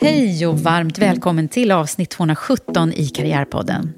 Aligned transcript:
Hej 0.00 0.46
och 0.46 0.58
varmt 0.58 0.98
välkommen 0.98 1.48
till 1.48 1.72
avsnitt 1.72 2.10
217 2.10 2.92
i 2.92 3.08
Karriärpodden. 3.08 3.92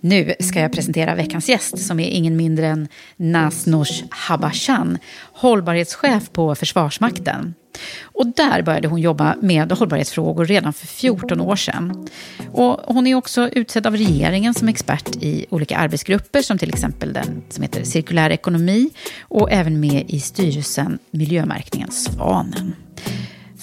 Nu 0.00 0.34
ska 0.40 0.60
jag 0.60 0.72
presentera 0.72 1.14
veckans 1.14 1.48
gäst 1.48 1.78
som 1.78 2.00
är 2.00 2.08
ingen 2.08 2.36
mindre 2.36 2.66
än 2.66 2.88
Nasnosh 3.16 4.04
Habashan, 4.10 4.98
hållbarhetschef 5.32 6.32
på 6.32 6.54
Försvarsmakten. 6.54 7.54
Och 8.02 8.26
där 8.26 8.62
började 8.62 8.88
hon 8.88 9.00
jobba 9.00 9.36
med 9.42 9.72
hållbarhetsfrågor 9.72 10.44
redan 10.44 10.72
för 10.72 10.86
14 10.86 11.40
år 11.40 11.56
sedan. 11.56 12.08
Och 12.52 12.80
hon 12.94 13.06
är 13.06 13.14
också 13.14 13.48
utsedd 13.48 13.86
av 13.86 13.96
regeringen 13.96 14.54
som 14.54 14.68
expert 14.68 15.16
i 15.16 15.46
olika 15.50 15.76
arbetsgrupper 15.76 16.42
som 16.42 16.58
till 16.58 16.68
exempel 16.68 17.12
den 17.12 17.42
som 17.48 17.62
heter 17.62 17.84
cirkulär 17.84 18.30
ekonomi 18.30 18.90
och 19.20 19.52
även 19.52 19.80
med 19.80 20.04
i 20.08 20.20
styrelsen 20.20 20.98
miljömärkningen 21.10 21.90
Svanen. 21.90 22.74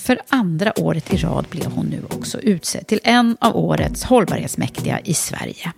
För 0.04 0.20
andra 0.30 0.80
året 0.80 1.14
i 1.14 1.18
rad 1.18 1.46
blev 1.50 1.66
hon 1.66 1.86
nu 1.86 2.02
också 2.10 2.40
utsedd 2.40 2.88
till 2.88 3.00
en 3.04 3.38
av 3.42 3.56
årets 3.56 4.04
hållbarhetsmäktiga 4.04 5.00
i 5.00 5.14
Sverige. 5.14 5.74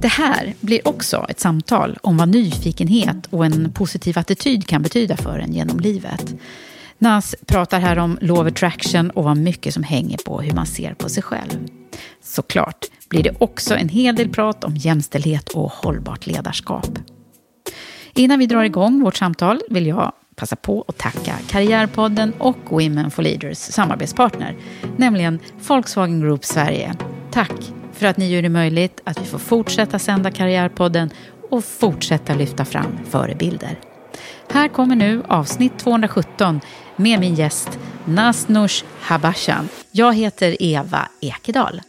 Det 0.00 0.08
här 0.08 0.54
blir 0.60 0.88
också 0.88 1.26
ett 1.28 1.40
samtal 1.40 1.98
om 2.02 2.16
vad 2.16 2.28
nyfikenhet 2.28 3.26
och 3.30 3.46
en 3.46 3.72
positiv 3.72 4.18
attityd 4.18 4.66
kan 4.66 4.82
betyda 4.82 5.16
för 5.16 5.38
en 5.38 5.52
genom 5.52 5.80
livet. 5.80 6.34
Nas 6.98 7.34
pratar 7.46 7.80
här 7.80 7.98
om 7.98 8.18
law 8.20 8.40
of 8.40 8.46
attraction 8.46 9.10
och 9.10 9.24
vad 9.24 9.36
mycket 9.36 9.74
som 9.74 9.82
hänger 9.82 10.18
på 10.18 10.40
hur 10.40 10.52
man 10.52 10.66
ser 10.66 10.94
på 10.94 11.08
sig 11.08 11.22
själv. 11.22 11.68
Såklart 12.22 12.86
blir 13.08 13.22
det 13.22 13.36
också 13.38 13.76
en 13.76 13.88
hel 13.88 14.16
del 14.16 14.28
prat 14.28 14.64
om 14.64 14.76
jämställdhet 14.76 15.48
och 15.48 15.72
hållbart 15.72 16.26
ledarskap. 16.26 16.98
Innan 18.14 18.38
vi 18.38 18.46
drar 18.46 18.64
igång 18.64 19.02
vårt 19.02 19.16
samtal 19.16 19.60
vill 19.70 19.86
jag 19.86 20.12
passa 20.36 20.56
på 20.56 20.84
att 20.88 20.98
tacka 20.98 21.34
Karriärpodden 21.48 22.32
och 22.38 22.58
Women 22.68 23.10
for 23.10 23.22
Leaders 23.22 23.58
samarbetspartner, 23.58 24.56
nämligen 24.96 25.38
Volkswagen 25.68 26.20
Group 26.20 26.44
Sverige. 26.44 26.94
Tack 27.30 27.72
för 27.92 28.06
att 28.06 28.16
ni 28.16 28.30
gör 28.30 28.42
det 28.42 28.48
möjligt 28.48 29.00
att 29.04 29.20
vi 29.20 29.24
får 29.24 29.38
fortsätta 29.38 29.98
sända 29.98 30.30
Karriärpodden 30.30 31.10
och 31.50 31.64
fortsätta 31.64 32.34
lyfta 32.34 32.64
fram 32.64 32.98
förebilder. 33.10 33.78
Här 34.50 34.68
kommer 34.68 34.96
nu 34.96 35.22
avsnitt 35.28 35.78
217 35.78 36.60
med 36.96 37.20
min 37.20 37.34
gäst 37.34 37.78
Nasnush 38.04 38.84
Habashan. 39.00 39.68
Jag 39.90 40.14
heter 40.14 40.62
Eva 40.62 41.08
Ekedal. 41.20 41.80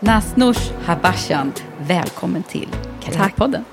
Nasnush 0.00 0.72
Habashan, 0.84 1.52
välkommen 1.80 2.42
till 2.42 2.68
Karriärpodden. 3.04 3.64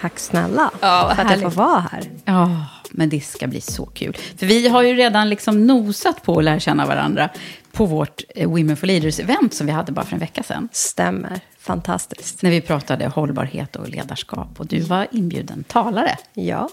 Tack 0.00 0.18
snälla 0.18 0.70
Ja, 0.80 1.12
för 1.16 1.22
att 1.24 1.30
jag 1.30 1.38
får 1.40 1.42
härligt. 1.42 1.56
vara 1.56 1.80
här. 1.80 2.10
Ja, 2.24 2.66
men 2.90 3.08
det 3.08 3.20
ska 3.20 3.46
bli 3.46 3.60
så 3.60 3.86
kul. 3.86 4.16
För 4.36 4.46
vi 4.46 4.68
har 4.68 4.82
ju 4.82 4.94
redan 4.94 5.28
liksom 5.28 5.66
nosat 5.66 6.22
på 6.22 6.38
att 6.38 6.44
lära 6.44 6.60
känna 6.60 6.86
varandra 6.86 7.28
på 7.72 7.86
vårt 7.86 8.22
eh, 8.34 8.48
Women 8.50 8.76
for 8.76 8.86
Leaders-event 8.86 9.50
som 9.54 9.66
vi 9.66 9.72
hade 9.72 9.92
bara 9.92 10.04
för 10.06 10.12
en 10.14 10.20
vecka 10.20 10.42
sedan. 10.42 10.68
Stämmer. 10.72 11.40
Fantastiskt. 11.58 12.42
När 12.42 12.50
vi 12.50 12.60
pratade 12.60 13.06
hållbarhet 13.08 13.76
och 13.76 13.88
ledarskap. 13.88 14.60
Och 14.60 14.66
du 14.66 14.80
var 14.80 15.06
inbjuden 15.10 15.64
talare. 15.64 16.16
Ja, 16.34 16.68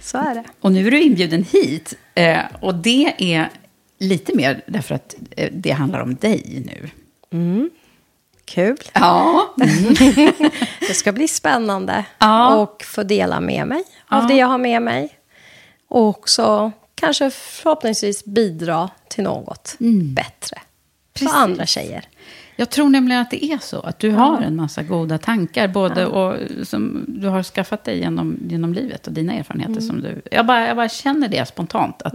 så 0.00 0.18
är 0.18 0.34
det. 0.34 0.44
Och 0.60 0.72
nu 0.72 0.86
är 0.86 0.90
du 0.90 1.00
inbjuden 1.02 1.44
hit. 1.52 1.94
Eh, 2.14 2.38
och 2.60 2.74
det 2.74 3.14
är 3.18 3.48
lite 3.98 4.36
mer 4.36 4.62
därför 4.66 4.94
att 4.94 5.14
eh, 5.36 5.50
det 5.52 5.70
handlar 5.70 6.00
om 6.00 6.14
dig 6.14 6.62
nu. 6.66 6.90
Kul. 8.44 8.76
Ja. 8.92 9.54
Det 10.80 10.94
ska 10.94 11.12
bli 11.12 11.28
spännande. 11.28 12.04
Ja. 12.18 12.54
Och 12.54 12.82
få 12.86 13.02
dela 13.02 13.40
med 13.40 13.68
mig 13.68 13.84
av 14.08 14.22
Ja. 14.22 14.28
det 14.28 14.34
jag 14.34 14.46
har 14.46 14.58
med 14.58 14.82
mig. 14.82 15.18
Och 15.88 16.08
också 16.08 16.72
kanske 16.94 17.30
förhoppningsvis 17.30 18.24
bidra 18.24 18.90
till 19.08 19.24
något 19.24 19.76
bättre. 20.14 20.56
Precis. 21.12 21.32
För 21.32 21.38
andra 21.38 21.66
tjejer. 21.66 22.04
Jag 22.56 22.70
tror 22.70 22.88
nämligen 22.88 23.22
att 23.22 23.30
det 23.30 23.44
är 23.44 23.58
så. 23.58 23.80
Att 23.80 23.98
du 23.98 24.10
har 24.10 24.40
en 24.40 24.56
massa 24.56 24.82
goda 24.82 25.18
tankar. 25.18 25.68
Både 25.68 26.06
och, 26.06 26.36
som 26.62 27.04
du 27.08 27.28
har 27.28 27.42
skaffat 27.42 27.84
dig 27.84 27.98
genom, 27.98 28.38
genom 28.48 28.74
livet 28.74 29.06
och 29.06 29.12
dina 29.12 29.32
erfarenheter. 29.32 29.80
Som 29.80 30.00
du, 30.00 30.22
jag, 30.30 30.46
bara, 30.46 30.66
jag 30.66 30.76
bara 30.76 30.88
känner 30.88 31.28
det 31.28 31.48
spontant. 31.48 32.02
Att 32.02 32.14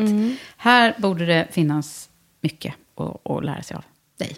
här 0.58 0.94
borde 0.98 1.26
det 1.26 1.48
finnas 1.52 2.10
mycket 2.42 2.74
att, 2.96 3.32
att 3.32 3.46
lära 3.46 3.64
sig 3.64 3.78
av 3.78 3.84
dig. 4.18 4.36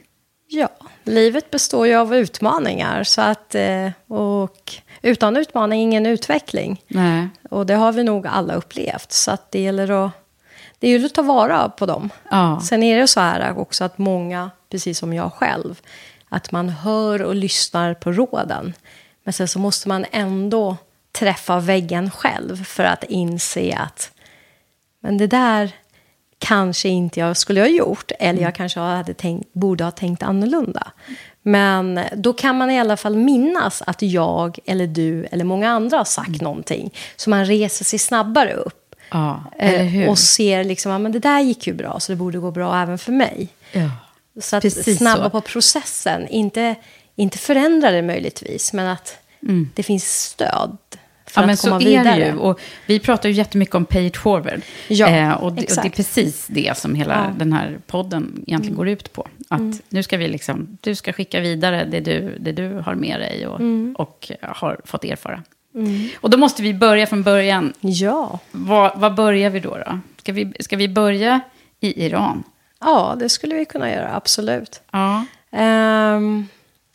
Ja, 0.54 0.70
livet 1.04 1.52
består 1.52 1.88
ju 1.88 1.96
av 1.96 2.16
utmaningar. 2.16 3.04
Så 3.04 3.22
att, 3.22 3.56
eh, 3.56 3.90
och 4.08 4.74
utan 5.02 5.38
utmaning 5.38 5.82
ingen 5.82 6.06
utveckling. 6.06 6.82
Nej. 6.88 7.28
Och 7.50 7.66
det 7.66 7.74
har 7.74 7.92
vi 7.92 8.04
nog 8.04 8.28
alla 8.28 8.54
upplevt. 8.54 9.12
Så 9.12 9.32
att 9.32 9.52
det 9.52 9.60
gäller 9.62 10.06
att, 10.06 10.12
det 10.80 10.90
gäller 10.90 11.06
att 11.06 11.14
ta 11.14 11.22
vara 11.22 11.70
på 11.70 11.86
dem. 11.86 12.10
Ja. 12.32 12.62
Sen 12.64 12.84
är 12.84 13.00
det 13.00 13.08
så 13.08 13.20
här 13.20 13.58
också 13.60 13.84
att 13.84 13.98
många, 13.98 14.52
precis 14.70 15.00
som 15.00 15.14
jag 15.14 15.34
själv, 15.34 15.82
att 16.30 16.52
man 16.52 16.70
hör 16.70 17.22
och 17.22 17.36
lyssnar 17.36 17.94
på 17.94 18.12
råden. 18.12 18.74
Men 19.24 19.34
sen 19.34 19.48
så 19.48 19.60
måste 19.60 19.88
man 19.88 20.06
ändå 20.12 20.78
träffa 21.12 21.60
väggen 21.60 22.12
själv 22.12 22.64
för 22.64 22.84
att 22.84 23.04
inse 23.04 23.78
att 23.78 24.12
men 25.00 25.18
det 25.18 25.28
där 25.28 25.72
kanske 26.42 26.90
inte 26.90 27.20
jag 27.20 27.38
skulle 27.38 27.60
ha 27.62 27.68
gjort. 27.68 28.12
Eller 28.20 28.42
jag 28.42 28.56
kanske 28.56 28.80
hade 28.80 29.14
tänkt, 29.14 29.54
borde 29.54 29.84
ha 29.84 29.92
tänkt 29.92 30.24
annorlunda. 30.24 30.92
Men 31.42 32.00
då 32.16 32.34
kan 32.34 32.58
man 32.58 32.72
i 32.72 32.80
alla 32.80 32.98
fall 32.98 33.16
minnas 33.16 33.84
att 33.88 34.02
jag 34.02 34.60
eller 34.66 34.88
du 34.88 35.26
eller 35.32 35.44
många 35.44 35.70
andra 35.70 35.98
har 35.98 36.06
sagt 36.06 36.42
någonting. 36.42 36.94
Så 37.16 37.30
man 37.30 37.46
reser 37.46 37.86
sig 37.86 38.00
snabbare 38.00 38.54
upp. 38.54 38.96
Ja, 39.12 39.44
Eh? 39.58 40.10
Och 40.10 40.20
ser 40.20 40.64
liksom, 40.64 41.04
men 41.04 41.12
det 41.12 41.20
där 41.20 41.40
gick 41.40 41.68
ju 41.68 41.74
bra, 41.74 42.00
så 42.00 42.12
det 42.12 42.16
borde 42.16 42.40
gå 42.40 42.52
bra 42.52 42.82
även 42.82 42.98
för 42.98 43.12
mig. 43.12 43.48
ja. 43.72 43.90
Så 44.42 44.56
att 44.56 44.62
Precis 44.62 44.98
snabba 44.98 45.24
så. 45.24 45.30
på 45.30 45.42
processen, 45.42 46.28
inte, 46.28 46.76
inte 47.16 47.38
förändra 47.38 47.92
det 47.92 48.02
möjligtvis, 48.02 48.74
men 48.74 48.88
att 48.88 49.18
det 49.76 49.84
finns 49.84 50.24
stöd 50.24 50.78
för 51.32 51.42
Mm. 51.42 51.44
Ja, 51.44 51.46
men 51.48 51.54
att 51.54 51.60
så 51.60 51.68
komma 51.70 51.82
är 51.82 51.86
vidare. 51.86 52.20
det 52.20 52.26
ju. 52.26 52.36
Och 52.38 52.60
vi 52.86 53.00
pratar 53.00 53.30
ju 53.30 53.36
jättemycket 53.36 53.76
om 53.76 53.86
pay 53.86 54.06
it 54.06 54.18
forward. 54.18 54.62
Ja, 54.88 55.08
eh, 55.08 55.32
och, 55.32 55.54
det, 55.54 55.62
och 55.62 55.84
det 55.84 55.88
är 55.88 55.90
precis 55.90 56.48
det 56.48 56.78
som 56.78 56.96
hela 56.96 57.14
Ja. 57.14 57.20
Mm. 57.26 57.38
den 57.38 57.54
här 57.54 57.78
podden 57.88 58.44
egentligen 58.48 58.78
går 58.78 58.88
ut 58.90 59.14
på. 59.14 59.28
Att 59.50 59.82
nu 59.90 60.04
ska 60.04 60.18
vi 60.18 60.28
liksom, 60.28 60.78
du 60.82 60.96
ska 60.96 61.14
skicka 61.14 61.40
vidare 61.40 61.86
det 61.92 62.00
du, 62.00 62.36
det 62.40 62.52
du 62.52 62.74
har 62.86 62.96
med 62.96 63.20
dig 63.20 63.48
och, 63.48 63.60
Mm. 63.60 63.96
och 63.98 64.32
har 64.42 64.80
fått 64.86 65.04
erfara. 65.04 65.44
Och 66.22 66.30
då 66.30 66.38
måste 66.38 66.64
vi 66.64 66.74
börja 66.74 67.08
från 67.08 67.24
början. 67.24 67.74
Ja. 67.80 68.40
Var, 68.52 68.94
var 68.96 69.10
börjar 69.10 69.50
vi 69.50 69.60
då? 69.60 69.78
då? 69.86 70.00
Ska, 70.18 70.32
vi, 70.34 70.54
ska 70.60 70.76
vi 70.78 70.88
börja 70.88 71.40
i 71.80 72.06
Iran? 72.06 72.44
ja, 72.80 73.16
det 73.20 73.30
skulle 73.30 73.56
vi 73.56 73.66
kunna 73.66 73.92
göra, 73.92 74.16
absolut. 74.16 74.82
Ja. 74.92 75.26
Ehm, 75.52 76.48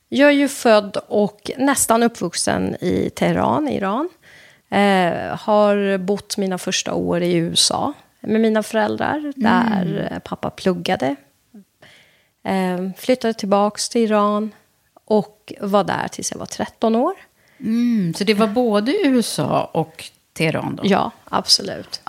jag 0.09 0.29
är 0.29 0.33
ju 0.35 0.49
född 0.49 0.97
och 1.09 1.51
nästan 1.59 2.03
uppvuxen 2.03 2.75
i 2.81 3.11
Teheran, 3.17 3.69
Iran. 3.69 4.09
Eh, 4.71 5.39
har 5.39 5.99
bott 5.99 6.37
mina 6.37 6.59
första 6.59 6.95
år 6.95 7.23
i 7.23 7.35
USA 7.35 7.93
med 8.21 8.41
mina 8.41 8.63
föräldrar, 8.63 9.33
där 9.37 10.09
eh, 10.13 10.19
pappa 10.19 10.51
pluggade. 10.51 11.17
Ehm, 12.45 12.93
flyttade 12.99 13.35
tillbaka 13.35 13.79
till 13.91 14.03
Iran 14.03 14.53
och 15.05 15.53
var 15.61 15.85
där 15.85 16.09
tills 16.09 16.33
jag 16.33 16.39
var 16.39 16.47
13 16.47 16.97
år. 16.97 17.15
Mm, 17.61 18.15
så 18.15 18.25
det 18.25 18.35
var 18.35 18.47
både 18.47 18.93
USA 19.05 19.71
och 19.73 20.05
Teheran 20.33 20.77
då? 20.77 20.83
Ja, 20.87 21.11
absolut. 21.25 22.01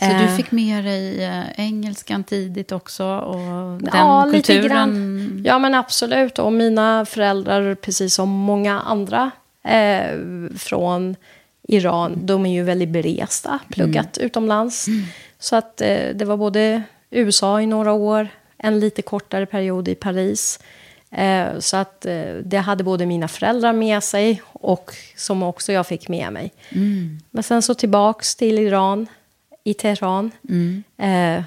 Så 0.00 0.06
du 0.20 0.36
fick 0.36 0.50
med 0.50 0.84
dig 0.84 1.24
eh, 1.24 1.44
engelskan 1.56 2.24
tidigt 2.24 2.72
också? 2.72 3.04
Och 3.04 3.82
den 3.82 3.90
ja, 3.92 4.24
lite 4.24 4.52
kulturen? 4.52 4.68
grann. 4.68 5.42
Ja, 5.44 5.58
men 5.58 5.74
absolut. 5.74 6.38
Och 6.38 6.52
mina 6.52 7.04
föräldrar, 7.04 7.74
precis 7.74 8.14
som 8.14 8.28
många 8.28 8.80
andra 8.80 9.30
eh, 9.64 10.18
från 10.56 11.16
Iran, 11.70 12.26
de 12.26 12.46
är 12.46 12.52
ju 12.52 12.62
väldigt 12.62 12.88
beresta, 12.88 13.58
pluggat 13.68 14.18
utomlands. 14.18 14.86
Så 15.38 15.56
att 15.56 15.80
eh, 15.80 16.08
det 16.14 16.24
var 16.24 16.36
både 16.36 16.82
USA 17.10 17.60
i 17.60 17.66
några 17.66 17.92
år, 17.92 18.28
en 18.58 18.80
lite 18.80 19.02
kortare 19.02 19.46
period 19.46 19.88
i 19.88 19.94
Paris. 19.94 20.60
Eh, 21.10 21.58
så 21.58 21.76
att 21.76 22.06
eh, 22.06 22.34
det 22.44 22.58
hade 22.58 22.84
både 22.84 23.06
mina 23.06 23.28
föräldrar 23.28 23.72
med 23.72 24.02
sig 24.02 24.42
och 24.44 24.94
som 25.16 25.42
också 25.42 25.72
jag 25.72 25.86
fick 25.86 26.08
med 26.08 26.32
mig. 26.32 26.52
Men 27.30 27.42
sen 27.42 27.62
så 27.62 27.74
tillbaks 27.74 28.36
till 28.36 28.58
Iran, 28.58 29.06
i 29.64 29.74
Teheran. 29.74 30.30
Eh, 30.96 31.42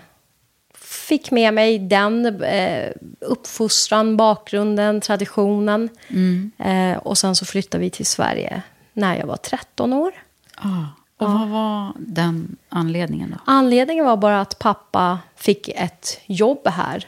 fick 0.76 1.32
med 1.32 1.54
mig 1.54 1.80
den 1.80 2.44
eh, 2.44 2.92
uppfostran, 3.20 4.18
bakgrunden, 4.18 5.02
traditionen. 5.02 5.90
Eh, 6.58 6.98
och 6.98 7.18
sen 7.18 7.36
så 7.36 7.46
flyttade 7.46 7.84
vi 7.84 7.90
till 7.90 8.06
Sverige 8.06 8.62
när 8.94 9.18
jag 9.18 9.28
var 9.28 9.38
13 9.38 9.94
år. 9.94 10.12
Ja. 10.64 10.86
Och 11.18 11.32
vad 11.32 11.48
var 11.48 11.94
den 11.98 12.56
anledningen 12.70 13.30
då? 13.30 13.38
Anledningen 13.46 14.06
var 14.06 14.18
bara 14.18 14.42
att 14.42 14.60
pappa 14.60 15.20
fick 15.36 15.70
ett 15.70 16.20
jobb 16.26 16.68
här. 16.68 17.06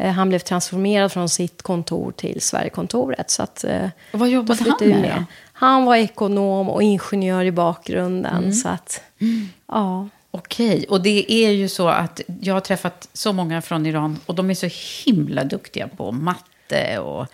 Eh, 0.00 0.12
han 0.12 0.28
blev 0.28 0.38
transformerad 0.38 1.12
från 1.12 1.28
sitt 1.28 1.62
kontor 1.62 2.12
till 2.12 2.40
Sverigekontoret. 2.40 3.30
Så 3.30 3.42
att, 3.42 3.64
eh, 3.64 3.88
Och 4.12 4.18
vad 4.18 4.28
jobbade 4.28 4.64
han 4.64 4.88
med 4.88 5.14
då? 5.18 5.24
Han 5.52 5.84
var 5.84 5.96
ekonom 5.96 6.68
och 6.70 6.82
ingenjör 6.82 7.44
i 7.44 7.52
bakgrunden. 7.52 8.54
Så 8.54 8.68
att, 8.68 9.00
ja. 9.66 10.08
Okej, 10.30 10.86
och 10.88 11.02
det 11.02 11.32
är 11.32 11.50
ju 11.50 11.68
så 11.68 11.88
att 11.88 12.20
jag 12.40 12.54
har 12.54 12.60
träffat 12.60 13.08
så 13.12 13.32
många 13.32 13.62
från 13.62 13.86
Iran 13.86 14.18
och 14.26 14.34
de 14.34 14.50
är 14.50 14.54
så 14.54 14.68
himla 15.04 15.44
duktiga 15.44 15.88
på 15.88 16.12
matte 16.12 16.98
och... 16.98 17.26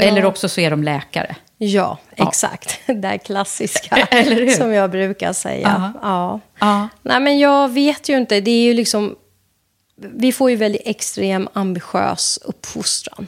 Eller 0.00 0.24
också 0.24 0.48
så 0.48 0.60
är 0.60 0.70
de 0.70 0.82
läkare. 0.82 1.36
Ja, 1.58 1.98
Ja. 2.16 2.28
exakt. 2.28 2.80
Det 2.86 3.08
här 3.08 3.18
klassiska 3.18 3.96
Eller 4.10 4.36
hur? 4.36 4.50
som 4.50 4.72
jag 4.72 4.90
brukar 4.90 5.32
säga. 5.32 5.92
Ja. 6.02 6.40
Ja. 6.60 6.88
Nej, 7.02 7.20
men 7.20 7.38
jag 7.38 7.68
vet 7.72 8.08
ju 8.08 8.16
inte. 8.16 8.40
Det 8.40 8.50
är 8.50 8.62
ju 8.64 8.74
liksom... 8.74 9.16
Vi 9.96 10.32
får 10.32 10.50
ju 10.50 10.56
väldigt 10.56 10.82
extrem 10.84 11.48
ambitiös 11.52 12.38
uppfostran. 12.44 13.26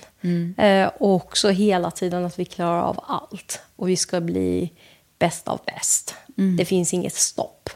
Eh, 0.59 0.87
och 0.99 1.15
också 1.15 1.49
hela 1.51 1.91
tiden 1.91 2.25
att 2.25 2.39
vi 2.39 2.45
klarar 2.45 2.83
av 2.83 3.05
allt. 3.09 3.61
Och 3.77 3.89
vi 3.89 3.97
ska 3.97 4.21
bli 4.21 4.73
bäst 5.19 5.49
av 5.49 5.61
bäst. 5.67 6.15
Det 6.59 6.65
finns 6.65 6.95
inget 6.95 7.15
stopp. 7.15 7.71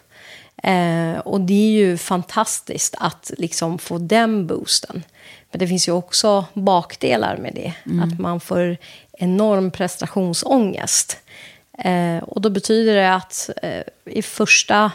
Eh, 0.63 1.19
och 1.19 1.41
det 1.41 1.53
är 1.55 1.71
ju 1.71 1.99
fantastiskt 1.99 2.95
att 2.99 3.31
liksom 3.39 3.79
få 3.79 3.99
den 3.99 4.47
boosten. 4.47 5.03
Men 5.51 5.59
det 5.59 5.69
finns 5.69 5.89
ju 5.89 5.93
också 5.93 6.45
bakdelar 6.55 7.37
med 7.37 7.55
det. 7.55 7.73
Att 8.03 8.19
man 8.19 8.41
får 8.41 8.77
enorm 9.21 9.71
prestationsångest. 9.71 11.17
Eh, 11.79 12.23
och 12.23 12.41
då 12.41 12.51
betyder 12.51 12.97
det 12.97 13.15
att 13.15 13.51
eh, 13.63 13.83
i 14.05 14.23
första 14.23 14.93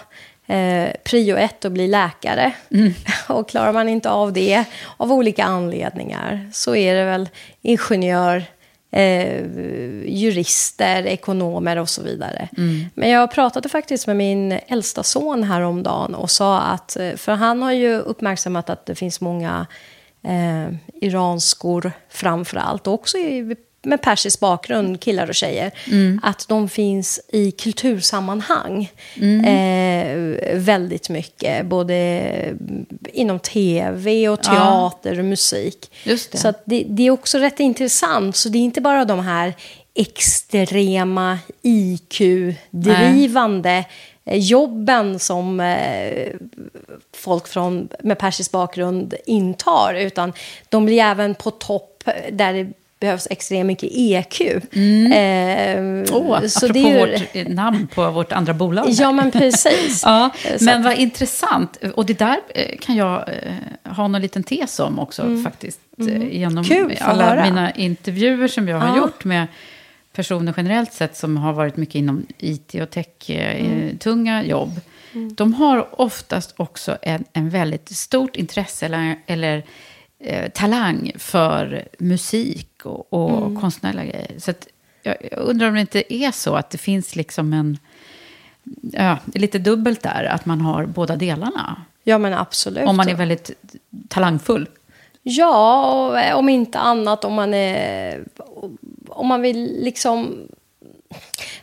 eh, 0.48 0.90
prio 1.04 1.38
ett 1.38 1.66
att 1.66 1.72
bli 1.72 1.88
läkare. 1.88 2.54
och 3.30 3.50
klarar 3.50 3.74
man 3.74 3.90
inte 3.90 4.10
av 4.10 4.34
det 4.34 4.66
av 4.98 5.12
olika 5.12 5.44
anledningar 5.44 6.50
så 6.54 6.76
är 6.76 6.96
det 6.96 7.06
väl 7.06 7.30
ingenjör, 7.62 8.44
eh, 8.92 9.46
jurister, 10.06 11.06
ekonomer 11.06 11.78
och 11.78 11.90
så 11.90 12.04
vidare. 12.04 12.50
Men 12.94 13.10
jag 13.10 13.32
pratade 13.32 13.70
faktiskt 13.70 14.08
med 14.08 14.16
min 14.16 14.52
äldsta 14.52 15.04
son 15.04 15.44
häromdagen 15.44 16.16
och 16.16 16.32
sa 16.32 16.62
att, 16.62 16.98
eh, 16.98 17.16
för 17.16 17.32
han 17.32 17.62
har 17.62 17.72
ju 17.72 18.00
uppmärksammat 18.00 18.70
att 18.70 18.86
det 18.86 18.96
finns 18.96 19.22
många 19.22 19.68
eh, 20.24 20.76
iranskor 20.94 21.92
framför 22.10 22.58
allt, 22.58 22.88
och 22.88 22.94
också 22.94 23.18
i, 23.18 23.56
med 23.86 24.02
persisk 24.02 24.40
bakgrund, 24.40 25.00
killar 25.00 25.30
och 25.30 25.36
tjejer, 25.36 25.72
att 26.22 26.48
de 26.48 26.70
finns 26.70 27.20
i 27.28 27.52
kultursammanhang 27.52 28.92
eh, 29.46 30.18
väldigt 30.54 31.10
mycket. 31.10 31.66
Både 31.66 32.22
inom 33.14 33.40
tv 33.40 34.30
och 34.30 34.44
teater 34.44 35.20
och 35.20 35.26
musik. 35.26 35.92
Det. 36.04 36.38
Så 36.38 36.54
det, 36.66 36.86
det 36.90 37.04
är 37.04 37.12
också 37.12 37.38
rätt 37.38 37.60
intressant. 37.60 38.36
Så 38.36 38.50
det 38.50 38.58
är 38.58 38.64
inte 38.64 38.82
bara 38.82 39.06
de 39.06 39.20
här 39.20 39.54
extrema 39.94 41.40
IQ-drivande 41.62 43.86
jobben 44.26 45.20
som 45.20 45.60
eh, 45.60 46.28
folk 47.14 47.48
från, 47.48 47.90
med 48.00 48.20
persisk 48.20 48.52
bakgrund 48.52 49.14
intar, 49.26 49.94
utan 49.94 50.34
de 50.70 50.86
blir 50.86 51.02
även 51.02 51.36
på 51.36 51.52
topp 51.52 52.04
där 52.32 52.54
det 52.54 52.74
behövs 53.00 53.28
extremt 53.32 53.68
mycket 53.68 53.90
EQ. 53.94 54.42
Eh, 54.42 56.04
Åh, 56.12 56.46
så 56.48 56.66
apropå 56.66 56.74
det 56.74 56.80
är 56.80 57.08
ju- 57.08 57.12
vårt 57.18 57.36
eh, 57.36 57.48
namn 57.48 57.88
på 57.88 58.12
vårt 58.12 58.32
andra 58.32 58.54
bolag. 58.54 58.86
Ja, 58.90 59.12
men 59.12 59.32
precis. 59.32 60.02
Ja, 60.06 60.30
men 60.62 60.84
vad 60.84 60.98
intressant. 60.98 61.78
Och 61.96 62.06
det 62.06 62.20
där 62.20 62.38
eh, 62.56 62.78
kan 62.82 62.96
jag 62.96 63.30
eh, 63.30 63.94
ha 63.94 64.08
någon 64.08 64.22
liten 64.22 64.44
tes 64.44 64.80
om 64.80 65.00
också 65.00 65.38
faktiskt. 65.44 65.80
eh, 66.00 66.28
Genom 66.38 66.52
Mm. 66.52 66.64
Kul, 66.90 66.98
alla 67.02 67.26
höra. 67.30 67.44
mina 67.46 67.72
intervjuer 67.72 68.48
som 68.48 68.68
jag 68.68 68.80
har 68.80 68.88
Ja. 68.88 68.98
gjort 68.98 69.24
med 69.26 69.48
personer 70.14 70.54
generellt 70.58 70.94
sett 70.94 71.18
som 71.18 71.38
har 71.38 71.54
varit 71.54 71.78
mycket 71.78 71.96
inom 71.96 72.26
IT 72.38 72.76
och 72.76 72.90
tech-tunga 72.90 74.44
jobb. 74.44 74.80
De 75.36 75.54
har 75.54 76.02
oftast 76.02 76.54
också 76.58 76.98
en, 77.02 77.24
en 77.34 77.50
väldigt 77.50 77.90
stort 77.98 78.36
intresse 78.36 78.86
eller, 78.86 79.16
eller 79.28 79.64
eh, 80.20 80.52
talang 80.52 81.12
för 81.18 81.88
musik 82.00 82.86
och, 82.86 83.14
och 83.14 83.62
konstnärliga 83.62 84.06
grejer. 84.06 84.32
Så 84.38 84.52
att 84.52 84.68
jag, 85.04 85.16
jag 85.32 85.40
undrar 85.40 85.68
om 85.68 85.74
det 85.74 85.82
inte 85.82 86.14
är 86.14 86.32
så 86.32 86.56
att 86.56 86.70
det 86.70 86.78
finns 86.78 87.16
liksom 87.16 87.54
en... 87.54 87.78
Ja, 88.82 89.18
lite 89.34 89.60
dubbelt 89.60 90.02
där, 90.02 90.24
att 90.24 90.46
man 90.46 90.62
har 90.62 90.86
båda 90.86 91.16
delarna. 91.16 91.82
Ja, 92.04 92.18
men 92.18 92.34
absolut. 92.34 92.88
Om 92.88 92.98
man 92.98 93.10
är 93.10 93.16
väldigt 93.16 93.52
talangfull. 94.08 94.70
Ja, 95.22 96.32
och 96.34 96.40
om 96.40 96.50
inte 96.50 96.80
annat 96.80 97.26
om 97.26 97.34
man 97.34 97.54
är... 97.54 98.24
Om 99.08 99.28
man 99.28 99.42
vill 99.42 99.78
liksom... 99.84 100.48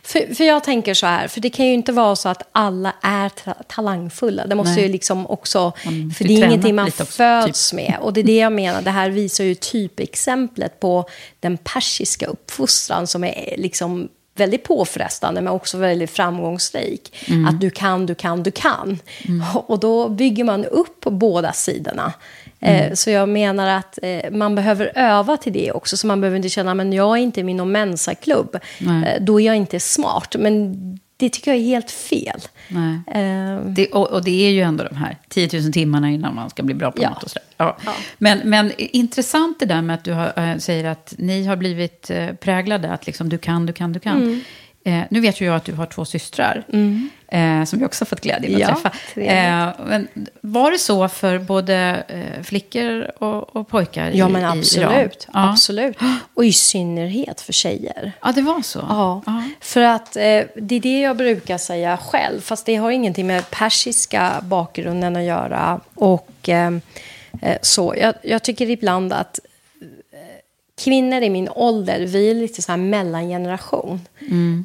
För, 0.03 0.35
för 0.35 0.43
jag 0.43 0.63
tänker 0.63 0.93
så 0.93 1.05
här, 1.05 1.27
för 1.27 1.41
det 1.41 1.49
kan 1.49 1.65
ju 1.65 1.73
inte 1.73 1.91
vara 1.91 2.15
så 2.15 2.29
att 2.29 2.49
alla 2.51 2.93
är 3.01 3.29
ta- 3.29 3.63
talangfulla. 3.67 4.47
Det 4.47 4.55
måste 4.55 4.73
Nej. 4.75 4.83
ju 4.83 4.89
liksom 4.91 5.27
också... 5.27 5.73
Man 5.85 6.11
för 6.17 6.23
det 6.23 6.33
är 6.33 6.45
ingenting 6.45 6.75
man 6.75 6.87
också, 6.87 7.05
föds 7.05 7.73
med. 7.73 7.97
Och 8.01 8.13
det 8.13 8.19
är 8.19 8.23
det 8.23 8.37
jag 8.37 8.53
menar, 8.53 8.81
det 8.81 8.91
här 8.91 9.09
visar 9.09 9.43
ju 9.43 9.55
typexemplet 9.55 10.79
på 10.79 11.09
den 11.39 11.57
persiska 11.57 12.25
uppfostran 12.25 13.07
som 13.07 13.23
är 13.23 13.55
liksom 13.57 14.09
väldigt 14.35 14.63
påfrestande 14.63 15.41
men 15.41 15.53
också 15.53 15.77
väldigt 15.77 16.11
framgångsrik. 16.11 17.15
Att 17.49 17.61
du 17.61 17.69
kan, 17.69 18.05
du 18.05 18.15
kan, 18.15 18.43
du 18.43 18.51
kan. 18.51 18.99
Och 19.53 19.79
då 19.79 20.09
bygger 20.09 20.43
man 20.43 20.65
upp 20.65 20.99
båda 21.01 21.53
sidorna. 21.53 22.13
Eh, 22.63 22.93
Så 22.93 23.09
jag 23.09 23.29
menar 23.29 23.67
att 23.67 23.99
eh, 24.01 24.31
man 24.31 24.55
behöver 24.55 24.91
öva 24.95 25.37
till 25.37 25.53
det 25.53 25.71
också. 25.71 25.97
Så 25.97 26.07
man 26.07 26.21
behöver 26.21 26.35
inte 26.37 26.49
känna 26.49 26.71
att 26.83 26.93
jag 26.93 27.17
är 27.17 27.21
inte 27.21 27.39
i 27.39 27.43
min 27.43 27.71
Mensa-klubb. 27.71 28.55
Eh, 28.81 29.21
Då 29.21 29.41
är 29.41 29.45
jag 29.45 29.55
inte 29.55 29.79
smart. 29.79 30.35
Men 30.39 30.73
det 31.17 31.29
tycker 31.29 31.51
jag 31.51 31.59
är 31.59 31.63
helt 31.65 31.91
fel. 31.91 32.39
Eh, 33.13 33.65
Det, 33.65 33.87
och, 33.87 34.11
och 34.11 34.23
det 34.23 34.45
är 34.47 34.49
ju 34.51 34.61
ändå 34.61 34.83
de 34.83 34.95
här 34.95 35.17
10 35.29 35.49
000 35.61 35.73
timmarna 35.73 36.09
innan 36.11 36.35
man 36.35 36.49
ska 36.49 36.63
bli 36.63 36.75
bra 36.75 36.91
på 36.91 37.01
Ja. 37.03 37.09
något. 37.09 37.23
Och 37.23 37.29
sådär. 37.29 37.47
Ja. 37.57 37.77
Men, 38.17 38.39
men 38.43 38.71
intressant 38.77 39.59
det 39.59 39.65
där 39.65 39.81
med 39.81 39.93
att 39.93 40.03
du 40.03 40.13
har, 40.13 40.59
säger 40.59 40.85
att 40.85 41.13
ni 41.17 41.45
har 41.45 41.55
blivit 41.55 42.11
präglade, 42.39 42.91
att 42.91 43.05
liksom 43.07 43.29
du 43.29 43.37
kan, 43.37 43.65
du 43.65 43.73
kan, 43.73 43.93
du 43.93 43.99
kan. 43.99 44.41
Eh, 44.85 45.01
nu 45.09 45.19
vet 45.19 45.41
ju 45.41 45.45
jag 45.45 45.55
att 45.55 45.65
du 45.65 45.73
har 45.73 45.85
två 45.85 46.05
systrar. 46.05 46.63
Eh, 47.27 47.63
som 47.63 47.79
vi 47.79 47.85
också 47.85 48.01
har 48.01 48.07
fått 48.07 48.21
glädjen 48.21 48.53
att 48.55 48.59
Ja, 48.59 48.67
träffa. 48.67 49.21
Eh, 49.21 49.69
men 49.87 50.07
var 50.41 50.71
det 50.71 50.77
så 50.77 51.07
för 51.07 51.39
både 51.39 52.03
eh, 52.07 52.43
flickor 52.43 53.11
och, 53.23 53.55
och 53.55 53.67
pojkar 53.67 54.11
Ja, 54.13 54.29
i, 54.29 54.31
men 54.31 54.45
absolut. 54.45 55.27
Ja. 55.33 55.49
absolut. 55.49 55.97
Och 56.33 56.45
i 56.45 56.53
synnerhet 56.53 57.41
för 57.41 57.53
tjejer. 57.53 58.11
Ja, 58.21 58.31
det 58.31 58.41
var 58.41 58.61
så? 58.61 58.79
Ja, 58.89 59.21
för 59.59 59.81
att 59.81 60.15
eh, 60.15 60.21
det 60.55 60.75
är 60.75 60.79
det 60.79 60.99
jag 60.99 61.17
brukar 61.17 61.57
säga 61.57 61.97
själv. 61.97 62.41
Fast 62.41 62.65
det 62.65 62.75
har 62.75 62.91
ingenting 62.91 63.27
med 63.27 63.49
persiska 63.49 64.31
bakgrunden 64.41 65.15
att 65.15 65.23
göra. 65.23 65.79
Och 65.95 66.49
eh, 66.49 66.71
så. 67.61 67.95
Jag, 67.97 68.13
jag 68.21 68.43
tycker 68.43 68.69
ibland 68.69 69.13
att 69.13 69.39
kvinnor 70.81 71.21
i 71.21 71.29
min 71.29 71.49
ålder, 71.49 71.99
vi 71.99 72.29
är 72.29 72.35
lite 72.35 72.61
så 72.61 72.71
här 72.71 72.77
mellangeneration. 72.77 74.01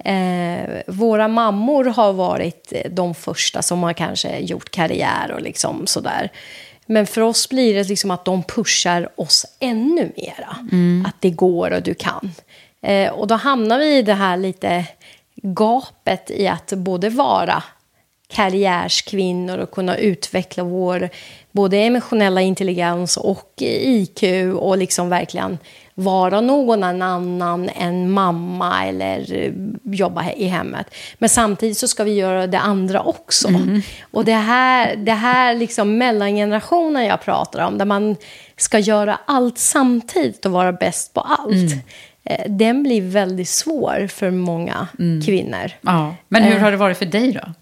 Eh, 0.05 0.83
våra 0.87 1.29
mammor 1.29 1.85
har 1.85 2.13
varit 2.13 2.73
eh, 2.73 2.91
de 2.91 3.15
första 3.15 3.63
som 3.63 3.83
har 3.83 3.93
kanske 3.93 4.39
gjort 4.39 4.71
karriär 4.71 5.33
och 5.33 5.43
liksom 5.43 5.87
sådär. 5.87 6.33
Men 6.87 7.07
för 7.07 7.21
oss 7.21 7.49
blir 7.49 7.75
det 7.75 7.89
liksom 7.89 8.11
att 8.11 8.25
de 8.25 8.43
pushar 8.43 9.09
oss 9.17 9.47
ännu 9.61 10.13
mera. 10.17 10.57
Att 11.07 11.17
det 11.21 11.31
går 11.31 11.71
och 11.71 11.83
du 11.83 11.95
kan. 11.95 12.31
Eh, 12.83 13.13
och 13.13 13.27
då 13.27 13.35
hamnar 13.35 13.79
vi 13.79 13.99
i 13.99 14.03
det 14.03 14.15
här 14.15 14.37
lite 14.37 14.85
gapet 15.43 16.31
i 16.31 16.49
att 16.49 16.73
både 16.73 17.09
vara 17.09 17.63
karriärskvinnor 18.29 19.59
och 19.59 19.71
kunna 19.71 19.97
utveckla 19.97 20.65
vår 20.65 21.09
både 21.53 21.77
emotionella 21.77 22.41
intelligens 22.41 23.17
och 23.17 23.53
IQ 23.59 24.23
och 24.55 24.79
liksom 24.79 25.09
verkligen 25.09 25.59
vara 25.99 26.41
någon 26.41 26.85
annan 26.85 27.69
än 27.69 28.11
mamma 28.11 28.87
eller 28.87 29.33
eh, 29.35 29.53
jobba 29.83 30.31
i 30.37 30.47
hemmet. 30.47 30.95
Men 31.19 31.29
samtidigt 31.29 31.79
så 31.79 31.89
ska 31.89 32.05
vi 32.05 32.15
göra 32.15 32.47
det 32.47 32.59
andra 32.59 33.03
också. 33.03 33.49
Och 34.11 34.25
det 34.25 34.33
här, 34.33 34.97
det 34.97 35.13
här 35.13 35.55
liksom 35.55 35.99
mellangenerationen 35.99 37.05
jag 37.05 37.21
pratar 37.21 37.67
om, 37.67 37.79
där 37.79 37.85
man 37.85 38.17
ska 38.57 38.79
göra 38.79 39.19
allt 39.25 39.59
samtidigt 39.59 40.47
och 40.47 40.53
vara 40.53 40.73
bäst 40.73 41.15
på 41.15 41.21
allt. 41.21 41.73
eh, 42.25 42.51
Den 42.51 42.83
blir 42.83 43.03
väldigt 43.03 43.49
svår 43.49 44.07
för 44.07 44.31
många 44.31 44.89
kvinnor. 45.27 45.71
Ja. 45.81 46.15
Men 46.29 46.43
hur 46.43 46.59
har 46.59 46.71
det 46.71 46.77
varit 46.77 46.99
för 46.99 47.07
dig 47.07 47.33
då? 47.33 47.53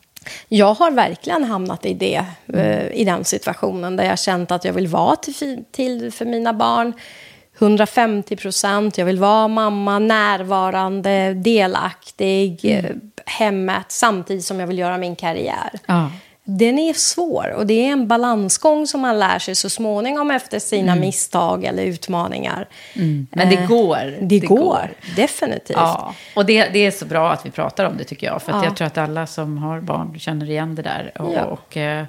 Jag 0.49 0.75
har 0.75 0.90
verkligen 0.90 1.45
hamnat 1.45 1.87
i, 1.87 1.95
det, 1.95 2.25
eh, 2.55 2.87
i 2.87 3.05
den 3.05 3.25
situationen 3.25 3.97
där 3.97 4.05
jag 4.05 4.19
känt 4.19 4.50
att 4.50 4.64
jag 4.64 4.73
vill 4.73 4.87
vara 4.87 5.16
till, 5.16 5.64
till 5.73 6.12
för 6.12 6.25
mina 6.25 6.52
barn 6.52 6.93
150 7.59 8.37
procent. 8.37 8.99
Jag 8.99 9.05
vill 9.07 9.19
vara 9.19 9.49
mamma, 9.49 9.99
närvarande, 9.99 11.35
delaktig, 11.35 12.61
eh, 12.65 12.85
hemmet 13.27 13.87
samtidigt 13.89 14.45
som 14.45 14.61
jag 14.61 14.67
vill 14.67 14.79
göra 14.79 14.99
min 14.99 15.17
karriär. 15.17 15.71
Ja. 15.87 16.11
Den 16.49 16.79
är 16.79 16.93
svår 16.93 17.55
och 17.57 17.67
det 17.67 17.75
är 17.89 17.93
en 17.93 18.09
balansgång 18.09 18.87
som 18.87 19.01
man 19.01 19.19
lär 19.19 19.39
sig 19.39 19.55
så 19.55 19.71
småningom 19.71 20.31
efter 20.31 20.59
sina 20.59 20.95
misstag 20.95 21.65
eller 21.65 21.83
utmaningar. 21.83 22.69
Men 22.95 23.27
det 23.51 23.57
Eh, 23.57 23.67
går. 23.69 24.15
Det, 24.21 24.39
går, 24.39 24.91
definitivt. 25.17 25.77
Ja, 25.77 26.15
och 26.37 26.47
det, 26.47 26.69
det 26.73 26.79
är 26.79 26.91
så 26.91 27.05
bra 27.07 27.33
att 27.33 27.47
vi 27.47 27.51
pratar 27.51 27.85
om 27.85 27.97
det 27.97 28.05
tycker 28.05 28.27
jag. 28.27 28.43
För 28.43 28.53
Ja. 28.53 28.65
jag 28.65 28.77
tror 28.77 28.87
att 28.87 28.99
alla 28.99 29.27
som 29.27 29.59
har 29.59 29.81
barn 29.81 30.19
känner 30.19 30.51
igen 30.51 30.75
det 30.75 30.83
där. 30.83 31.13
Och, 31.19 31.53
och, 31.53 31.77
eh, 31.77 32.05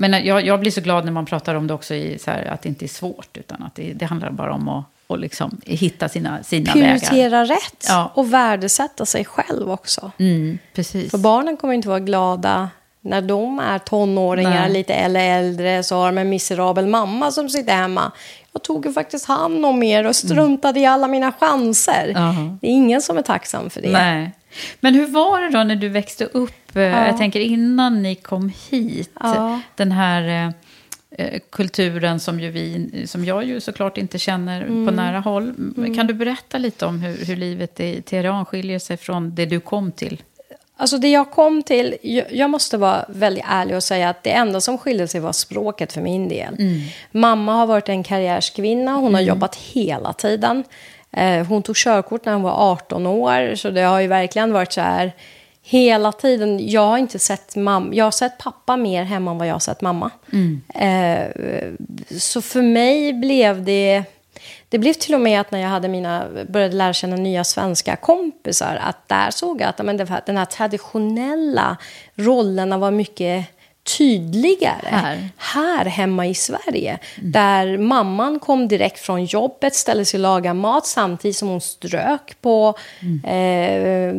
men 0.00 0.24
jag, 0.24 0.46
jag 0.46 0.60
blir 0.60 0.70
så 0.70 0.80
glad 0.80 1.04
när 1.04 1.12
man 1.12 1.26
pratar 1.26 1.54
om 1.54 1.66
det 1.66 1.74
också 1.74 1.94
i 1.94 2.18
så 2.18 2.30
här, 2.30 2.44
att 2.44 2.62
det 2.62 2.68
inte 2.68 2.84
är 2.84 2.88
svårt. 2.88 3.36
Utan 3.36 3.62
att 3.62 3.74
det, 3.74 3.92
det 3.92 4.04
handlar 4.04 4.30
bara 4.30 4.52
om 4.54 4.68
att 4.68 4.84
och 5.06 5.18
liksom 5.18 5.60
hitta 5.66 6.08
sina, 6.08 6.42
sina 6.42 6.74
vägar. 6.74 6.86
Prioritera 6.98 7.44
rätt 7.44 7.86
Ja. 7.88 8.10
och 8.14 8.32
värdesätta 8.34 9.06
sig 9.06 9.24
själv 9.24 9.70
också. 9.70 10.10
Mm, 10.18 10.58
precis. 10.74 11.10
För 11.10 11.18
barnen 11.18 11.56
kommer 11.56 11.74
inte 11.74 11.88
vara 11.88 12.00
glada 12.00 12.68
när 13.00 13.22
de 13.22 13.58
är 13.58 13.78
tonåringar, 13.78 14.50
Nej. 14.60 14.70
lite 14.72 14.94
eller 14.94 15.20
äldre, 15.38 15.82
så 15.82 15.96
har 15.96 16.06
de 16.06 16.18
en 16.18 16.28
miserabel 16.28 16.86
mamma 16.86 17.30
som 17.30 17.48
sitter 17.48 17.72
hemma. 17.76 18.12
Jag 18.52 18.62
tog 18.62 18.86
ju 18.86 18.92
faktiskt 18.92 19.26
hand 19.26 19.66
om 19.66 19.82
er 19.82 20.06
och 20.06 20.16
struntade 20.16 20.80
i 20.80 20.86
alla 20.86 21.08
mina 21.08 21.32
chanser. 21.32 22.08
Mm. 22.08 22.22
Jaha. 22.22 22.58
Det 22.60 22.66
är 22.66 22.70
ingen 22.72 23.02
som 23.02 23.18
är 23.18 23.22
tacksam 23.22 23.70
för 23.70 23.82
det. 23.82 23.90
Nej. 23.92 24.30
Men 24.80 24.94
hur 24.94 25.06
var 25.06 25.40
det 25.40 25.48
då 25.58 25.64
när 25.64 25.76
du 25.76 25.88
växte 25.88 26.24
upp? 26.24 26.76
eh, 26.76 26.82
Jag 26.82 27.16
tänker 27.16 27.40
innan 27.40 28.02
ni 28.02 28.14
kom 28.14 28.52
hit. 28.70 29.10
Ja. 29.20 29.60
Den 29.76 29.92
här 29.92 30.22
eh, 30.28 31.26
eh, 31.26 31.40
kulturen 31.50 32.20
som, 32.20 32.40
ju 32.40 32.50
vi, 32.50 32.90
som 33.06 33.24
jag 33.24 33.44
ju 33.44 33.60
såklart 33.60 33.98
inte 33.98 34.18
känner 34.18 34.62
Mm. 34.62 34.86
på 34.86 34.92
nära 34.92 35.20
håll. 35.20 35.54
Kan 35.96 36.06
du 36.06 36.14
berätta 36.14 36.58
lite 36.58 36.86
om 36.86 37.00
hur, 37.00 37.24
hur 37.26 37.36
livet 37.36 37.80
i 37.80 38.02
Teheran 38.02 38.44
skiljer 38.46 38.78
sig 38.78 38.96
från 38.96 39.34
det 39.34 39.46
du 39.46 39.60
kom 39.60 39.92
till? 39.92 40.22
Alltså 40.76 40.98
det 40.98 41.08
jag 41.10 41.30
kom 41.30 41.62
till, 41.62 41.96
jag, 42.30 42.50
måste 42.50 42.76
vara 42.78 43.04
väldigt 43.08 43.44
ärlig 43.48 43.76
och 43.76 43.82
säga 43.82 44.08
att 44.08 44.22
det 44.22 44.30
enda 44.30 44.60
som 44.60 44.78
skilde 44.78 45.08
sig 45.08 45.20
var 45.20 45.32
språket 45.32 45.92
för 45.92 46.00
min 46.00 46.28
del. 46.28 46.56
Mamma 47.12 47.52
har 47.54 47.66
varit 47.66 47.88
en 47.88 48.02
karriärskvinna, 48.02 48.92
hon 48.94 49.14
har 49.14 49.20
jobbat 49.20 49.56
hela 49.56 50.12
tiden. 50.12 50.64
Eh, 51.12 51.46
hon 51.46 51.62
tog 51.62 51.76
körkort 51.76 52.24
när 52.24 52.32
hon 52.32 52.42
var 52.42 52.72
18 52.72 53.06
år, 53.06 53.54
så 53.54 53.70
det 53.70 53.80
har 53.80 54.00
ju 54.00 54.06
verkligen 54.06 54.52
varit 54.52 54.72
så 54.72 54.80
här 54.80 55.12
hela 55.62 56.12
tiden. 56.12 56.68
Jag 56.68 56.86
har 56.86 56.98
inte 56.98 57.18
sett 57.18 57.56
mamma, 57.56 57.94
jag 57.94 58.04
har 58.04 58.10
sett 58.10 58.38
pappa 58.38 58.76
mer 58.76 59.04
hemma 59.04 59.30
än 59.30 59.38
vad 59.38 59.46
jag 59.48 59.54
har 59.54 59.60
sett 59.60 59.80
mamma. 59.80 60.10
Eh, 60.74 61.26
så 62.18 62.42
för 62.42 62.62
mig 62.62 63.12
blev 63.12 63.64
det... 63.64 64.02
Det 64.68 64.78
blev 64.78 64.92
till 64.92 65.14
och 65.14 65.20
med 65.20 65.40
att 65.40 65.50
när 65.50 65.58
jag 65.58 65.68
hade 65.68 65.88
mina, 65.88 66.26
började 66.48 66.74
lära 66.74 66.92
känna 66.92 67.16
nya 67.16 67.44
svenska 67.44 67.96
kompisar, 67.96 68.78
att 68.82 69.08
där 69.08 69.30
såg 69.30 69.60
jag 69.60 69.68
att 69.68 69.78
men 69.78 69.96
den 69.96 70.36
här 70.36 70.44
traditionella 70.44 71.76
rollerna 72.14 72.78
var 72.78 72.90
mycket 72.90 73.46
tydligare 73.98 74.88
Här. 74.88 75.28
här 75.36 75.84
hemma 75.84 76.26
i 76.26 76.34
Sverige. 76.34 76.98
Där 77.22 77.78
mamman 77.78 78.38
kom 78.38 78.68
direkt 78.68 79.00
från 79.00 79.24
jobbet, 79.24 79.74
ställde 79.74 80.04
sig 80.04 80.18
och 80.18 80.22
lagade 80.22 80.54
mat 80.54 80.86
samtidigt 80.86 81.36
som 81.36 81.48
hon 81.48 81.60
strök 81.60 82.36
på 82.40 82.74
eh, 83.24 84.14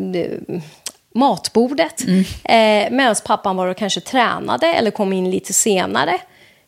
matbordet. 1.15 2.01
Eh, 2.43 2.91
Medan 2.91 3.15
pappan 3.25 3.55
var 3.55 3.67
och 3.67 3.77
kanske 3.77 4.01
tränade 4.01 4.67
eller 4.67 4.91
kom 4.91 5.13
in 5.13 5.31
lite 5.31 5.53
senare. 5.53 6.17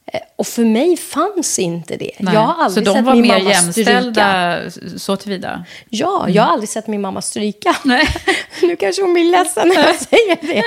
Eh, 0.06 0.20
och 0.36 0.48
för 0.48 0.66
mig 0.66 0.98
fanns 0.98 1.60
inte 1.60 1.96
det. 1.98 2.12
Nej. 2.20 2.34
Jag 2.34 2.42
har 2.42 2.64
aldrig 2.64 2.88
så 2.88 2.94
de 2.94 2.98
sett 2.98 3.06
var 3.06 3.14
min 3.14 3.22
mer 3.22 3.30
mamma 3.40 3.72
stryka. 3.72 3.92
jämställda 3.92 4.60
så 4.98 5.16
tillvida? 5.16 5.66
Ja, 5.90 6.26
jag 6.30 6.44
har 6.44 6.50
aldrig 6.54 6.70
sett 6.70 6.88
min 6.88 7.02
mamma 7.02 7.22
stryka. 7.22 7.76
Nej. 7.84 8.08
nu 8.62 8.76
kanske 8.76 9.02
hon 9.02 9.14
blir 9.14 9.32
ledsen 9.32 9.68
när 9.68 9.76
jag 9.76 9.96
säger 10.10 10.38
det. 10.42 10.64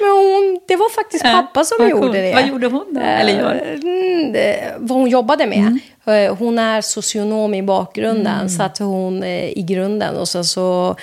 Men 0.00 0.10
hon, 0.10 0.60
det 0.68 0.76
var 0.76 0.90
faktiskt 0.90 1.24
pappa 1.24 1.64
som 1.64 1.88
gjorde 1.88 2.12
det. 2.22 2.34
Vad 2.34 2.46
gjorde 2.48 2.66
hon 2.66 2.94
då? 2.94 3.00
Eller 3.00 3.32
gör? 3.38 3.54
Eh, 3.54 3.72
mm, 3.72 4.86
vad 4.86 4.98
hon 4.98 5.08
jobbade 5.08 5.46
med. 5.46 5.78
Eh, 6.06 6.36
Hon 6.36 6.58
är 6.58 6.80
socionom 6.80 7.54
i 7.54 7.62
bakgrunden, 7.62 8.50
så 8.50 8.62
att 8.62 8.78
hon 8.78 9.22
eh, 9.22 9.44
i 9.58 9.62
grunden. 9.68 10.16
Och 10.16 10.28
sen 10.28 10.44
så 10.44 10.96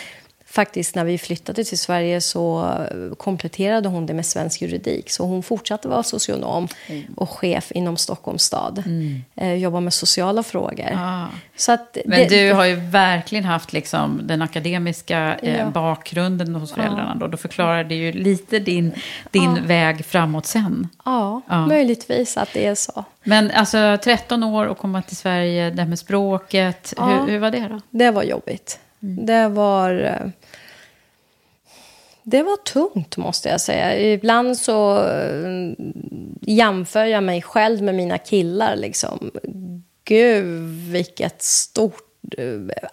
faktiskt 0.49 0.95
när 0.95 1.03
vi 1.05 1.17
flyttade 1.17 1.63
till 1.63 1.77
Sverige 1.79 2.21
så 2.21 2.71
kompletterade 3.17 3.89
hon 3.89 4.05
det 4.05 4.13
med 4.13 4.25
svensk 4.25 4.61
juridik. 4.61 5.09
Så 5.09 5.23
hon 5.25 5.43
fortsatte 5.43 5.87
vara 5.87 6.03
socionom 6.03 6.67
och 7.15 7.29
chef 7.29 7.71
inom 7.71 7.97
Stockholms 7.97 8.43
stad. 8.43 8.83
Eh, 9.35 9.53
Jobbar 9.53 9.79
med 9.81 9.93
sociala 9.93 10.43
frågor. 10.43 10.91
Ah. 10.95 11.25
Så 11.55 11.71
att 11.71 11.97
Men 12.05 12.19
det- 12.19 12.47
du 12.47 12.53
har 12.53 12.65
ju 12.65 12.75
verkligen 12.75 13.45
haft 13.45 13.73
liksom 13.73 14.21
den 14.23 14.41
akademiska 14.41 15.35
eh, 15.41 15.57
Ja. 15.59 15.65
bakgrunden 15.69 16.55
hos 16.55 16.71
föräldrarna. 16.73 17.15
Då. 17.15 17.27
då 17.27 17.37
förklarar 17.37 17.83
det 17.83 17.95
ju 17.95 18.11
lite 18.11 18.59
din, 18.59 18.91
din 19.31 19.65
väg 19.67 20.05
framåt 20.05 20.45
sen. 20.45 20.87
Ja, 21.05 21.41
Ja. 21.47 21.65
möjligtvis 21.67 22.37
att 22.37 22.49
det 22.53 22.65
är 22.65 22.75
så. 22.75 23.05
Men 23.23 23.51
alltså 23.51 23.97
13 24.03 24.43
år 24.43 24.65
och 24.65 24.77
komma 24.77 25.01
till 25.01 25.17
Sverige, 25.17 25.69
det 25.69 25.81
här 25.81 25.89
med 25.89 25.99
språket. 25.99 26.93
Ja. 26.97 27.05
Hur, 27.05 27.27
hur 27.31 27.39
var 27.39 27.51
det 27.51 27.67
då? 27.67 27.79
Det 27.89 28.11
var 28.11 28.23
jobbigt. 28.23 28.79
Mm. 29.03 29.25
Det 29.25 29.47
var... 29.47 29.91
Eh, 29.91 30.29
det 32.23 32.43
var 32.43 32.57
tungt, 32.57 33.17
måste 33.17 33.49
jag 33.49 33.61
säga. 33.61 33.99
Ibland 34.13 34.57
så 34.57 35.07
eh, 35.07 35.73
jämför 36.41 37.05
jag 37.05 37.23
mig 37.23 37.41
själv 37.41 37.81
med 37.81 37.95
mina 37.95 38.17
killar. 38.17 38.75
Liksom. 38.75 39.31
Gud, 40.03 40.45
vilket 40.91 41.41
stort 41.41 42.06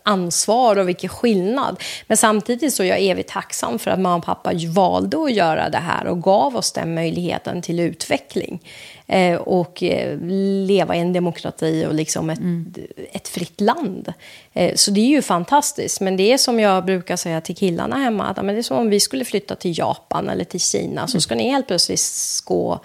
ansvar 0.03 0.77
och 0.77 0.89
vilken 0.89 1.09
skillnad. 1.09 1.83
Men 2.07 2.17
samtidigt 2.17 2.75
så 2.75 2.83
är 2.83 2.87
jag 2.87 3.01
evigt 3.01 3.31
tacksam 3.31 3.79
för 3.79 3.91
att 3.91 4.01
mamma 4.01 4.17
och 4.17 4.25
pappa 4.25 4.53
valde 4.69 5.23
att 5.25 5.33
göra 5.33 5.71
det 5.71 5.79
här 5.79 6.07
och 6.07 6.23
gav 6.23 6.57
oss 6.57 6.73
den 6.73 6.95
möjligheten 6.95 7.63
till 7.63 7.81
utveckling. 7.81 8.61
Eh, 9.07 9.37
och 9.37 9.83
eh, 9.83 10.19
leva 10.67 10.97
i 10.97 11.01
en 11.01 11.13
demokrati 11.13 11.87
och 11.89 11.95
liksom 11.95 12.31
ett, 12.31 12.41
ett 13.13 13.29
fritt 13.29 13.61
land. 13.61 14.13
Eh, 14.53 14.75
så 14.75 14.91
det 14.91 15.01
är 15.01 15.09
ju 15.09 15.23
fantastiskt. 15.23 16.01
Men 16.01 16.17
det 16.17 16.33
är 16.33 16.39
som 16.39 16.61
jag 16.61 16.85
brukar 16.85 17.17
säga 17.17 17.41
till 17.41 17.57
killarna 17.57 17.97
hemma, 17.97 18.25
att 18.25 18.37
men 18.37 18.47
det 18.47 18.61
är 18.61 18.63
som 18.63 18.79
om 18.79 18.91
vi 18.91 19.01
skulle 19.01 19.25
flytta 19.25 19.55
till 19.55 19.79
Japan 19.79 20.29
eller 20.29 20.45
till 20.45 20.61
Kina, 20.61 21.07
så 21.07 21.21
ska 21.21 21.35
ni 21.35 21.51
helt 21.51 21.67
plötsligt 21.67 22.03
gå 22.45 22.81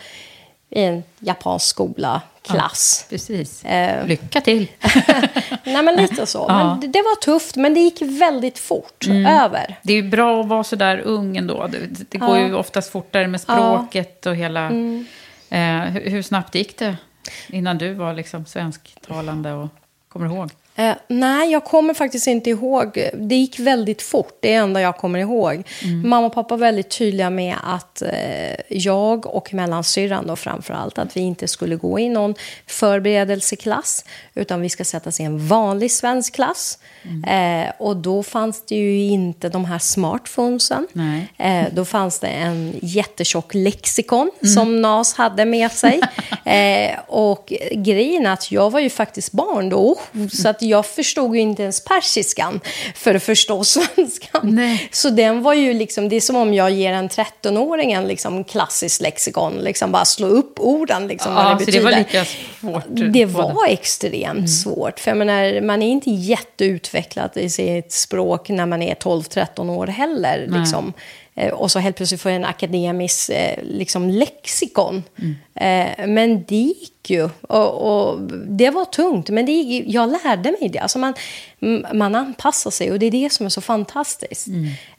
i 0.70 0.82
en 0.82 1.04
japansk 1.20 1.66
skola, 1.66 2.22
klass. 2.50 3.06
Precis. 3.10 3.66
Eh. 3.66 4.08
Lycka 4.08 4.42
till. 4.42 4.68
Nej, 5.64 5.84
men 5.84 5.96
lite 5.96 6.26
så. 6.26 6.46
Ja. 6.48 6.78
Men 6.82 6.92
det, 6.92 7.00
var 7.02 7.22
tufft, 7.22 7.56
men 7.56 7.74
det 7.74 7.80
gick 7.80 8.02
väldigt 8.02 8.60
fort 8.60 9.06
Mm. 9.08 9.26
över. 9.26 9.76
Det 9.84 9.94
är 9.94 10.04
bra 10.04 10.42
att 10.42 10.48
vara 10.48 10.64
så 10.64 10.76
där 10.76 11.00
ung 11.00 11.38
ändå. 11.38 11.68
Det, 11.68 11.78
det 12.12 12.18
går 12.18 12.38
Ja. 12.38 12.48
ju 12.48 12.54
oftast 12.54 12.92
fortare 12.92 13.28
med 13.28 13.42
språket 13.42 14.26
och 14.26 14.36
hela... 14.36 14.60
Mm. 14.66 15.06
Eh, 15.50 15.60
hur, 15.94 16.10
hur 16.10 16.22
snabbt 16.22 16.56
gick 16.56 16.78
det 16.78 16.98
innan 17.50 17.78
du 17.78 17.94
var 17.94 18.14
liksom 18.14 18.46
svensktalande 18.46 19.54
och 19.54 19.68
kommer 20.10 20.26
ihåg? 20.26 20.50
Eh, 20.80 20.96
nej, 21.08 21.52
jag 21.52 21.64
kommer 21.64 21.94
faktiskt 21.94 22.28
inte 22.28 22.50
ihåg. 22.50 23.10
Det 23.14 23.36
gick 23.36 23.60
väldigt 23.60 24.02
fort, 24.02 24.38
det 24.40 24.48
är 24.48 24.52
det 24.52 24.58
enda 24.58 24.82
jag 24.82 24.98
kommer 24.98 25.20
ihåg. 25.20 25.64
Mamma 26.06 26.28
och 26.28 26.34
pappa 26.34 26.56
var 26.56 26.58
väldigt 26.58 26.90
tydliga 26.90 27.30
med 27.30 27.56
att 27.64 28.02
eh, 28.02 28.56
jag 28.70 29.26
och 29.26 29.54
mellansyrran 29.54 30.28
då 30.28 30.36
framför 30.36 30.74
allt, 30.74 30.98
att 30.98 31.18
vi 31.18 31.22
inte 31.22 31.48
skulle 31.48 31.76
gå 31.76 32.00
i 32.00 32.10
någon 32.10 32.36
förberedelseklass, 32.68 34.06
utan 34.36 34.62
vi 34.62 34.70
ska 34.70 34.86
sättas 34.86 35.20
i 35.20 35.24
en 35.24 35.48
vanlig 35.48 35.92
svensk 35.92 36.36
klass. 36.36 36.80
Eh, 37.28 37.72
och 37.78 37.98
då 37.98 38.24
fanns 38.24 38.66
det 38.66 38.76
ju 38.76 39.02
inte 39.02 39.50
de 39.50 39.66
här 39.66 39.80
smartphonesen. 39.80 40.88
Eh, 41.38 41.74
då 41.74 41.86
fanns 41.86 42.20
det 42.20 42.28
en 42.28 42.74
jättetjock 42.82 43.54
lexikon 43.54 44.32
som 44.56 44.82
NAS 44.82 45.14
hade 45.14 45.46
med 45.46 45.72
sig. 45.72 46.02
eh, 46.46 47.00
och 47.08 47.54
grejen 47.72 48.26
är 48.26 48.32
att 48.32 48.52
jag 48.52 48.70
var 48.70 48.80
ju 48.80 48.90
faktiskt 48.90 49.32
barn 49.32 49.70
då, 49.70 49.96
så 50.32 50.50
att 50.50 50.62
jag 50.70 50.86
förstod 50.86 51.36
ju 51.36 51.42
inte 51.42 51.64
ens 51.64 51.84
persiskan 51.84 52.60
för 52.96 53.16
att 53.16 53.24
förstå 53.24 53.64
svenskan. 53.64 54.42
Nej. 54.44 54.90
Så 54.92 55.10
den 55.10 55.42
var 55.44 55.54
ju 55.54 55.74
liksom, 55.74 56.10
det 56.10 56.16
är 56.16 56.22
som 56.22 56.36
om 56.36 56.54
jag 56.54 56.72
ger 56.72 56.94
en 56.94 57.10
13-åring 57.10 57.92
en 57.92 58.08
liksom 58.08 58.44
klassisk 58.44 59.02
lexikon, 59.02 59.54
liksom 59.54 59.92
bara 59.92 60.06
slå 60.06 60.28
upp 60.28 60.60
orden 60.60 61.08
liksom 61.08 61.34
vad 61.36 61.46
Ja, 61.46 61.56
det 61.60 61.66
så 61.66 61.72
det 61.72 61.80
var 61.80 61.92
betyder. 61.92 62.22
lika 62.22 62.26
svårt? 62.60 62.84
Det 63.14 63.26
båda. 63.26 63.54
var 63.54 63.68
extremt 63.68 64.50
svårt. 64.50 65.00
För 65.00 65.12
jag 65.12 65.18
menar, 65.18 65.62
man 65.62 65.82
är 65.82 65.88
inte 65.90 66.10
jätteutvecklad 66.12 67.32
i 67.34 67.50
sitt 67.50 67.92
språk 67.92 68.50
när 68.50 68.66
man 68.66 68.82
är 68.82 68.96
12-13 68.96 69.70
år 69.70 69.88
heller. 69.88 70.48
Liksom. 70.60 70.94
Eh, 71.40 71.54
Och 71.54 71.72
så 71.72 71.80
helt 71.80 71.96
plötsligt 71.96 72.22
får 72.22 72.32
jag 72.32 72.36
en 72.36 72.46
akademisk 72.46 73.30
eh, 73.30 73.64
liksom, 73.64 74.10
lexikon. 74.10 75.04
Eh, 75.56 76.08
Men 76.08 76.44
det 76.48 76.56
gick 76.56 77.10
ju. 77.10 77.30
Och, 77.42 77.74
och 78.10 78.22
det 78.48 78.70
var 78.70 78.86
tungt, 78.86 79.30
men 79.30 79.46
det 79.46 79.52
gick, 79.52 79.84
jag 79.88 80.10
lärde 80.24 80.52
mig 80.60 80.70
det. 80.70 80.80
Alltså 80.80 81.00
man, 81.00 81.14
man 81.94 82.16
anpassar 82.16 82.72
sig 82.72 82.92
och 82.92 83.00
det 83.00 83.06
är 83.06 83.12
det 83.12 83.32
som 83.32 83.46
är 83.46 83.50
så 83.50 83.62
fantastiskt. 83.62 84.48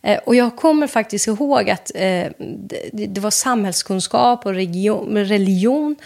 Eh, 0.03 0.19
Och 0.25 0.35
jag 0.35 0.57
kommer 0.57 0.87
faktiskt 0.87 1.27
ihåg 1.27 1.71
att 1.71 1.91
det, 1.95 2.33
det 2.93 3.21
var 3.21 3.31
samhällskunskap 3.31 4.47
och 4.47 4.55
region, 4.55 5.17
religion 5.19 5.97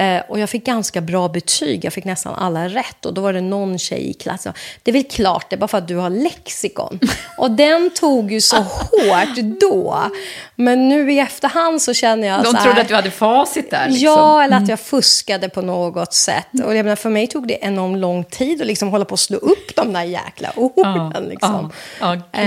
Eh, 0.00 0.22
och 0.28 0.38
jag 0.38 0.50
fick 0.50 0.66
ganska 0.66 1.00
bra 1.00 1.28
betyg. 1.28 1.84
Jag 1.84 1.92
fick 1.92 2.04
nästan 2.04 2.34
alla 2.34 2.68
rätt. 2.68 3.06
Och 3.06 3.14
då 3.14 3.20
var 3.20 3.32
det 3.32 3.40
någon 3.40 3.78
tjej 3.78 4.10
i 4.10 4.12
klassen. 4.12 4.52
Det 4.82 4.90
är 4.90 4.92
väl 4.92 5.04
klart, 5.04 5.46
det 5.50 5.56
är 5.56 5.58
bara 5.58 5.68
för 5.68 5.78
att 5.78 5.88
du 5.88 5.96
har 5.96 6.10
lexikon. 6.10 7.00
och 7.38 7.50
den 7.50 7.90
tog 7.90 8.32
ju 8.32 8.40
så 8.40 8.56
hårt 8.56 9.60
då. 9.60 10.10
Men 10.54 10.88
nu 10.88 11.12
i 11.12 11.18
efterhand 11.18 11.82
så 11.82 11.94
känner 11.94 12.28
jag 12.28 12.42
De 12.42 12.50
så 12.50 12.56
här, 12.56 12.64
trodde 12.64 12.80
att 12.80 12.88
du 12.88 12.94
hade 12.94 13.10
facit 13.10 13.70
där. 13.70 13.88
Liksom. 13.88 14.04
Ja, 14.04 14.44
eller 14.44 14.56
att 14.56 14.68
jag 14.68 14.80
fuskade 14.80 15.48
på 15.48 15.62
något 15.62 16.12
sätt. 16.12 16.46
Och 16.64 16.76
jag 16.76 16.84
menar, 16.84 16.96
för 16.96 17.10
mig 17.10 17.26
tog 17.26 17.48
det 17.48 17.58
enormt 17.60 17.98
lång 17.98 18.24
tid 18.24 18.60
att 18.60 18.66
liksom 18.66 18.88
hålla 18.88 19.04
på 19.04 19.14
att 19.14 19.20
slå 19.20 19.36
upp 19.36 19.76
de 19.76 19.92
där 19.92 20.02
jäkla 20.02 20.52
orden. 20.56 21.10
Ja, 21.14 21.20
liksom. 21.20 21.72
ja. 22.00 22.16
Ja, 22.32 22.42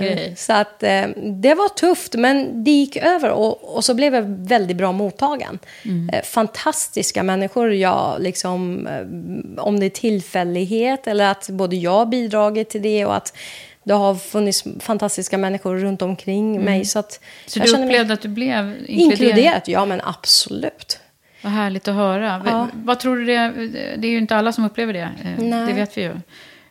gud, 0.00 0.18
Eh. 0.18 0.34
Så 0.36 0.52
att, 0.52 0.82
eh, 0.82 1.06
det 1.42 1.54
var 1.54 1.68
tufft, 1.68 2.14
men 2.14 2.64
det 2.64 2.70
gick 2.70 2.96
över. 2.96 3.30
Och, 3.30 3.76
och 3.76 3.84
så 3.84 3.94
blev 3.94 4.14
jag 4.14 4.22
väldigt 4.22 4.76
bra 4.76 4.92
mottagen. 4.92 5.58
Mm. 5.84 6.08
Eh, 6.08 6.22
fantastiska 6.98 7.22
människor. 7.22 7.72
Jag, 7.72 8.20
liksom, 8.20 8.86
eh, 8.86 9.64
om 9.64 9.80
det 9.80 9.86
är 9.86 9.90
tillfällighet 9.90 11.06
eller 11.06 11.30
att 11.30 11.48
både 11.50 11.76
jag 11.76 12.08
bidragit 12.08 12.70
till 12.70 12.82
det 12.82 13.06
och 13.06 13.16
att 13.16 13.36
det 13.84 13.94
har 13.94 14.14
funnits 14.14 14.64
fantastiska 14.80 15.38
människor 15.38 15.76
runt 15.76 16.02
omkring 16.02 16.64
mig. 16.64 16.84
Så, 16.84 16.98
att 16.98 17.20
Mm. 17.20 17.46
Så 17.46 17.58
jag 17.58 17.66
du 17.66 17.84
upplevde 17.84 18.14
att 18.14 18.22
du 18.22 18.28
blev 18.28 18.74
inkluderad? 18.86 19.28
inkluderat? 19.28 19.68
Ja, 19.68 19.86
men 19.86 20.00
absolut. 20.04 21.00
Vad 21.42 21.52
härligt 21.52 21.88
att 21.88 21.94
höra. 21.94 22.42
Ja. 22.46 22.68
Vad 22.74 22.98
tror 22.98 23.16
du 23.16 23.24
det, 23.24 23.52
det 23.96 24.06
är 24.06 24.10
ju 24.10 24.18
inte 24.18 24.36
alla 24.36 24.52
som 24.52 24.64
upplever 24.64 24.92
det, 24.92 25.08
eh, 25.24 25.44
Nej. 25.44 25.66
det 25.66 25.72
vet 25.72 25.98
vi 25.98 26.02
ju. 26.02 26.12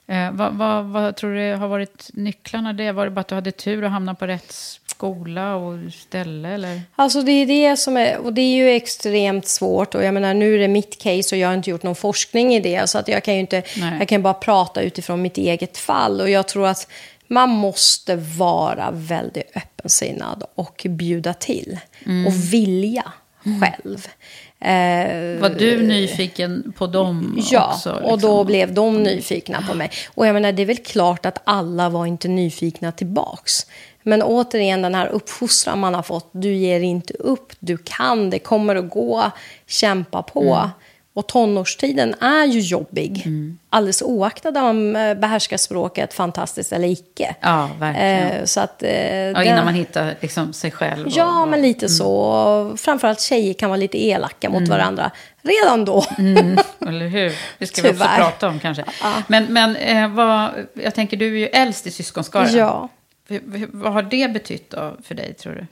Eh, 0.07 0.31
vad, 0.31 0.53
vad, 0.53 0.85
vad 0.85 1.15
tror 1.15 1.35
du 1.35 1.55
har 1.55 1.67
varit 1.67 2.09
nycklarna 2.13 2.73
det? 2.73 2.91
Var 2.91 3.05
det 3.05 3.11
bara 3.11 3.21
att 3.21 3.27
du 3.27 3.35
hade 3.35 3.51
tur 3.51 3.83
och 3.83 3.91
hamnade 3.91 4.15
på 4.15 4.27
rätt 4.27 4.53
skola 4.97 5.55
och 5.55 5.77
ställe? 5.93 6.49
Eller? 6.49 6.81
Alltså 6.95 7.21
det 7.21 7.31
är 7.31 7.45
det 7.45 7.77
som 7.77 7.97
är, 7.97 8.17
och 8.17 8.33
det 8.33 8.41
är 8.41 8.55
ju 8.55 8.69
extremt 8.69 9.47
svårt. 9.47 9.95
Och 9.95 10.03
jag 10.03 10.13
menar, 10.13 10.33
nu 10.33 10.55
är 10.55 10.59
det 10.59 10.67
mitt 10.67 11.01
case 11.01 11.35
och 11.35 11.39
jag 11.39 11.47
har 11.47 11.55
inte 11.55 11.69
gjort 11.69 11.83
någon 11.83 11.95
forskning 11.95 12.55
i 12.55 12.59
det. 12.59 12.89
Så 12.89 12.97
att 12.97 13.07
jag 13.07 13.23
kan 13.23 13.33
ju 13.33 13.39
inte, 13.39 13.63
Nej. 13.77 13.95
jag 13.99 14.07
kan 14.07 14.21
bara 14.21 14.33
prata 14.33 14.81
utifrån 14.81 15.21
mitt 15.21 15.37
eget 15.37 15.77
fall. 15.77 16.21
Och 16.21 16.29
jag 16.29 16.47
tror 16.47 16.67
att 16.67 16.87
man 17.27 17.49
måste 17.49 18.15
vara 18.15 18.89
väldigt 18.91 19.51
öppensinnad 19.55 20.43
och 20.55 20.85
bjuda 20.89 21.33
till. 21.33 21.79
Mm. 22.05 22.27
Och 22.27 22.33
vilja 22.53 23.11
själv. 23.43 24.07
Eh, 24.59 25.41
Var 25.41 25.49
du 25.59 25.83
nyfiken 25.87 26.73
på 26.77 26.87
dem 26.87 27.43
Ja, 27.51 27.73
också? 27.73 27.91
och 27.91 28.19
då 28.19 28.27
liksom? 28.27 28.45
blev 28.45 28.73
de 28.73 29.03
nyfikna 29.03 29.63
på 29.69 29.75
mig. 29.75 29.89
Och 30.15 30.27
jag 30.27 30.33
menar, 30.33 30.51
det 30.51 30.61
är 30.61 30.65
väl 30.65 30.77
klart 30.77 31.25
att 31.25 31.41
alla 31.43 31.89
var 31.89 32.05
inte 32.05 32.27
nyfikna 32.27 32.91
tillbaks. 32.91 33.65
Men 34.07 34.23
återigen, 34.23 34.81
den 34.81 34.95
här 34.95 35.07
uppfostran 35.07 35.79
man 35.79 35.93
har 35.93 36.03
fått. 36.03 36.29
Du 36.31 36.53
ger 36.53 36.79
inte 36.79 37.13
upp, 37.13 37.53
du 37.59 37.77
kan, 37.77 38.29
det 38.29 38.39
kommer 38.39 38.75
att 38.75 38.89
gå, 38.89 39.31
kämpa 39.65 40.23
på. 40.23 40.53
Mm. 40.53 40.69
Och 41.13 41.27
tonårstiden 41.27 42.15
är 42.21 42.45
ju 42.45 42.59
jobbig. 42.59 43.23
Mm. 43.25 43.57
Alldeles 43.69 44.01
oaktat 44.01 44.57
om 44.57 44.95
eh, 44.95 45.13
behärskar 45.13 45.57
språket 45.57 46.13
fantastiskt 46.13 46.73
eller 46.73 46.87
icke. 46.87 47.35
Ja, 47.41 47.69
verkligen. 47.79 48.27
Eh, 48.27 48.45
så 48.45 48.59
att, 48.59 48.83
eh, 48.83 48.91
ja, 49.15 49.43
innan 49.43 49.65
man 49.65 49.73
hittar 49.73 50.15
liksom, 50.19 50.53
sig 50.53 50.71
själv. 50.71 51.07
Ja, 51.11 51.41
och, 51.41 51.47
men 51.47 51.61
lite 51.61 51.89
så. 51.89 52.73
Framförallt 52.77 53.21
tjejer 53.21 53.53
kan 53.53 53.69
vara 53.69 53.77
lite 53.77 54.05
elaka 54.05 54.49
mot 54.49 54.67
varandra. 54.67 55.11
Redan 55.41 55.85
då. 55.85 56.05
Eller 56.87 57.07
hur? 57.07 57.33
Det 57.57 57.67
ska 57.67 57.81
vi 57.81 57.89
också 57.89 58.03
Tyvärr. 58.03 58.17
prata 58.17 58.47
om 58.47 58.59
kanske. 58.59 58.83
Men, 59.27 59.45
men 59.45 59.75
eh, 59.75 60.07
vad, 60.09 60.49
jag 60.73 60.95
tänker, 60.95 61.17
du 61.17 61.25
är 61.25 61.39
ju 61.39 61.47
äldst 61.47 61.87
i 61.87 61.91
syskonskaran. 61.91 62.55
Ja. 62.55 62.89
Vad 63.71 63.93
har 63.93 64.01
det 64.01 64.33
betytt 64.33 64.69
då 64.69 64.97
för 65.03 65.15
dig, 65.15 65.33
tror 65.33 65.53
du? 65.53 65.67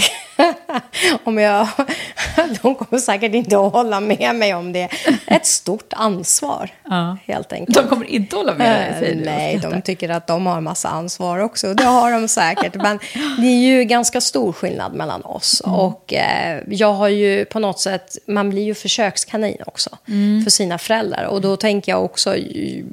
om 1.24 1.38
jag, 1.38 1.68
de 2.62 2.74
kommer 2.74 2.98
säkert 2.98 3.34
inte 3.34 3.58
att 3.58 3.72
hålla 3.72 4.00
med 4.00 4.34
mig 4.36 4.54
om 4.54 4.72
det. 4.72 4.88
Ett 5.26 5.46
stort 5.46 5.92
ansvar, 5.96 6.70
Ja. 6.84 7.16
helt 7.26 7.52
enkelt. 7.52 7.78
De 7.78 7.88
kommer 7.88 8.06
inte 8.06 8.36
hålla 8.36 8.54
med 8.54 9.02
dig, 9.02 9.10
och 9.10 9.16
Nej, 9.24 9.58
de 9.62 9.82
tycker 9.82 10.08
att 10.08 10.26
de 10.26 10.46
har 10.46 10.56
en 10.56 10.64
massa 10.64 10.88
ansvar 10.88 11.38
också. 11.38 11.74
Det 11.74 11.84
har 11.84 12.12
de 12.12 12.28
säkert. 12.28 12.74
Men 12.74 12.98
det 13.38 13.46
är 13.46 13.58
ju 13.60 13.84
ganska 13.84 14.20
stor 14.20 14.52
skillnad 14.52 14.94
mellan 14.94 15.22
oss. 15.24 15.62
Mm. 15.66 15.78
Och 15.78 16.14
eh, 16.14 16.60
jag 16.68 16.92
har 16.92 17.08
ju 17.08 17.44
på 17.44 17.58
något 17.58 17.80
sätt, 17.80 18.18
man 18.26 18.50
blir 18.50 18.62
ju 18.62 18.74
försökskanin 18.74 19.56
också 19.66 19.90
Mm. 20.08 20.44
för 20.44 20.50
sina 20.50 20.78
föräldrar. 20.78 21.24
Och 21.24 21.40
då 21.40 21.56
tänker 21.56 21.92
jag 21.92 22.04
också, 22.04 22.34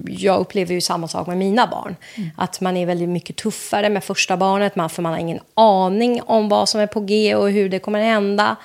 jag 0.08 0.40
upplever 0.40 0.74
ju 0.74 0.82
samma 0.82 1.08
sak 1.08 1.28
med 1.28 1.38
mina 1.38 1.68
barn. 1.68 1.96
Mm. 2.16 2.30
Att 2.38 2.62
man 2.62 2.78
är 2.78 2.86
väldigt 2.86 3.10
mycket 3.10 3.36
tuffare 3.36 3.90
med 3.90 4.04
första 4.04 4.38
barnet, 4.38 4.76
man, 4.76 4.90
för 4.90 5.02
man 5.02 5.12
har 5.12 5.20
ingen 5.20 5.40
aning 5.54 6.22
om 6.26 6.50
vad 6.50 6.70
som 6.70 6.82
är 6.82 6.88
på 6.88 7.00
G 7.00 7.36
och 7.38 7.52
hur 7.52 7.70
det 7.70 7.80
kommer 7.80 8.04
hända. 8.04 8.56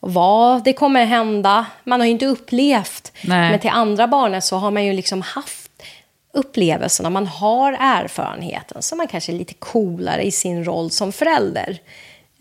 Och 0.00 0.14
vad 0.14 0.64
det 0.64 0.72
kommer 0.72 1.04
hända. 1.04 1.66
Man 1.84 2.00
har 2.00 2.06
ju 2.06 2.12
inte 2.12 2.26
upplevt. 2.26 3.12
Nej. 3.24 3.50
Men 3.50 3.58
till 3.60 3.70
andra 3.70 4.06
barnet 4.06 4.44
så 4.44 4.56
har 4.56 4.70
man 4.70 4.84
ju 4.84 4.92
liksom 4.92 5.22
haft 5.22 5.70
upplevelserna, 6.34 7.10
man 7.10 7.26
har 7.26 7.72
erfarenheten. 7.80 8.82
Så 8.82 8.96
man 8.96 9.06
kanske 9.06 9.32
är 9.32 9.36
lite 9.36 9.54
coolare 9.54 10.22
i 10.22 10.30
sin 10.30 10.64
roll 10.64 10.90
som 10.90 11.12
förälder. 11.12 11.78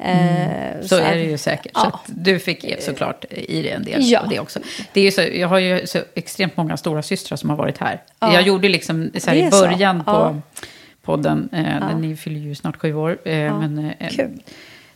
Eh, 0.03 0.85
Så 0.85 0.95
att- 0.95 1.01
är 1.01 1.15
det 1.15 1.23
ju 1.23 1.37
säkert. 1.37 1.71
Så 1.75 1.81
Ja. 1.83 1.87
att 1.87 2.01
du 2.07 2.39
fick 2.39 2.81
såklart 2.83 3.25
i 3.29 3.61
dig 3.61 3.71
en 3.71 3.83
del 3.83 3.99
Ja. 4.03 4.19
av 4.19 4.29
det 4.29 4.39
också. 4.39 4.59
Det 4.93 5.01
är 5.07 5.11
så, 5.11 5.21
jag 5.21 5.47
har 5.47 5.59
ju 5.59 5.87
så 5.87 5.99
extremt 6.15 6.57
många 6.57 6.77
stora 6.77 7.01
systrar 7.01 7.35
som 7.37 7.49
har 7.49 7.57
varit 7.57 7.77
här. 7.77 8.01
Ja. 8.19 8.33
Jag 8.33 8.41
gjorde 8.41 8.69
liksom 8.69 9.11
så 9.17 9.29
här 9.29 9.37
i 9.37 9.51
så. 9.51 9.61
början 9.61 10.03
på 10.03 10.41
podden, 11.01 11.49
eh, 11.53 11.97
ni 11.97 12.15
fyller 12.15 12.39
ju 12.39 12.55
snart 12.55 12.77
sju 12.77 12.93
år. 12.95 13.17
Eh, 13.27 13.59
men, 13.59 13.91
eh. 13.99 14.11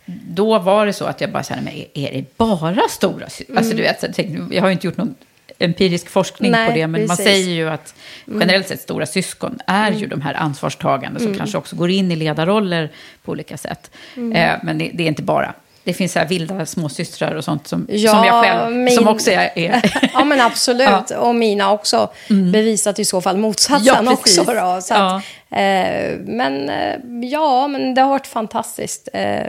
Då 0.06 0.60
var 0.60 0.86
det 0.86 0.94
så 0.94 1.06
att 1.06 1.22
jag 1.22 1.32
bara 1.32 1.44
sa, 1.44 1.56
men 1.56 1.74
är, 1.94 2.12
det 2.12 2.38
bara 2.38 2.88
stora 2.90 3.30
syskon? 3.30 3.58
Alltså 3.58 3.76
du 3.76 3.82
vet, 3.82 4.16
så 4.16 4.22
jag, 4.52 4.62
har 4.62 4.70
ju 4.70 4.74
inte 4.74 4.88
gjort 4.88 4.98
någon 4.98 5.16
empirisk 5.60 6.10
forskning 6.10 6.52
Nej, 6.52 6.68
på 6.68 6.76
det, 6.76 6.88
men 6.88 7.08
man 7.08 7.18
precis. 7.18 7.26
Mm. 7.26 7.34
säger 7.34 7.56
ju 7.56 7.70
att 7.70 7.96
generellt 8.26 8.68
sett 8.68 8.82
stora 8.82 9.06
syskon 9.06 9.60
är 9.68 9.92
ju 9.92 10.08
de 10.08 10.22
här 10.22 10.34
ansvarstagande 10.34 11.20
som 11.20 11.36
kanske 11.36 11.58
också 11.58 11.76
går 11.76 11.90
in 11.90 12.12
i 12.12 12.16
ledarroller 12.16 12.92
på 13.24 13.32
olika 13.32 13.58
sätt. 13.58 13.92
Mm. 14.16 14.32
Eh, 14.32 14.60
men 14.64 14.78
det, 14.78 14.92
det 14.94 15.04
är 15.04 15.08
inte 15.08 15.24
bara. 15.24 15.54
Det 15.86 15.94
finns 15.94 16.12
så 16.14 16.20
här 16.20 16.28
vilda 16.28 16.66
småsystrar 16.66 17.36
och 17.36 17.44
sånt 17.44 17.68
som, 17.68 17.88
Ja, 17.90 18.12
som 18.12 18.24
jag 18.26 18.44
själv, 18.44 18.76
min- 18.76 18.96
som 18.96 19.08
också 19.08 19.32
är... 19.32 19.50
är 19.56 20.10
Ja, 20.14 20.24
men 20.24 20.42
absolut. 20.42 21.10
Och 21.20 21.36
mina 21.36 21.72
också 21.72 22.10
bevisat 22.52 23.00
i 23.00 23.06
så 23.06 23.22
fall 23.22 23.38
motsatsen 23.38 24.06
Ja, 24.06 24.14
också. 24.14 24.44
Då. 24.44 24.80
Så 24.82 24.94
att, 24.94 25.24
eh, 25.52 26.18
men 26.26 26.70
eh, 26.70 26.96
ja, 27.30 27.68
men 27.68 27.94
det 27.94 28.02
har 28.02 28.10
varit 28.10 28.28
fantastiskt. 28.28 29.10
Eh, 29.14 29.40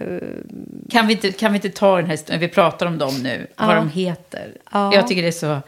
kan 0.91 1.07
vi, 1.07 1.13
inte, 1.13 1.33
kan 1.33 1.53
vi 1.53 1.57
inte 1.57 1.69
ta 1.71 1.97
den 1.97 2.05
här 2.05 2.13
historien, 2.13 2.41
vi 2.41 2.49
pratar 2.49 2.87
om 2.87 2.99
dem 2.99 3.23
nu, 3.23 3.47
vad 3.57 3.77
de 3.77 3.91
heter. 3.91 4.49
Ja. 4.73 4.95
Jag 4.95 5.09
tycker 5.09 5.23
det 5.23 5.29
är 5.29 5.33
så... 5.33 5.61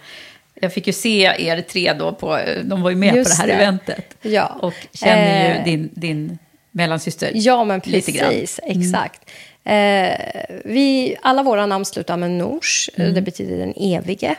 Jag 0.60 0.72
fick 0.74 0.86
ju 0.86 0.92
se 0.92 1.22
er 1.38 1.60
tre 1.62 1.92
då, 1.92 2.12
på, 2.12 2.38
de 2.64 2.82
var 2.82 2.90
ju 2.90 2.96
med 2.96 3.14
Just 3.16 3.40
på 3.40 3.46
det 3.46 3.52
här 3.52 3.58
det. 3.58 3.64
eventet. 3.64 4.14
Ja. 4.22 4.56
Och 4.60 4.74
känner 4.92 5.48
ju 5.48 5.54
Eh, 5.58 5.64
din, 5.64 5.90
din 5.94 6.38
mellansyster 6.70 7.30
Ja, 7.34 7.64
men 7.64 7.80
precis. 7.80 8.60
Exakt. 8.62 9.30
Eh, 9.68 10.16
vi, 10.64 11.16
alla 11.22 11.42
våra 11.42 11.66
namn 11.66 11.84
slutar 11.84 12.16
med 12.16 12.30
nors. 12.30 12.90
Mm. 12.96 13.14
Det 13.14 13.22
betyder 13.22 13.58
den 13.58 13.72
evige. 13.76 14.34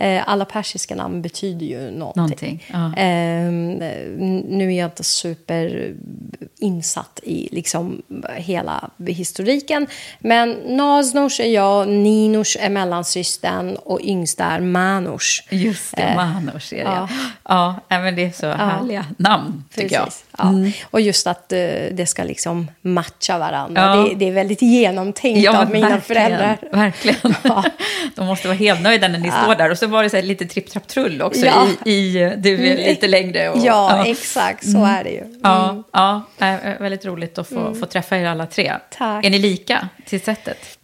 Eh, 0.00 0.22
alla 0.28 0.44
persiska 0.44 0.94
namn 0.94 1.22
betyder 1.22 1.66
ju 1.66 1.90
någonting. 1.90 2.16
Någonting, 2.22 2.64
ja. 2.72 3.02
Eh, 3.02 3.50
nu 4.48 4.72
är 4.74 4.78
jag 4.78 4.86
inte 4.86 5.04
super 5.04 5.94
insatt 6.58 7.20
i 7.22 7.48
liksom 7.52 8.02
hela 8.36 8.90
historiken. 9.06 9.86
Men 10.18 10.50
Naznors 10.50 11.40
är 11.40 11.48
jag, 11.48 11.88
Ninors 11.88 12.56
är 12.60 12.70
mellansystern 12.70 13.76
och 13.76 14.00
yngst 14.02 14.40
är 14.40 14.60
Manors. 14.60 15.42
Just 15.50 15.96
det, 15.96 16.02
Eh, 16.02 16.16
Manors 16.16 16.72
är 16.72 16.76
det. 16.76 16.82
ja. 16.82 17.08
Ja, 17.48 17.80
ja 17.88 17.98
men 18.00 18.16
det 18.16 18.24
är 18.24 18.30
så 18.32 18.46
härliga 18.50 19.06
namn, 19.18 19.64
tycker 19.74 19.96
jag. 19.96 20.08
Ja. 20.38 20.52
Och 20.84 21.00
just 21.00 21.26
att 21.26 21.52
eh, 21.52 21.58
det 21.92 22.06
ska 22.08 22.24
liksom 22.24 22.70
matcha 22.80 23.38
varandra. 23.38 23.82
Ja. 23.82 23.94
Det, 23.96 24.14
det 24.14 24.28
är 24.28 24.32
väldigt 24.32 24.62
genomtänkt 24.62 25.48
av 25.48 25.70
mina 25.70 25.88
verkligen, 25.88 26.00
föräldrar. 26.00 26.58
Verkligen. 26.72 27.34
Ja. 27.42 27.64
De 28.14 28.26
måste 28.26 28.48
vara 28.48 28.58
helt 28.58 28.80
nöjda 28.82 29.08
när 29.08 29.18
ni 29.18 29.30
står 29.30 29.54
där. 29.54 29.70
Och 29.70 29.78
så 29.78 29.86
var 29.86 30.02
det 30.02 30.10
så 30.10 30.20
lite 30.20 30.46
tripp, 30.46 30.70
trapp, 30.70 30.86
trull 30.88 31.22
också 31.22 31.46
Ja. 31.46 31.66
i, 31.84 31.90
i 31.90 32.32
du 32.36 32.66
är 32.68 32.76
lite 32.76 33.08
längre. 33.08 33.48
Och, 33.48 33.58
Ja, 33.58 34.06
exakt. 34.06 34.70
Så 34.72 34.84
är 34.84 35.04
det 35.04 35.10
ju. 35.10 35.40
Ja, 35.42 35.82
ja, 35.92 36.22
äh, 36.38 36.56
väldigt 36.80 37.04
roligt 37.04 37.38
att 37.38 37.48
få, 37.48 37.74
få 37.74 37.86
träffa 37.86 38.16
er 38.18 38.26
alla 38.26 38.46
tre. 38.46 38.72
Tack. 38.90 39.24
Är 39.24 39.30
ni 39.30 39.38
lika 39.38 39.88
till 40.06 40.20
sättet? 40.20 40.78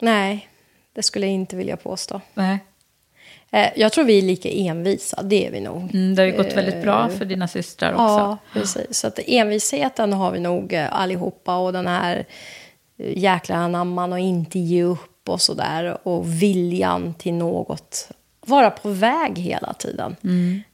Nej, 0.00 0.48
det 0.94 1.02
skulle 1.02 1.26
jag 1.26 1.34
inte 1.34 1.56
vilja 1.56 1.76
påstå. 1.76 2.20
Nej. 2.34 2.58
Eh, 3.54 3.68
Jag 3.76 3.92
tror 3.92 4.04
vi 4.04 4.18
är 4.18 4.22
lika 4.22 4.48
envisa, 4.50 5.22
det 5.22 5.46
är 5.46 5.50
vi 5.50 5.60
nog. 5.60 5.94
Mm, 5.94 6.14
det 6.14 6.22
har 6.22 6.26
ju 6.26 6.36
gått 6.36 6.52
väldigt 6.56 6.82
bra 6.82 7.08
för 7.08 7.24
dina 7.24 7.48
systrar 7.48 7.92
också. 7.92 8.02
Ja, 8.02 8.38
precis. 8.52 8.98
Så 8.98 9.06
att 9.06 9.18
envisheten 9.26 10.12
har 10.12 10.30
vi 10.32 10.40
nog 10.40 10.72
eh, 10.72 10.92
allihopa 11.00 11.56
och 11.56 11.72
den 11.72 11.86
här 11.86 12.24
eh, 12.98 13.18
jäkla 13.18 13.56
anamman 13.56 14.12
och 14.12 14.18
inte 14.18 14.58
ge 14.58 14.82
upp 14.82 15.28
och 15.28 15.40
sådär. 15.40 15.98
Och 16.08 16.42
viljan 16.42 17.14
till 17.14 17.34
något. 17.34 18.08
Vara 18.46 18.70
på 18.70 18.88
väg 18.88 19.38
hela 19.38 19.72
tiden. 19.72 20.16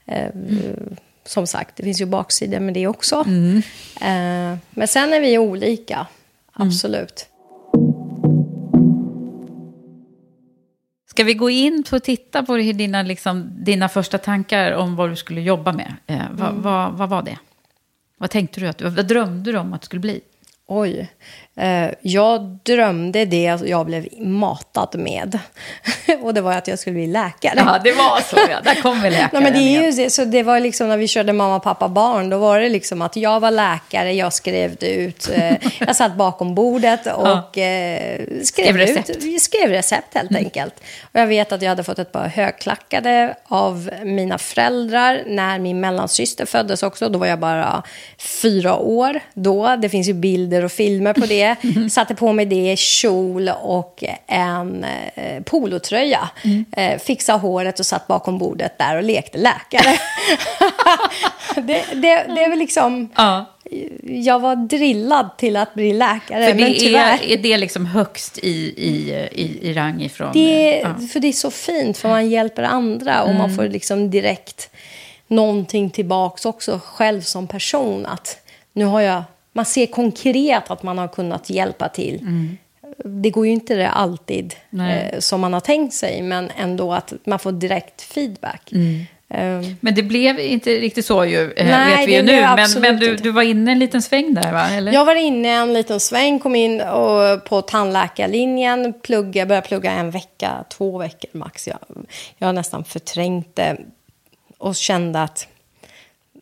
Eh, 0.06 0.28
Som 1.24 1.46
sagt, 1.46 1.76
det 1.76 1.82
finns 1.82 2.00
ju 2.00 2.06
baksidor 2.06 2.60
med 2.60 2.74
det 2.74 2.86
också. 2.86 3.20
Eh, 4.00 4.56
Men 4.70 4.88
sen 4.88 5.12
är 5.12 5.20
vi 5.20 5.38
olika, 5.38 6.06
absolut. 6.52 7.26
Ska 11.10 11.24
vi 11.24 11.34
gå 11.34 11.50
in 11.50 11.84
och 11.92 12.02
titta 12.02 12.42
på 12.42 12.56
dina, 12.56 13.02
liksom, 13.02 13.50
dina 13.64 13.88
första 13.88 14.18
tankar 14.18 14.72
om 14.72 14.96
vad 14.96 15.10
du 15.10 15.16
skulle 15.16 15.40
jobba 15.40 15.72
med? 15.72 15.94
Eh, 16.06 16.22
vad, 16.30 16.54
vad, 16.54 16.92
vad 16.92 17.08
var 17.08 17.22
det? 17.22 17.38
Vad 18.18 18.30
tänkte 18.30 18.60
du? 18.60 18.68
Att, 18.68 18.82
vad 18.82 19.06
drömde 19.06 19.52
du 19.52 19.58
om 19.58 19.72
att 19.72 19.80
det 19.80 19.84
skulle 19.84 20.00
bli? 20.00 20.20
Oj. 20.66 21.10
Eh, 21.58 21.90
jag 22.00 22.40
drömde 22.62 23.24
det 23.24 23.58
jag 23.64 23.86
blev 23.86 24.06
matad 24.20 24.94
med. 24.98 25.38
och 26.22 26.34
det 26.34 26.40
var 26.40 26.52
att 26.52 26.68
jag 26.68 26.78
skulle 26.78 26.94
bli 26.94 27.06
läkare. 27.06 27.54
Ja, 27.56 27.80
det 27.84 27.92
var 27.92 28.20
så. 28.20 28.36
Ja. 28.50 28.60
Där 28.64 28.82
kom 28.82 29.00
vi 29.02 29.10
läkaren 29.10 29.30
Nej, 29.42 29.42
men 29.42 29.52
det 29.52 29.58
är 29.58 29.82
ju 29.82 30.02
det. 30.04 30.10
Så 30.10 30.24
det 30.24 30.42
var 30.42 30.60
liksom 30.60 30.88
när 30.88 30.96
vi 30.96 31.08
körde 31.08 31.32
mamma, 31.32 31.60
pappa, 31.60 31.88
barn. 31.88 32.30
Då 32.30 32.38
var 32.38 32.60
det 32.60 32.68
liksom 32.68 33.02
att 33.02 33.16
jag 33.16 33.40
var 33.40 33.50
läkare, 33.50 34.12
jag 34.12 34.32
skrev 34.32 34.84
ut. 34.84 35.30
Eh, 35.34 35.52
jag 35.78 35.96
satt 35.96 36.14
bakom 36.14 36.54
bordet 36.54 37.06
och 37.06 37.58
eh, 37.58 38.20
skrev, 38.42 38.42
Skrev 38.44 38.76
recept. 38.76 39.10
ut. 39.10 39.42
Skrev 39.42 39.70
recept 39.70 40.14
helt 40.14 40.36
enkelt. 40.36 40.74
Och 41.12 41.20
jag 41.20 41.26
vet 41.26 41.52
att 41.52 41.62
jag 41.62 41.68
hade 41.68 41.84
fått 41.84 41.98
ett 41.98 42.12
par 42.12 42.28
högklackade 42.28 43.34
av 43.44 43.90
mina 44.04 44.38
föräldrar 44.38 45.22
när 45.26 45.58
min 45.58 45.80
mellansyster 45.80 46.46
föddes 46.46 46.82
också. 46.82 47.08
Då 47.08 47.18
var 47.18 47.26
jag 47.26 47.38
bara 47.38 47.82
fyra 48.18 48.76
år 48.76 49.20
då. 49.34 49.76
Det 49.76 49.88
finns 49.88 50.08
ju 50.08 50.12
bilder 50.14 50.64
och 50.64 50.72
filmer 50.72 51.12
på 51.12 51.26
det. 51.26 51.47
Satte 51.90 52.14
på 52.14 52.32
mig 52.32 52.46
det, 52.46 52.78
kjol 52.78 53.48
och 53.48 54.04
en 54.26 54.84
eh, 55.14 55.42
polotröja. 55.42 56.30
Eh, 56.72 56.98
fixade 56.98 57.38
håret 57.38 57.80
och 57.80 57.86
satt 57.86 58.06
bakom 58.06 58.38
bordet 58.38 58.78
där 58.78 58.96
och 58.96 59.02
lekte 59.02 59.38
läkare. 59.38 59.98
det, 61.54 61.84
det, 61.92 62.26
det 62.34 62.44
är 62.44 62.50
väl 62.50 62.58
liksom... 62.58 63.08
Ja. 63.16 63.54
Jag 64.02 64.40
var 64.40 64.56
drillad 64.56 65.30
till 65.38 65.56
att 65.56 65.74
bli 65.74 65.92
läkare, 65.92 66.46
För 66.46 66.54
men 66.54 66.72
det 66.72 66.78
tyvärr... 66.78 67.18
är, 67.22 67.32
är 67.32 67.36
det 67.36 67.58
liksom 67.58 67.86
högst 67.86 68.38
i, 68.38 68.74
i, 68.76 69.28
i, 69.32 69.68
i 69.68 69.74
rang 69.74 70.02
ifrån... 70.02 70.30
Det, 70.32 70.80
ja. 70.84 70.94
För 71.12 71.20
det 71.20 71.28
är 71.28 71.32
så 71.32 71.50
fint, 71.50 71.98
för 71.98 72.08
man 72.08 72.30
hjälper 72.30 72.62
andra 72.62 73.22
och 73.22 73.34
man 73.34 73.54
får 73.54 73.68
liksom 73.68 74.10
direkt 74.10 74.70
någonting 75.26 75.90
tillbaks 75.90 76.46
också 76.46 76.80
själv 76.84 77.20
som 77.20 77.46
person. 77.46 78.06
Att 78.06 78.36
nu 78.72 78.84
har 78.84 79.00
jag, 79.00 79.22
man 79.58 79.64
ser 79.64 79.86
konkret 79.86 80.70
att 80.70 80.82
man 80.82 80.98
har 80.98 81.08
kunnat 81.08 81.50
hjälpa 81.50 81.88
till. 81.88 82.20
Det 83.04 83.30
går 83.30 83.46
ju 83.46 83.52
inte 83.52 83.74
det 83.74 83.88
alltid 83.88 84.54
eh, 84.72 85.18
som 85.18 85.40
man 85.40 85.52
har 85.52 85.60
tänkt 85.60 85.94
sig, 85.94 86.22
men 86.22 86.50
ändå 86.56 86.92
att 86.92 87.12
man 87.24 87.38
får 87.38 87.52
direkt 87.52 88.02
feedback. 88.02 88.72
Eh, 89.30 89.60
Men 89.80 89.94
det 89.94 90.02
blev 90.02 90.40
inte 90.40 90.70
riktigt 90.70 91.06
så 91.06 91.24
ju, 91.24 91.52
eh, 91.52 91.66
Nej, 91.66 91.96
vet 91.96 92.08
vi 92.08 92.14
ju 92.14 92.22
nu. 92.22 92.40
Men, 92.40 92.68
men 92.80 92.96
du, 92.96 93.16
du 93.16 93.30
var 93.30 93.42
inne 93.42 93.72
en 93.72 93.78
liten 93.78 94.02
sväng 94.02 94.34
där, 94.34 94.52
va? 94.52 94.70
Eller? 94.70 94.92
Jag 94.92 95.04
var 95.04 95.14
inne 95.14 95.48
en 95.48 95.72
liten 95.72 96.00
sväng, 96.00 96.38
kom 96.38 96.54
in 96.54 96.80
och, 96.80 97.44
på 97.44 97.62
tandläkarlinjen, 97.62 98.94
plugga, 99.02 99.46
började 99.46 99.68
plugga 99.68 99.92
en 99.92 100.10
vecka, 100.10 100.64
två 100.68 100.98
veckor 100.98 101.30
max. 101.32 101.68
Jag, 101.68 101.78
jag 102.38 102.54
nästan 102.54 102.84
förträngt 102.84 103.56
det 103.56 103.76
och 104.58 104.76
kände 104.76 105.22
att 105.22 105.48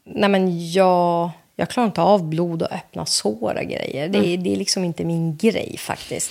nej 0.05 0.29
men 0.29 0.73
jag, 0.73 1.31
jag 1.59 1.69
klarar 1.69 1.87
inte 1.87 2.01
av 2.03 2.29
blod 2.29 2.63
och 2.63 2.73
öppna 2.73 3.07
sår 3.07 3.55
och 3.63 3.69
grejer. 3.71 4.09
Det, 4.09 4.19
är- 4.19 4.37
det 4.39 4.53
är 4.53 4.57
liksom 4.57 4.85
inte 4.85 5.05
min 5.05 5.37
grej 5.37 5.77
faktiskt. 5.79 6.31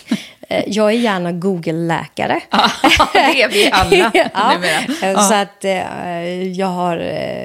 Eh, 0.50 0.64
Jag 0.68 0.88
är 0.88 0.96
gärna 0.98 1.32
Google-läkare. 1.32 2.40
det 3.14 3.42
är 3.42 3.50
vi 3.50 3.70
alla 3.72 4.12
ja. 5.02 5.08
Eh, 5.08 5.28
Så 5.28 5.34
att 5.34 5.66
eh, 5.66 6.44
jag 6.52 6.68
har 6.68 6.98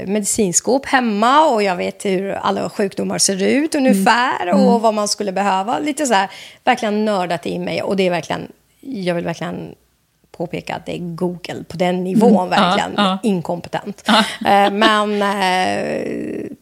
medicinskåp 0.07 0.87
hemma 0.87 1.47
och 1.47 1.63
jag 1.63 1.77
vet 1.77 2.05
hur 2.05 2.31
alla 2.31 2.71
sjukdomar 2.71 3.19
ser 3.19 3.43
ut 3.43 3.75
ungefär 3.75 4.53
och 4.55 4.81
vad 4.81 4.95
man 4.95 5.09
skulle 5.09 5.33
behöva. 5.33 5.79
Lite 5.79 6.07
så 6.07 6.15
här, 6.15 6.31
verkligen 6.65 7.05
nördat 7.05 7.47
i 7.47 7.59
mig 7.59 7.83
och 7.83 7.97
det 7.97 8.07
är 8.07 8.11
verkligen, 8.11 8.53
jag 8.81 9.15
vill 9.15 9.25
verkligen 9.25 9.75
påpeka 10.41 10.75
att 10.77 10.87
det 10.87 10.95
är 10.97 10.99
Google 10.99 11.65
på 11.69 11.77
den 11.77 12.05
nivån, 12.05 12.49
verkligen 12.49 12.93
ja. 12.97 13.19
inkompetent. 13.23 14.09
Eh, 14.47 14.71
Men, 14.71 15.23
eh, 15.23 15.29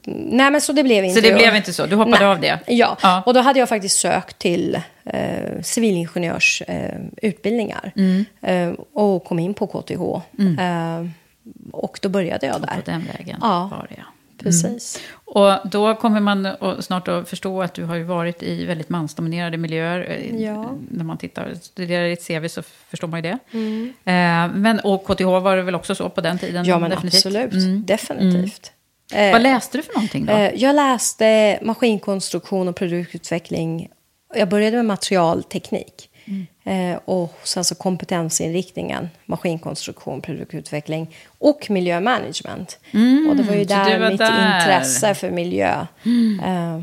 nej 0.05 0.51
men 0.51 0.61
så 0.61 0.73
det 0.73 0.83
blev 0.83 1.05
inte. 1.05 1.21
Så 1.21 1.29
det 1.29 1.35
blev 1.35 1.57
inte 1.57 1.73
så? 1.73 1.87
Du 1.87 1.97
hoppade 1.97 2.29
av 2.29 2.41
det? 2.41 2.59
Ja. 2.67 2.97
Ja. 3.03 3.23
och 3.27 3.35
då 3.35 3.41
hade 3.41 3.59
jag 3.59 3.69
faktiskt 3.69 3.99
sökt 3.99 4.39
till 4.39 4.81
eh, 5.05 5.61
civilingenjörsutbildningar. 5.63 7.93
Eh. 7.97 8.03
Mm. 8.03 8.25
eh, 8.43 8.71
och 8.93 9.25
kom 9.25 9.39
in 9.39 9.55
på 9.55 9.67
KTH. 9.67 10.03
Eh, 10.61 11.07
och 11.73 11.99
då 12.03 12.09
började 12.09 12.47
jag 12.47 12.61
där. 12.61 12.75
På 12.85 12.91
den 12.91 13.05
vägen 13.19 13.37
Ja. 13.41 13.69
var 13.71 13.87
det, 13.89 13.95
ja. 13.99 14.05
Precis. 14.43 15.01
Och 15.25 15.53
då 15.65 15.95
kommer 15.95 16.21
man 16.21 16.49
snart 16.81 17.09
att 17.09 17.29
förstå 17.29 17.63
att 17.63 17.75
du 17.75 17.85
har 17.85 17.97
ju 17.97 18.03
varit 18.05 18.43
i 18.43 18.65
väldigt 18.65 18.89
mansdominerade 18.89 19.57
miljöer. 19.57 20.07
Eh, 20.11 20.43
Ja. 20.43 20.71
När 20.91 21.05
man 21.05 21.19
tittar, 21.19 21.55
studerar 21.63 22.09
ditt 22.09 22.27
CV 22.27 22.49
så 22.49 22.63
förstår 22.63 23.09
man 23.09 23.25
ju 23.25 23.31
det. 23.31 23.39
Mm. 23.53 23.93
Eh, 24.05 24.57
men, 24.59 24.81
och 24.81 25.05
KTH 25.07 25.25
var 25.25 25.57
det 25.57 25.63
väl 25.63 25.75
också 25.75 25.95
så 25.95 26.09
på 26.09 26.21
den 26.21 26.39
tiden? 26.39 26.65
Ja, 26.65 26.79
men 26.79 26.91
definitivt. 26.91 27.27
absolut. 27.27 27.53
Mm. 27.53 27.85
Definitivt. 27.87 28.73
Eh, 29.13 29.33
Vad 29.33 29.43
läste 29.43 29.79
du 29.79 29.83
för 29.83 29.95
någonting 29.95 30.27
då? 30.27 30.33
Eh, 30.33 30.55
Jag 30.55 30.77
läste 30.77 31.59
maskinkonstruktion 31.63 32.69
och 32.69 32.77
produktutveckling. 32.77 33.89
Jag 34.35 34.49
började 34.49 34.77
med 34.77 34.85
materialteknik. 34.87 36.11
Eh, 36.69 36.99
och 37.05 37.39
sen 37.45 37.65
så 37.65 37.75
kompetensinriktningen, 37.75 39.09
maskinkonstruktion, 39.27 40.21
produktutveckling 40.21 41.15
och 41.39 41.71
miljömanagement. 41.71 42.79
och 43.31 43.37
det 43.37 43.43
var 43.43 43.55
ju 43.55 43.65
där 43.65 43.99
var 44.01 44.11
mitt 44.11 44.19
där. 44.19 44.57
intresse 44.61 45.15
för 45.15 45.31
miljö. 45.31 45.87
Eh, 46.45 46.81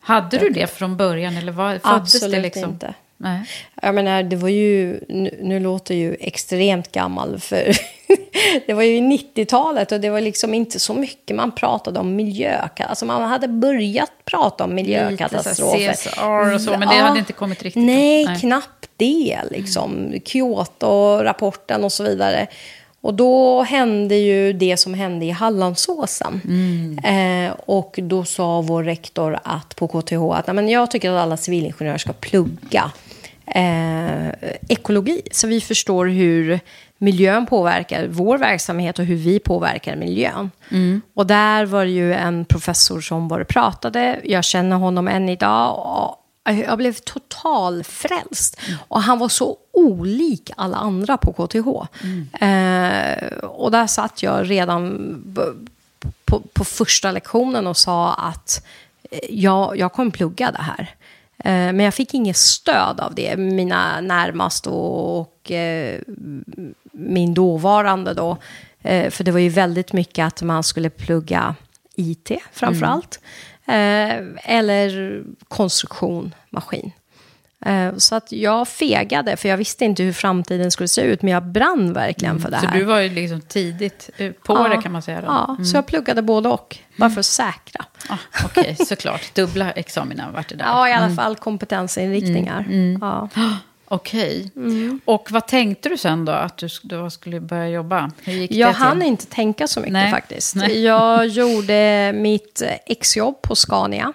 Hade 0.00 0.38
du 0.38 0.48
det 0.48 0.66
från 0.66 0.96
början 0.96 1.36
eller 1.36 1.52
föddes 1.52 1.80
Absolut 1.84 2.32
det 2.36 2.40
liksom? 2.40 2.70
inte. 2.70 2.94
Nej. 3.16 3.42
Jag 3.82 3.94
menar, 3.94 4.22
det 4.22 4.36
var 4.36 4.48
ju, 4.48 5.00
nu, 5.08 5.38
nu 5.42 5.60
låter 5.60 5.94
jag 5.94 6.00
ju 6.00 6.16
extremt 6.20 6.92
gammal, 6.92 7.40
för 7.40 7.72
det 8.66 8.72
var 8.74 8.82
ju 8.82 9.00
90-talet 9.00 9.92
och 9.92 10.00
det 10.00 10.10
var 10.10 10.20
liksom 10.20 10.54
inte 10.54 10.80
så 10.80 10.94
mycket 10.94 11.36
man 11.36 11.52
pratade 11.52 12.00
om 12.00 12.16
miljö. 12.16 12.68
Alltså 12.76 13.04
man 13.06 13.22
hade 13.22 13.48
börjat 13.48 14.12
prata 14.24 14.64
om 14.64 14.74
miljökatastrofer. 14.74 15.78
Lite 15.78 15.92
CSR 15.94 16.54
och 16.54 16.60
så, 16.60 16.70
men 16.70 16.88
det 16.88 16.94
hade 16.94 17.18
inte 17.18 17.32
kommit 17.32 17.62
riktigt. 17.62 17.82
Nej, 17.84 18.24
Nej. 18.24 18.40
knappt 18.40 18.88
det. 18.96 19.38
Liksom. 19.50 20.12
Kyoto-rapporten 20.24 21.84
och 21.84 21.92
så 21.92 22.04
vidare. 22.04 22.46
Och 23.00 23.14
då 23.14 23.62
hände 23.62 24.16
ju 24.16 24.52
det 24.52 24.76
som 24.76 24.94
hände 24.94 25.26
i 25.26 25.30
Hallandsåsen. 25.30 26.40
Eh, 27.04 27.52
och 27.66 27.98
då 28.02 28.24
sa 28.24 28.60
vår 28.60 28.84
rektor 28.84 29.38
att 29.44 29.76
på 29.76 29.88
KTH 29.88 30.22
att 30.32 30.46
"Nej, 30.46 30.54
men 30.54 30.68
jag 30.68 30.90
tycker 30.90 31.10
att 31.10 31.22
alla 31.22 31.36
civilingenjörer 31.36 31.98
ska 31.98 32.12
plugga 32.12 32.92
eh, 33.46 34.28
ekologi. 34.68 35.22
Så 35.30 35.46
vi 35.46 35.60
förstår 35.60 36.06
hur 36.06 36.60
miljön 37.02 37.46
påverkar 37.46 38.06
vår 38.06 38.38
verksamhet 38.38 38.98
och 38.98 39.04
hur 39.04 39.16
vi 39.16 39.38
påverkar 39.38 39.96
miljön. 39.96 40.50
Och 41.14 41.26
där 41.26 41.66
var 41.66 41.84
det 41.84 41.90
ju 41.90 42.14
en 42.14 42.44
professor 42.44 43.00
som 43.00 43.28
var 43.28 43.40
och 43.40 43.48
pratade. 43.48 44.20
Jag 44.24 44.44
känner 44.44 44.76
honom 44.76 45.08
än 45.08 45.28
idag. 45.28 45.78
Och 45.86 46.18
jag 46.54 46.78
blev 46.78 46.92
total 46.92 47.84
frälst. 47.84 48.60
Och 48.88 49.02
han 49.02 49.18
var 49.18 49.28
så 49.28 49.56
olik 49.72 50.50
alla 50.56 50.76
andra 50.76 51.16
på 51.16 51.32
KTH. 51.32 51.68
Eh, 52.44 53.38
och 53.42 53.70
där 53.70 53.86
satt 53.86 54.22
jag 54.22 54.50
redan 54.50 55.24
på, 56.24 56.40
på 56.52 56.64
första 56.64 57.12
lektionen 57.12 57.66
och 57.66 57.76
sa 57.76 58.14
att 58.14 58.64
eh, 59.10 59.18
jag, 59.30 59.78
jag 59.78 59.92
kommer 59.92 60.10
plugga 60.10 60.52
det 60.52 60.62
här. 60.62 60.94
Eh, 61.38 61.72
Men 61.72 61.80
jag 61.80 61.94
fick 61.94 62.14
inget 62.14 62.36
stöd 62.36 63.00
av 63.00 63.14
det. 63.14 63.36
Mina 63.36 64.00
närmast 64.00 64.66
och, 64.66 65.20
och 65.20 65.50
eh, 65.50 66.00
min 66.92 67.34
dåvarande 67.34 68.14
då. 68.14 68.36
Eh, 68.82 69.10
För 69.10 69.24
det 69.24 69.30
var 69.30 69.38
ju 69.40 69.48
väldigt 69.48 69.92
mycket 69.92 70.26
att 70.26 70.42
man 70.42 70.62
skulle 70.62 70.90
plugga 70.90 71.54
IT 71.96 72.30
framför 72.52 72.86
allt. 72.86 73.20
Eh, 73.66 74.54
Eller 74.56 75.22
konstruktion, 75.48 76.34
maskin. 76.50 76.92
Eh, 77.66 77.96
Så 77.96 78.14
att 78.14 78.32
jag 78.32 78.68
fegade, 78.68 79.36
för 79.36 79.48
jag 79.48 79.56
visste 79.56 79.84
inte 79.84 80.02
hur 80.02 80.12
framtiden 80.12 80.70
skulle 80.70 80.88
se 80.88 81.00
ut. 81.02 81.22
Men 81.22 81.32
jag 81.32 81.42
brann 81.42 81.92
verkligen 81.92 82.40
för 82.40 82.50
det 82.50 82.60
Så 82.60 82.66
här. 82.66 82.78
du 82.78 82.84
var 82.84 83.00
ju 83.00 83.08
liksom 83.08 83.40
tidigt 83.40 84.10
på 84.42 84.52
Ja. 84.56 84.68
det 84.68 84.82
kan 84.82 84.92
man 84.92 85.02
säga. 85.02 85.20
Då. 85.20 85.26
Ja, 85.26 85.64
så 85.64 85.76
jag 85.76 85.86
pluggade 85.86 86.22
både 86.22 86.48
och. 86.48 86.78
Bara 86.96 87.10
för 87.10 87.20
att 87.20 87.26
säkra. 87.26 87.84
Ah, 88.08 88.18
Okej, 88.44 88.76
såklart. 88.86 89.34
Dubbla 89.34 89.70
examina 89.72 90.30
vart 90.34 90.48
det 90.48 90.54
där. 90.54 90.64
Ja, 90.64 90.88
i 90.88 90.92
alla 90.92 91.14
fall 91.14 91.36
kompetensinriktningar. 91.36 92.66
Ja. 93.00 93.28
Okej. 93.94 94.50
Mm. 94.56 95.00
Och 95.04 95.28
vad 95.30 95.46
tänkte 95.46 95.88
du 95.88 95.96
sen 95.96 96.24
då? 96.24 96.32
Att 96.32 96.56
du, 96.56 96.68
du 96.82 97.10
skulle 97.10 97.40
börja 97.40 97.68
jobba? 97.68 98.10
Hur 98.24 98.32
gick 98.32 98.52
Jag 98.52 98.68
det 98.68 98.74
till? 98.74 98.82
hann 98.82 99.02
inte 99.02 99.26
tänka 99.26 99.66
så 99.66 99.80
mycket 99.80 99.92
Nej. 99.92 100.10
faktiskt. 100.10 100.54
Nej. 100.54 100.82
Jag 100.82 101.26
gjorde 101.26 102.12
mitt 102.14 102.62
exjobb 102.86 103.42
på 103.42 103.54
Scania. 103.54 104.12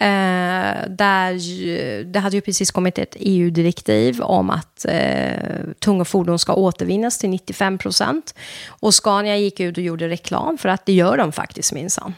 Eh, 0.00 0.88
där 0.88 1.30
ju, 1.30 2.04
det 2.04 2.18
hade 2.18 2.36
ju 2.36 2.40
precis 2.40 2.70
kommit 2.70 2.98
ett 2.98 3.16
EU-direktiv 3.18 4.20
om 4.20 4.50
att 4.50 4.84
eh, 4.88 5.32
tunga 5.78 6.04
fordon 6.04 6.38
ska 6.38 6.54
återvinnas 6.54 7.18
till 7.18 7.30
95 7.30 7.78
procent. 7.78 8.34
Och 8.68 8.94
Scania 8.94 9.36
gick 9.36 9.60
ut 9.60 9.76
och 9.76 9.82
gjorde 9.82 10.08
reklam 10.08 10.58
för 10.58 10.68
att 10.68 10.86
det 10.86 10.92
gör 10.92 11.16
de 11.16 11.32
faktiskt 11.32 11.72
minsann. 11.72 12.14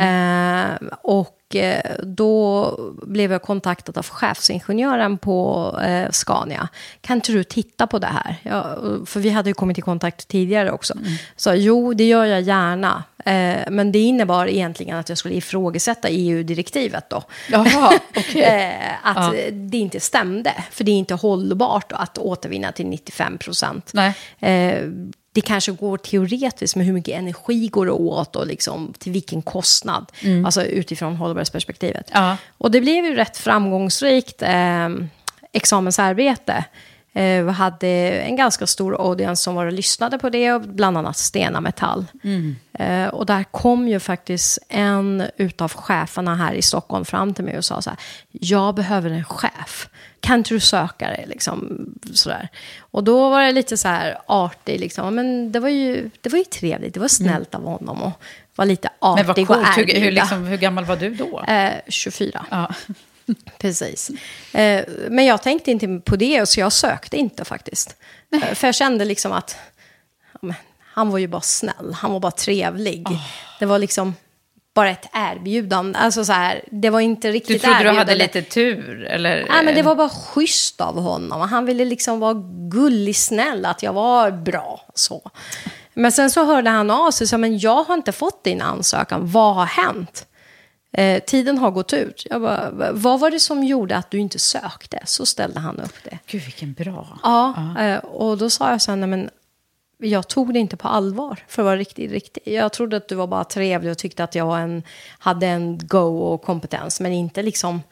Eh, 0.00 0.88
och 1.02 1.37
eh, 1.56 1.80
då 2.02 2.74
blev 3.02 3.32
jag 3.32 3.42
kontaktad 3.42 3.98
av 3.98 4.06
chefsingenjören 4.06 5.18
på 5.18 5.74
eh, 5.84 6.10
Scania. 6.10 6.68
Kan 7.00 7.16
inte 7.16 7.32
du 7.32 7.44
titta 7.44 7.86
på 7.86 7.98
det 7.98 8.06
här? 8.06 8.36
Ja, 8.42 8.76
för 9.06 9.20
vi 9.20 9.30
hade 9.30 9.50
ju 9.50 9.54
kommit 9.54 9.78
i 9.78 9.80
kontakt 9.80 10.28
tidigare 10.28 10.70
också. 10.70 10.94
Så 11.36 11.54
jo, 11.54 11.94
det 11.94 12.04
gör 12.04 12.24
jag 12.24 12.40
gärna. 12.40 13.04
Eh, 13.24 13.70
men 13.70 13.92
det 13.92 13.98
innebar 13.98 14.46
egentligen 14.46 14.96
att 14.96 15.08
jag 15.08 15.18
skulle 15.18 15.34
ifrågasätta 15.34 16.08
EU-direktivet 16.08 17.10
då. 17.10 17.22
Jaha, 17.48 17.92
okej. 18.16 18.42
eh, 18.42 19.06
att 19.06 19.34
det 19.52 19.78
inte 19.78 20.00
stämde. 20.00 20.52
För 20.70 20.84
det 20.84 20.90
är 20.90 20.96
inte 20.96 21.14
hållbart 21.14 21.92
att 21.92 22.18
återvinna 22.18 22.72
till 22.72 22.86
95 22.86 23.38
procent. 23.38 23.92
Det 25.38 25.42
kanske 25.42 25.72
går 25.72 25.98
teoretiskt, 25.98 26.76
men 26.76 26.86
hur 26.86 26.92
mycket 26.92 27.14
energi 27.14 27.68
går 27.68 27.86
det 27.86 27.92
åt 27.92 28.36
och 28.36 28.46
liksom, 28.46 28.94
till 28.98 29.12
vilken 29.12 29.42
kostnad? 29.42 30.12
Alltså 30.44 30.64
utifrån 30.64 31.16
hållbarhetsperspektivet. 31.16 32.10
Ja. 32.12 32.36
Och 32.58 32.70
det 32.70 32.80
blev 32.80 33.04
ju 33.04 33.14
rätt 33.14 33.36
framgångsrikt 33.36 34.42
eh, 34.42 34.88
examensarbete. 35.52 36.64
Eh, 37.18 37.44
vi 37.44 37.50
hade 37.50 37.88
en 38.20 38.36
ganska 38.36 38.66
stor 38.66 39.08
audience 39.08 39.42
som 39.42 39.54
var 39.54 39.66
och 39.66 39.72
lyssnade 39.72 40.18
på 40.18 40.30
det, 40.30 40.52
och 40.52 40.60
bland 40.60 40.98
annat 40.98 41.16
Stena 41.16 41.60
Metall. 41.60 42.04
Eh, 42.72 43.06
och 43.06 43.26
där 43.26 43.44
kom 43.44 43.88
ju 43.88 44.00
faktiskt 44.00 44.58
en 44.68 45.22
utav 45.36 45.72
cheferna 45.72 46.34
här 46.34 46.52
i 46.52 46.62
Stockholm 46.62 47.04
fram 47.04 47.34
till 47.34 47.44
mig 47.44 47.58
och 47.58 47.64
sa 47.64 47.82
så 47.82 47.90
här, 47.90 47.98
jag 48.30 48.74
behöver 48.74 49.10
en 49.10 49.24
chef. 49.24 49.88
Kan 50.20 50.38
inte 50.38 50.54
du 50.54 50.60
söka 50.60 51.08
det? 51.08 51.24
Liksom, 51.26 51.86
sådär. 52.12 52.48
Och 52.80 53.04
då 53.04 53.30
var 53.30 53.42
det 53.42 53.52
lite 53.52 53.76
så 53.76 53.88
här 53.88 54.18
artig, 54.26 54.80
liksom. 54.80 55.14
men 55.14 55.52
det 55.52 55.60
var, 55.60 55.68
ju, 55.68 56.10
det 56.20 56.28
var 56.28 56.38
ju 56.38 56.44
trevligt, 56.44 56.94
det 56.94 57.00
var 57.00 57.08
snällt 57.08 57.54
av 57.54 57.64
honom 57.64 58.02
att 58.02 58.12
vara 58.56 58.66
lite 58.66 58.88
Men 59.00 59.26
vad 59.26 59.30
artig 59.30 59.50
och 59.50 59.56
coolt. 59.56 59.78
Hur, 59.78 60.00
hur, 60.00 60.10
liksom, 60.10 60.44
hur 60.44 60.56
gammal 60.56 60.84
var 60.84 60.96
du 60.96 61.10
då? 61.10 61.42
Eh, 61.42 61.72
24. 61.88 62.46
Ja. 62.50 62.74
Precis. 63.58 64.10
Eh, 64.52 64.84
men 65.10 65.24
jag 65.26 65.42
tänkte 65.42 65.70
inte 65.70 66.00
på 66.04 66.16
det, 66.16 66.48
så 66.48 66.60
jag 66.60 66.72
sökte 66.72 67.16
inte 67.16 67.44
faktiskt. 67.44 67.96
Eh, 68.34 68.54
för 68.54 68.68
jag 68.68 68.74
kände 68.74 69.04
liksom 69.04 69.32
att 69.32 69.56
ja, 70.42 70.54
han 70.80 71.10
var 71.10 71.18
ju 71.18 71.26
bara 71.28 71.40
snäll, 71.40 71.94
han 71.94 72.12
var 72.12 72.20
bara 72.20 72.32
trevlig. 72.32 73.06
Det 73.58 73.66
var 73.66 73.78
liksom 73.78 74.14
bara 74.74 74.90
ett 74.90 75.06
erbjudande. 75.12 75.98
Alltså 75.98 76.24
så 76.24 76.32
här, 76.32 76.64
det 76.70 76.90
var 76.90 77.00
inte 77.00 77.28
Du 77.28 77.32
riktigt 77.32 77.62
trodde 77.62 77.74
du 77.76 77.80
erbjudande. 77.80 77.98
hade 78.00 78.14
lite 78.14 78.42
tur? 78.42 79.04
Eller? 79.04 79.46
Nej, 79.50 79.64
men 79.64 79.74
det 79.74 79.82
var 79.82 79.94
bara 79.94 80.08
schysst 80.08 80.80
av 80.80 81.00
honom. 81.00 81.40
Han 81.40 81.64
ville 81.66 81.84
liksom 81.84 82.20
vara 82.20 82.34
gullig, 82.70 83.16
snäll, 83.16 83.64
att 83.64 83.82
jag 83.82 83.92
var 83.92 84.30
bra. 84.30 84.86
Så. 84.94 85.30
Men 85.94 86.12
sen 86.12 86.30
så 86.30 86.44
hörde 86.44 86.70
han 86.70 86.90
av 86.90 87.10
sig 87.10 87.26
sa, 87.26 87.38
men 87.38 87.58
jag 87.58 87.84
har 87.84 87.94
inte 87.94 88.12
fått 88.12 88.44
din 88.44 88.62
ansökan. 88.62 89.20
Vad 89.30 89.54
har 89.54 89.66
hänt? 89.66 90.26
Eh, 90.98 91.22
tiden 91.22 91.58
har 91.58 91.70
gått 91.70 91.92
ut. 91.92 92.26
Jag 92.30 92.42
bara, 92.42 92.92
vad 92.92 93.20
var 93.20 93.30
det 93.30 93.40
som 93.40 93.64
gjorde 93.64 93.96
att 93.96 94.10
du 94.10 94.18
inte 94.18 94.38
sökte? 94.38 95.00
Så 95.04 95.26
ställde 95.26 95.60
han 95.60 95.80
upp 95.80 95.94
det. 96.04 96.18
Gud, 96.26 96.42
vilken 96.42 96.72
bra. 96.72 97.18
Ja, 97.22 97.74
eh, 97.80 97.98
och 97.98 98.38
då 98.38 98.50
sa 98.50 98.70
jag 98.70 98.82
så 98.82 98.90
här, 98.90 98.96
nej 98.96 99.08
men 99.08 99.30
jag 99.98 100.28
tog 100.28 100.52
det 100.52 100.58
inte 100.58 100.76
på 100.76 100.88
allvar 100.88 101.44
för 101.48 101.62
att 101.62 101.64
vara 101.64 101.76
riktigt, 101.76 102.10
riktigt. 102.10 102.46
Jag 102.46 102.72
trodde 102.72 102.96
att 102.96 103.08
du 103.08 103.14
var 103.14 103.26
bara 103.26 103.44
trevlig 103.44 103.92
och 103.92 103.98
tyckte 103.98 104.24
att 104.24 104.34
jag 104.34 104.60
en, 104.60 104.82
hade 105.18 105.46
en 105.46 105.78
go 105.78 106.18
och 106.18 106.42
kompetens, 106.42 107.00
men 107.00 107.12
inte 107.12 107.42
liksom... 107.42 107.82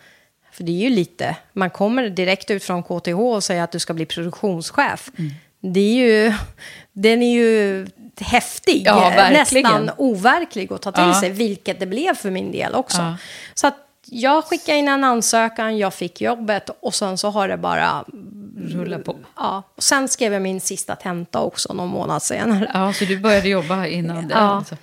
För 0.52 0.64
det 0.64 0.72
är 0.72 0.90
ju 0.90 0.90
lite, 0.90 1.36
man 1.52 1.70
kommer 1.70 2.08
direkt 2.10 2.50
ut 2.50 2.64
från 2.64 2.82
KTH 2.82 3.18
och 3.18 3.44
säger 3.44 3.62
att 3.62 3.72
du 3.72 3.78
ska 3.78 3.94
bli 3.94 4.06
produktionschef. 4.06 5.10
Det 5.60 5.80
är 5.80 5.94
ju, 5.94 6.32
den 6.92 7.22
är 7.22 7.34
ju 7.34 7.86
häftig, 8.20 8.82
Ja, 8.86 9.10
nästan 9.30 9.90
overklig 9.96 10.72
att 10.72 10.82
ta 10.82 10.92
till 10.92 11.02
Ja. 11.02 11.20
sig, 11.20 11.30
vilket 11.30 11.80
det 11.80 11.86
blev 11.86 12.14
för 12.14 12.30
min 12.30 12.52
del 12.52 12.74
också. 12.74 13.02
Ja. 13.02 13.16
Så 13.54 13.66
att 13.66 13.76
jag 14.10 14.44
skickade 14.44 14.78
in 14.78 14.88
en 14.88 15.04
ansökan, 15.04 15.78
jag 15.78 15.94
fick 15.94 16.20
jobbet 16.20 16.70
och 16.80 16.94
sen 16.94 17.18
så 17.18 17.30
har 17.30 17.48
det 17.48 17.56
bara 17.56 18.04
Rulla 18.58 18.98
på. 18.98 19.16
Ja, 19.36 19.62
och 19.76 19.82
sen 19.82 20.08
skrev 20.08 20.32
jag 20.32 20.42
min 20.42 20.60
sista 20.60 20.96
tenta 20.96 21.40
också 21.40 21.72
någon 21.72 21.88
månad 21.88 22.22
senare. 22.22 22.70
Ja, 22.74 22.92
så 22.92 23.04
du 23.04 23.18
började 23.18 23.48
jobba 23.48 23.86
innan 23.86 24.28
det? 24.28 24.34
Alltså. 24.34 24.76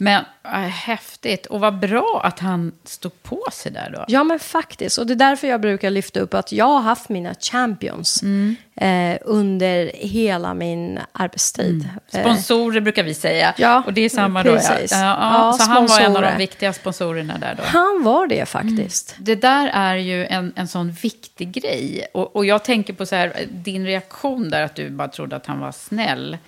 Men 0.00 0.24
äh, 0.44 0.50
häftigt. 0.60 1.46
Och 1.46 1.60
vad 1.60 1.78
bra 1.78 2.20
att 2.24 2.38
han 2.38 2.72
stod 2.84 3.22
på 3.22 3.44
sig 3.52 3.72
där 3.72 3.90
då. 3.94 4.04
Ja, 4.08 4.24
men 4.24 4.38
faktiskt. 4.38 4.98
Och 4.98 5.06
det 5.06 5.12
är 5.12 5.16
därför 5.16 5.48
jag 5.48 5.60
brukar 5.60 5.90
lyfta 5.90 6.20
upp 6.20 6.34
att 6.34 6.52
jag 6.52 6.64
har 6.66 6.80
haft 6.80 7.08
mina 7.08 7.34
champions 7.34 8.22
Mm. 8.22 8.56
eh, 8.76 9.18
under 9.24 9.90
hela 9.94 10.54
min 10.54 10.98
arbetstid. 11.12 11.88
Eh, 12.12 12.20
Sponsorer 12.20 12.80
brukar 12.80 13.02
vi 13.02 13.14
säga. 13.14 13.54
Ja, 13.56 13.82
och 13.86 13.92
det 13.92 14.00
är 14.00 14.08
samma 14.08 14.42
då. 14.42 14.50
Ja. 14.50 14.54
precis. 14.56 14.92
Ja, 14.92 14.98
ja, 14.98 15.52
så 15.52 15.64
han 15.70 15.86
var 15.86 16.00
en 16.00 16.06
av 16.06 16.12
de 16.12 16.18
sponsorer. 16.18 16.38
viktiga 16.38 16.72
sponsorerna 16.72 17.38
där 17.38 17.54
då. 17.58 17.62
han 17.66 18.02
var 18.02 18.26
det 18.26 18.46
faktiskt. 18.48 19.16
Det 19.18 19.34
där 19.34 19.68
är 19.74 19.96
ju 19.96 20.26
en, 20.26 20.52
en 20.56 20.68
sån 20.68 20.92
viktig 20.92 21.52
grej. 21.52 22.06
Och, 22.14 22.36
och 22.36 22.44
jag 22.46 22.64
tänker 22.64 22.92
på 22.92 23.06
så 23.06 23.16
här, 23.16 23.32
din 23.50 23.86
reaktion 23.86 24.50
där, 24.50 24.62
att 24.62 24.74
du 24.74 24.90
bara 24.90 25.08
trodde 25.08 25.36
att 25.36 25.46
han 25.46 25.60
var 25.60 25.72
snäll. 25.72 26.38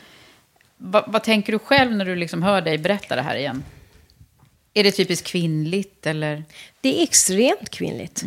Va, 0.84 1.04
vad 1.06 1.22
tänker 1.22 1.52
du 1.52 1.58
själv 1.58 1.92
när 1.92 2.04
du 2.04 2.16
liksom 2.16 2.42
hör 2.42 2.60
dig 2.60 2.78
berätta 2.78 3.16
det 3.16 3.22
här 3.22 3.36
igen? 3.36 3.64
Är 4.74 4.84
det 4.84 4.90
typiskt 4.90 5.26
kvinnligt 5.26 6.06
eller? 6.06 6.44
Det 6.80 6.98
är 6.98 7.02
extremt 7.02 7.70
kvinnligt. 7.70 8.22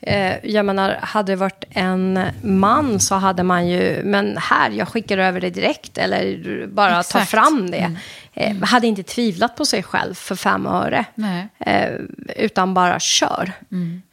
Eh, 0.00 0.46
jag 0.46 0.66
menar, 0.66 0.98
hade 1.02 1.32
det 1.32 1.36
varit 1.36 1.64
en 1.70 2.20
man 2.42 3.00
så 3.00 3.14
hade 3.14 3.42
man 3.42 3.68
ju, 3.68 4.02
men 4.04 4.36
här, 4.36 4.70
jag 4.70 4.88
skickar 4.88 5.18
över 5.18 5.40
det 5.40 5.50
direkt 5.50 5.98
eller 5.98 6.66
bara 6.66 6.94
ta 6.94 7.00
Exakt. 7.00 7.30
fram 7.30 7.70
det. 7.70 7.96
Eh, 8.34 8.56
hade 8.56 8.86
inte 8.86 9.02
tvivlat 9.02 9.56
på 9.56 9.64
sig 9.64 9.82
själv 9.82 10.14
för 10.14 10.34
fem 10.34 10.66
öre. 10.66 11.04
Eh, 11.58 11.92
utan 12.36 12.74
bara 12.74 13.00
kör. 13.00 13.52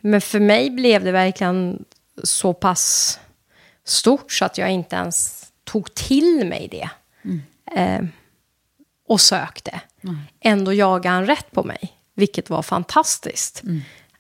Men 0.02 0.22
för 0.22 0.40
mig 0.40 0.70
blev 0.70 1.04
det 1.04 1.12
verkligen 1.12 1.86
så 2.24 2.54
pass 2.54 3.20
stort 3.86 4.32
så 4.32 4.46
att 4.46 4.58
jag 4.58 4.72
inte 4.72 4.96
ens 4.96 5.46
tog 5.64 5.94
till 5.94 6.46
mig 6.46 6.68
det. 6.72 6.90
Eh, 7.72 8.02
och 9.08 9.22
sökte. 9.22 9.82
Ändå 10.40 10.74
jagade 10.74 11.16
han 11.16 11.26
rätt 11.26 11.52
på 11.52 11.64
mig, 11.64 11.94
vilket 12.16 12.50
var 12.50 12.62
fantastiskt. 12.62 13.64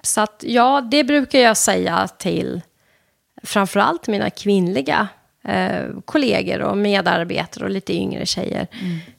Så 0.01 0.21
att 0.21 0.43
ja, 0.47 0.81
det 0.91 1.03
brukar 1.03 1.39
jag 1.39 1.57
säga 1.57 2.07
till 2.07 2.61
framförallt 3.43 4.07
mina 4.07 4.29
kvinnliga 4.29 5.07
eh, 5.43 5.83
kollegor 6.05 6.61
och 6.61 6.77
medarbetare 6.77 7.63
och 7.63 7.69
lite 7.69 7.93
yngre 7.93 8.25
tjejer. 8.25 8.67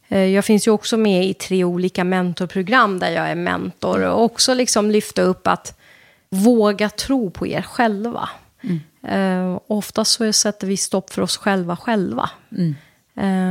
Eh, 0.08 0.24
jag 0.24 0.44
finns 0.44 0.66
ju 0.66 0.70
också 0.70 0.96
med 0.96 1.26
i 1.26 1.34
tre 1.34 1.64
olika 1.64 2.04
mentorprogram 2.04 2.98
där 2.98 3.10
jag 3.10 3.30
är 3.30 3.34
mentor 3.34 4.02
och 4.02 4.22
också 4.22 4.54
liksom 4.54 4.90
lyfta 4.90 5.22
upp 5.22 5.46
att 5.46 5.78
våga 6.30 6.88
tro 6.88 7.30
på 7.30 7.46
er 7.46 7.62
själva. 7.62 8.28
Eh, 9.08 9.58
oftast 9.66 10.12
så 10.12 10.32
sätter 10.32 10.66
vi 10.66 10.76
stopp 10.76 11.10
för 11.10 11.22
oss 11.22 11.36
själva 11.36 11.76
själva. 11.76 12.30
Eh, 12.50 12.74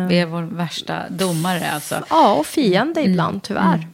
Vi 0.08 0.20
är 0.20 0.26
vår 0.26 0.42
värsta 0.42 1.10
domare 1.10 1.72
alltså. 1.72 2.06
ja, 2.10 2.34
och 2.34 2.46
fiende 2.46 3.02
ibland 3.02 3.44
tyvärr. 3.44 3.88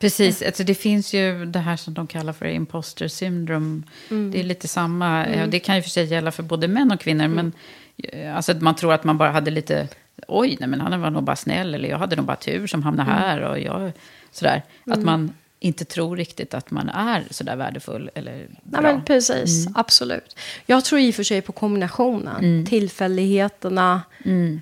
Precis, 0.00 0.42
alltså 0.42 0.64
det 0.64 0.74
finns 0.74 1.14
ju 1.14 1.44
det 1.44 1.58
här 1.58 1.76
som 1.76 1.94
de 1.94 2.06
kallar 2.06 2.32
för 2.32 2.46
imposter 2.46 3.08
syndrome. 3.08 3.82
Det 4.08 4.40
är 4.40 4.44
lite 4.44 4.68
samma, 4.68 5.28
ja, 5.28 5.46
det 5.46 5.58
kan 5.58 5.76
ju 5.76 5.82
för 5.82 5.90
sig 5.90 6.04
gälla 6.04 6.30
för 6.32 6.42
både 6.42 6.68
män 6.68 6.92
och 6.92 7.00
kvinnor. 7.00 7.28
Men 7.28 7.52
eh, 7.96 8.36
alltså, 8.36 8.54
man 8.54 8.74
tror 8.76 8.92
att 8.92 9.04
man 9.04 9.18
bara 9.18 9.30
hade 9.30 9.50
lite, 9.50 9.88
oj, 10.28 10.56
nej 10.60 10.68
men 10.68 10.80
han 10.80 11.00
var 11.00 11.10
nog 11.10 11.22
bara 11.22 11.36
snäll. 11.36 11.74
Eller 11.74 11.88
jag 11.88 11.98
hade 11.98 12.16
nog 12.16 12.24
bara 12.24 12.36
tur 12.36 12.66
som 12.66 12.82
hamnade 12.82 13.10
här. 13.10 13.40
Och 13.40 13.60
jag, 13.60 13.92
sådär. 14.30 14.62
Att 14.86 15.02
man 15.02 15.32
inte 15.64 15.84
tror 15.84 16.16
riktigt 16.16 16.54
att 16.54 16.70
man 16.70 16.88
är 16.88 17.24
sådär 17.30 17.56
värdefull 17.56 18.10
eller 18.14 18.46
bra. 18.62 18.80
Nej, 18.80 18.92
men 18.92 19.04
precis, 19.04 19.66
absolut. 19.74 20.36
Jag 20.66 20.84
tror 20.84 21.00
i 21.00 21.10
och 21.10 21.14
för 21.14 21.22
sig 21.22 21.42
på 21.42 21.52
kombinationen. 21.52 22.66
Tillfälligheterna, 22.66 24.02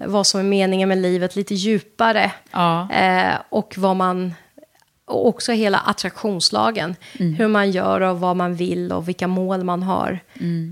vad 0.06 0.26
som 0.26 0.40
är 0.40 0.44
meningen 0.44 0.88
med 0.88 0.98
livet 0.98 1.36
lite 1.36 1.54
djupare. 1.54 2.32
Ja. 2.50 2.90
Eh, 2.90 3.34
och 3.48 3.74
vad 3.78 3.96
man... 3.96 4.34
Och 5.04 5.28
också 5.28 5.52
hela 5.52 5.78
attraktionslagen. 5.78 6.96
Hur 7.12 7.48
man 7.48 7.70
gör 7.70 8.00
och 8.00 8.20
vad 8.20 8.36
man 8.36 8.54
vill 8.54 8.92
och 8.92 9.08
vilka 9.08 9.28
mål 9.28 9.64
man 9.64 9.82
har 9.82 10.20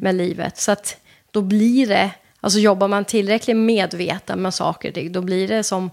med 0.00 0.14
livet. 0.14 0.58
Så 0.58 0.72
att 0.72 0.96
då 1.30 1.42
blir 1.42 1.86
det... 1.86 2.10
Alltså 2.40 2.58
jobbar 2.58 2.88
man 2.88 3.04
tillräckligt 3.04 3.56
medveten 3.56 4.42
med 4.42 4.54
saker 4.54 5.08
då 5.10 5.20
blir 5.20 5.48
det 5.48 5.62
som 5.62 5.90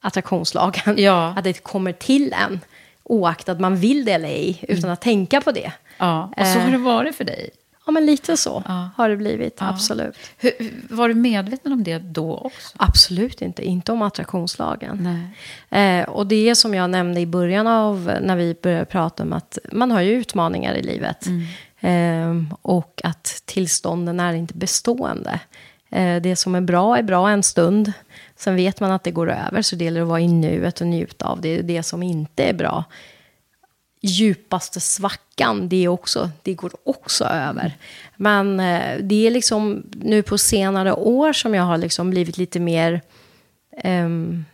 attraktionslagen. 0.00 0.94
Ja. 0.98 1.34
Att 1.36 1.44
det 1.44 1.62
kommer 1.62 1.92
till 1.92 2.32
en, 2.32 2.60
oaktat 3.08 3.60
man 3.60 3.76
vill 3.76 4.04
det 4.04 4.12
eller 4.12 4.28
ej, 4.28 4.64
utan 4.68 4.90
att 4.90 5.00
tänka 5.00 5.40
på 5.40 5.52
det. 5.52 5.72
Ja, 5.98 6.32
och 6.36 6.46
så 6.46 6.58
har 6.58 6.70
det 6.70 6.78
varit 6.78 7.16
för 7.16 7.24
dig. 7.24 7.50
Ja, 7.86 7.92
men 7.92 8.06
lite 8.06 8.36
så 8.36 8.62
Ja. 8.66 8.90
har 8.96 9.08
det 9.08 9.16
blivit, 9.16 9.56
absolut. 9.58 10.16
Hur, 10.38 10.52
var 10.90 11.08
du 11.08 11.14
medveten 11.14 11.72
om 11.72 11.84
det 11.84 11.98
då 11.98 12.36
också? 12.36 12.76
Absolut 12.76 13.42
inte, 13.42 13.64
inte 13.66 13.92
om 13.92 14.02
attraktionslagen. 14.02 14.98
Nej. 15.70 16.00
Eh, 16.00 16.08
och 16.08 16.26
det 16.26 16.48
är 16.48 16.54
som 16.54 16.74
jag 16.74 16.90
nämnde 16.90 17.20
i 17.20 17.26
början 17.26 17.66
av 17.66 18.12
när 18.22 18.36
vi 18.36 18.56
började 18.62 18.84
prata 18.84 19.22
om 19.22 19.32
att 19.32 19.58
man 19.72 19.90
har 19.90 20.00
ju 20.00 20.12
utmaningar 20.12 20.74
i 20.74 20.82
livet. 20.82 21.26
Eh, 21.80 22.34
och 22.62 23.00
att 23.04 23.42
tillstånden 23.44 24.20
är 24.20 24.32
inte 24.32 24.54
bestående. 24.54 25.40
Eh, 25.90 26.16
det 26.22 26.36
som 26.36 26.54
är 26.54 26.60
bra 26.60 26.98
är 26.98 27.02
bra 27.02 27.30
en 27.30 27.42
stund. 27.42 27.92
Sen 28.36 28.56
vet 28.56 28.80
man 28.80 28.90
att 28.90 29.04
det 29.04 29.10
går 29.10 29.30
över, 29.30 29.62
så 29.62 29.76
det 29.76 29.84
gäller 29.84 30.00
att 30.02 30.08
vara 30.08 30.20
i 30.20 30.28
nuet 30.28 30.80
och 30.80 30.86
njuta 30.86 31.26
av 31.26 31.40
det. 31.40 31.62
Det 31.62 31.82
som 31.82 32.02
inte 32.02 32.44
är 32.44 32.52
bra 32.52 32.84
djupaste 34.06 34.80
svackan, 34.80 35.68
det, 35.68 35.84
är 35.84 35.88
också, 35.88 36.30
det 36.42 36.54
går 36.54 36.72
också 36.84 37.24
över. 37.24 37.76
Men 38.16 38.60
eh, 38.60 38.98
det 39.00 39.26
är 39.26 39.30
liksom 39.30 39.82
nu 39.92 40.22
på 40.22 40.38
senare 40.38 40.92
år 40.92 41.32
som 41.32 41.54
jag 41.54 41.62
har 41.62 41.78
liksom 41.78 42.10
blivit 42.10 42.38
lite 42.38 42.60
mer... 42.60 43.00
ehm, 43.78 44.44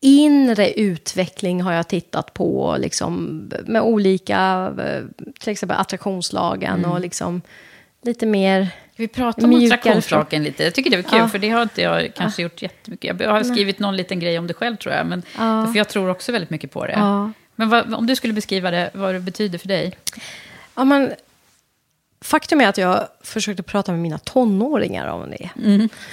inre 0.00 0.72
utveckling 0.72 1.62
har 1.62 1.72
jag 1.72 1.88
tittat 1.88 2.34
på 2.34 2.76
liksom, 2.78 3.40
med 3.66 3.82
olika, 3.82 4.72
eh, 4.78 5.02
till 5.40 5.52
exempel 5.52 5.76
attraktionslagen 5.78 6.84
och 6.84 7.00
liksom 7.00 7.42
lite 8.02 8.26
mer... 8.26 8.68
Vi 8.96 9.08
pratar 9.08 9.44
om 9.44 9.48
Mjukare 9.48 9.74
attraktionslagen 9.78 10.42
lite. 10.42 10.64
Jag 10.64 10.74
tycker 10.74 10.90
det 10.90 10.96
var 10.96 11.02
kul, 11.02 11.18
Ja. 11.18 11.28
för 11.28 11.38
det 11.38 11.50
har 11.50 11.62
inte 11.62 11.82
jag 11.82 12.14
kanske 12.14 12.42
gjort 12.42 12.62
jättemycket. 12.62 13.20
Jag 13.20 13.30
har 13.30 13.44
skrivit 13.44 13.78
någon 13.78 13.96
liten 13.96 14.20
grej 14.20 14.38
om 14.38 14.46
det 14.46 14.54
själv, 14.54 14.76
tror 14.76 14.94
jag. 14.94 15.06
Men, 15.06 15.22
För 15.72 15.76
jag 15.76 15.88
tror 15.88 16.10
också 16.10 16.32
väldigt 16.32 16.50
mycket 16.50 16.70
på 16.70 16.86
det. 16.86 16.92
Ja. 16.92 17.32
Men 17.56 17.68
vad, 17.68 17.94
om 17.94 18.06
du 18.06 18.16
skulle 18.16 18.32
beskriva 18.32 18.70
det, 18.70 18.90
vad 18.94 19.14
det 19.14 19.20
betyder 19.20 19.58
för 19.58 19.68
dig? 19.68 19.96
Ja, 20.74 20.84
men, 20.84 21.12
faktum 22.20 22.60
är 22.60 22.68
att 22.68 22.78
jag 22.78 23.08
försökte 23.22 23.62
prata 23.62 23.92
med 23.92 24.00
mina 24.00 24.18
tonåringar 24.18 25.08
om 25.08 25.30
det. 25.30 25.50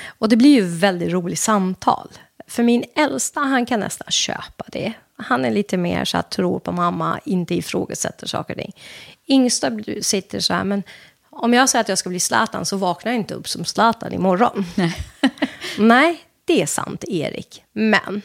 Och 0.07 0.29
det 0.29 0.35
blir 0.35 0.53
ju 0.55 0.65
väldigt 0.65 1.11
roligt 1.11 1.39
samtal. 1.39 2.07
För 2.47 2.63
min 2.63 2.83
äldsta, 2.95 3.39
han 3.39 3.65
kan 3.65 3.79
nästan 3.79 4.11
köpa 4.11 4.65
det. 4.67 4.93
Han 5.17 5.45
är 5.45 5.51
lite 5.51 5.77
mer 5.77 6.05
så 6.05 6.17
att 6.17 6.31
tror 6.31 6.59
på 6.59 6.71
mamma, 6.71 7.19
inte 7.25 7.55
ifrågasätter 7.55 8.27
saker 8.27 8.53
och 8.53 8.59
ting. 8.59 8.73
Yngsta 9.27 9.71
sitter 10.01 10.39
så 10.39 10.53
här, 10.53 10.63
men 10.63 10.83
om 11.31 11.53
jag 11.53 11.69
säger 11.69 11.81
att 11.81 11.89
jag 11.89 11.97
ska 11.97 12.09
bli 12.09 12.19
Zlatan 12.19 12.65
så 12.65 12.77
vaknar 12.77 13.11
jag 13.11 13.19
inte 13.19 13.33
upp 13.33 13.47
som 13.47 13.65
Zlatan 13.65 14.13
imorgon. 14.13 14.65
Nej. 14.75 14.97
Nej, 15.77 16.23
det 16.45 16.61
är 16.61 16.65
sant, 16.65 17.03
Erik. 17.07 17.63
Men 17.73 18.21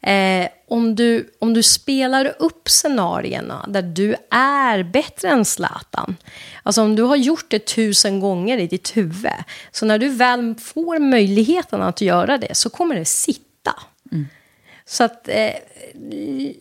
eh, 0.00 0.48
om, 0.68 0.94
du, 0.94 1.32
om 1.38 1.54
du 1.54 1.62
spelar 1.62 2.34
upp 2.38 2.68
scenarierna 2.68 3.64
där 3.68 3.82
du 3.82 4.14
är 4.30 4.82
bättre 4.82 5.28
än 5.28 5.44
Zlatan. 5.44 6.16
Alltså 6.62 6.82
om 6.82 6.96
du 6.96 7.02
har 7.02 7.16
gjort 7.16 7.44
det 7.48 7.66
tusen 7.66 8.20
gånger 8.20 8.58
i 8.58 8.66
ditt 8.66 8.96
huvud. 8.96 9.32
Så 9.70 9.86
när 9.86 9.98
du 9.98 10.08
väl 10.08 10.54
får 10.54 10.98
möjligheten 10.98 11.82
att 11.82 12.00
göra 12.00 12.38
det 12.38 12.56
så 12.56 12.70
kommer 12.70 12.94
det 12.94 13.04
sitta. 13.04 13.74
Så 14.92 15.04
att 15.04 15.28
eh, 15.28 15.52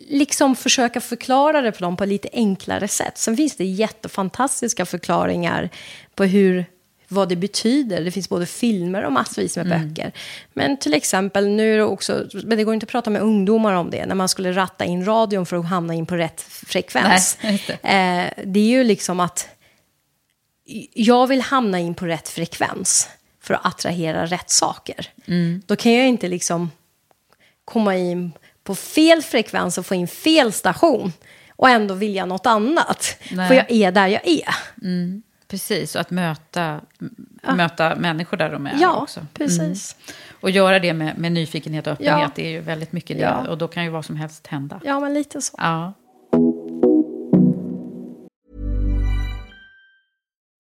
liksom 0.10 0.56
försöka 0.56 1.02
förklara 1.02 1.62
det 1.62 1.72
för 1.72 1.82
dem 1.82 1.98
på 1.98 2.06
lite 2.06 2.30
enklare 2.34 2.88
sätt. 2.88 3.18
Sen 3.18 3.38
finns 3.38 3.56
det 3.56 3.66
jättefantastiska 3.66 4.86
förklaringar 4.86 5.70
på 6.16 6.24
hur, 6.24 6.66
vad 7.08 7.30
det 7.30 7.36
betyder. 7.36 8.04
Det 8.04 8.12
finns 8.12 8.30
både 8.30 8.46
filmer 8.46 9.04
och 9.04 9.12
massvis 9.12 9.58
med 9.58 9.70
böcker. 9.70 10.12
Men 10.54 10.78
till 10.78 10.94
exempel, 10.94 11.48
nu 11.48 11.74
är 11.74 11.78
det 11.78 11.84
också, 11.84 12.26
men 12.34 12.58
det 12.58 12.64
går 12.64 12.74
inte 12.74 12.84
att 12.84 12.90
prata 12.90 13.10
med 13.10 13.22
ungdomar 13.22 13.74
om 13.74 13.90
det, 13.90 14.06
när 14.06 14.16
man 14.16 14.30
skulle 14.30 14.52
ratta 14.52 14.86
in 14.86 15.06
radion 15.06 15.46
för 15.46 15.58
att 15.58 15.66
hamna 15.66 15.94
in 15.94 16.06
på 16.06 16.16
rätt 16.16 16.42
frekvens. 16.42 17.38
Nej. 17.42 17.62
Eh, 17.70 18.44
det 18.46 18.60
är 18.60 18.70
ju 18.70 18.84
liksom 18.84 19.20
att 19.20 19.48
jag 20.94 21.28
vill 21.28 21.42
hamna 21.42 21.80
in 21.80 21.94
på 21.94 22.06
rätt 22.06 22.30
frekvens 22.30 23.10
för 23.42 23.54
att 23.54 23.66
attrahera 23.66 24.26
rätt 24.26 24.50
saker. 24.50 25.10
Då 25.66 25.76
kan 25.76 25.94
jag 25.94 26.08
inte 26.08 26.28
liksom 26.28 26.70
komma 27.72 27.96
in 27.98 28.32
på 28.64 28.76
fel 28.76 29.22
frekvens 29.22 29.78
och 29.78 29.86
få 29.86 29.96
in 29.96 30.08
fel 30.08 30.52
station 30.54 31.14
och 31.56 31.70
ändå 31.70 31.94
vilja 31.94 32.26
något 32.26 32.46
annat. 32.46 33.18
Nej. 33.32 33.48
För 33.48 33.56
jag 33.56 33.72
är 33.72 33.92
där 33.92 34.08
jag 34.08 34.28
är. 34.28 34.56
Precis, 35.48 35.96
och 35.96 36.02
att 36.02 36.10
möta, 36.12 36.82
möta 37.56 37.96
människor 37.96 38.38
där 38.38 38.50
de 38.52 38.68
är 38.68 38.78
Ja, 38.80 38.96
också. 39.02 39.26
precis. 39.34 39.96
Och 40.42 40.50
göra 40.50 40.80
det 40.80 40.94
med, 40.94 41.18
med 41.18 41.32
nyfikenhet 41.32 41.88
och 41.88 41.94
öppenhet, 41.94 42.20
Ja. 42.20 42.32
det 42.36 42.46
är 42.46 42.50
ju 42.52 42.60
väldigt 42.62 42.92
mycket 42.92 43.18
det. 43.18 43.24
Ja. 43.24 43.48
Och 43.50 43.58
då 43.58 43.68
kan 43.68 43.84
ju 43.84 43.90
vad 43.90 44.06
som 44.06 44.16
helst 44.16 44.48
hända. 44.48 44.80
Ja, 44.84 45.00
men 45.00 45.14
lite 45.14 45.42
så. 45.42 45.56
Ja. 45.58 45.94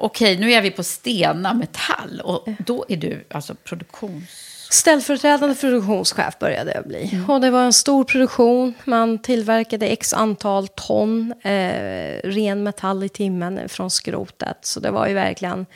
Okej, 0.00 0.38
nu 0.38 0.52
är 0.52 0.62
vi 0.62 0.70
på 0.70 0.82
Stena 0.82 1.54
Metall 1.54 2.20
och 2.24 2.48
då 2.58 2.84
är 2.88 2.96
du 2.96 3.24
alltså 3.30 3.54
produktions... 3.54 4.54
Ställföreträdande 4.70 5.54
produktionschef 5.54 6.38
började 6.38 6.72
jag 6.74 6.86
bli. 6.86 7.20
Och 7.28 7.40
det 7.40 7.50
var 7.50 7.62
en 7.62 7.72
stor 7.72 8.04
produktion. 8.04 8.74
Man 8.84 9.18
tillverkade 9.18 9.86
x 9.86 10.12
antal 10.12 10.68
ton 10.68 11.34
eh, 11.42 12.20
ren 12.24 12.62
metall 12.62 13.04
i 13.04 13.08
timmen 13.08 13.68
från 13.68 13.90
skrotet. 13.90 14.58
Så 14.62 14.80
det 14.80 14.90
var 14.90 15.06
ju 15.06 15.14
verkligen 15.14 15.66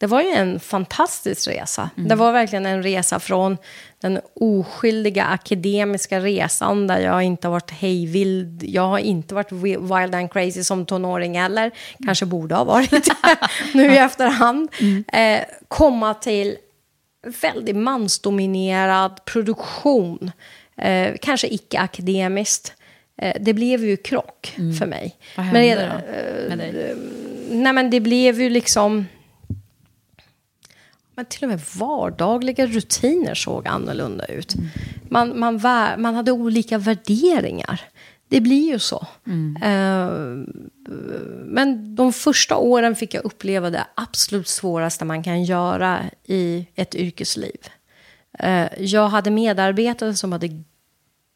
det 0.00 0.06
var 0.06 0.22
ju 0.22 0.28
en 0.28 0.60
fantastisk 0.60 1.48
resa. 1.48 1.90
Det 1.96 2.14
var 2.14 2.32
verkligen 2.32 2.66
en 2.66 2.82
resa 2.82 3.20
från 3.20 3.56
den 4.02 4.20
oskyldiga 4.34 5.24
akademiska 5.24 6.20
resan 6.20 6.86
där 6.86 6.98
jag 7.00 7.22
inte 7.22 7.46
har 7.48 7.52
varit 7.52 7.70
hejvild. 7.70 8.62
Jag 8.64 8.82
har 8.88 8.98
inte 8.98 9.34
varit 9.34 9.50
wi- 9.52 10.00
wild 10.00 10.14
and 10.14 10.32
crazy 10.32 10.64
som 10.64 10.86
tonåring 10.86 11.38
heller. 11.38 11.70
Kanske 12.04 12.26
borde 12.26 12.54
ha 12.54 12.64
varit 12.64 13.08
nu 13.74 13.84
i 13.92 13.96
efterhand. 13.98 14.68
Eh, 15.12 15.40
komma 15.68 16.14
till 16.14 16.56
väldigt 17.42 17.76
mansdominerad 17.76 19.24
produktion. 19.24 20.30
Eh, 20.76 21.14
kanske 21.20 21.46
icke-akademiskt. 21.54 22.72
Eh, 23.22 23.36
det 23.40 23.52
blev 23.54 23.84
ju 23.84 23.96
krock 23.96 24.54
för 24.78 24.86
mig. 24.86 25.16
Vad 25.36 25.46
Men 25.46 25.54
hände 25.54 25.82
redan- 25.82 26.00
då 26.42 26.56
med 26.56 26.58
dig? 26.58 26.96
Nej, 27.50 27.72
men 27.72 27.90
det 27.90 28.00
blev 28.00 28.40
ju 28.40 28.50
liksom... 28.50 29.06
Men 31.20 31.26
till 31.26 31.44
och 31.44 31.48
med 31.50 31.60
vardagliga 31.78 32.66
rutiner 32.66 33.34
såg 33.34 33.68
annorlunda 33.68 34.24
ut. 34.24 34.54
Man, 35.08 35.38
man, 35.38 35.58
vä- 35.58 35.96
man 35.96 36.14
hade 36.14 36.32
olika 36.32 36.78
värderingar. 36.78 37.80
Det 38.28 38.40
blir 38.40 38.72
ju 38.72 38.78
så. 38.78 39.06
Eh, 39.62 40.10
men 41.44 41.94
de 41.94 42.12
första 42.12 42.56
åren 42.56 42.96
fick 42.96 43.14
jag 43.14 43.24
uppleva 43.24 43.70
det 43.70 43.86
absolut 43.94 44.48
svåraste 44.48 45.04
man 45.04 45.22
kan 45.22 45.44
göra 45.44 46.00
i 46.24 46.66
ett 46.74 46.94
yrkesliv. 46.94 47.58
Eh, 48.38 48.66
jag 48.78 49.08
hade 49.08 49.30
medarbetare 49.30 50.14
som 50.14 50.32
hade 50.32 50.62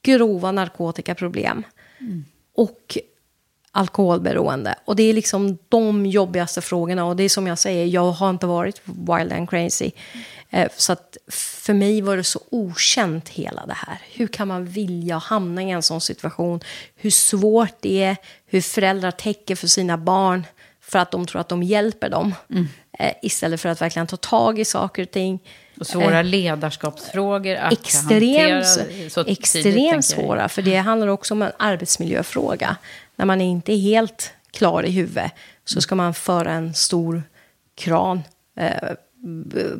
grova 0.02 0.52
narkotikaproblem. 0.52 1.62
Och 2.56 2.98
alkoholberoende. 3.74 4.74
Och 4.84 4.96
det 4.96 5.02
är 5.02 5.12
liksom 5.12 5.58
de 5.68 6.06
jobbigaste 6.06 6.60
frågorna. 6.60 7.04
Och 7.04 7.16
det 7.16 7.22
är 7.22 7.28
som 7.28 7.46
jag 7.46 7.58
säger, 7.58 7.86
jag 7.86 8.10
har 8.10 8.30
inte 8.30 8.46
varit 8.46 8.82
wild 8.84 9.32
and 9.32 9.50
crazy. 9.50 9.90
Eh, 10.50 10.68
så 10.76 10.92
att 10.92 11.16
för 11.28 11.74
mig 11.74 12.00
var 12.00 12.16
det 12.16 12.24
så 12.24 12.40
okänt 12.50 13.28
hela 13.28 13.66
det 13.66 13.74
här. 13.74 13.98
Hur 14.12 14.26
kan 14.26 14.48
man 14.48 14.66
vilja 14.66 15.18
hamna 15.18 15.62
i 15.62 15.70
en 15.70 15.82
sån 15.82 16.00
situation? 16.00 16.60
Hur 16.96 17.10
svårt 17.10 17.74
det 17.80 18.02
är, 18.02 18.16
hur 18.46 18.60
föräldrar 18.60 19.10
täcker 19.10 19.56
för 19.56 19.66
sina 19.66 19.98
barn 19.98 20.46
för 20.80 20.98
att 20.98 21.10
de 21.10 21.26
tror 21.26 21.40
att 21.40 21.48
de 21.48 21.62
hjälper 21.62 22.08
dem. 22.08 22.34
Eh, 22.98 23.12
istället 23.22 23.60
för 23.60 23.68
att 23.68 23.82
verkligen 23.82 24.06
ta 24.06 24.16
tag 24.16 24.58
i 24.58 24.64
saker 24.64 25.02
och 25.02 25.10
ting. 25.10 25.40
Och 25.80 25.86
svåra 25.86 26.22
ledarskapsfrågor 26.22 27.56
att 27.56 27.72
Extremt, 27.72 28.66
hantera 28.66 29.24
extremt 29.26 30.04
svåra, 30.04 30.48
för 30.48 30.62
det 30.62 30.76
handlar 30.76 31.08
också 31.08 31.34
om 31.34 31.42
en 31.42 31.52
arbetsmiljöfråga. 31.56 32.76
När 33.16 33.26
man 33.26 33.40
inte 33.40 33.72
är 33.72 33.78
helt 33.78 34.32
klar 34.50 34.82
i 34.82 34.90
huvudet 34.90 35.32
så 35.64 35.80
ska 35.80 35.94
man 35.94 36.14
föra 36.14 36.52
en 36.52 36.74
stor 36.74 37.22
kran, 37.74 38.22
eh, 38.56 38.90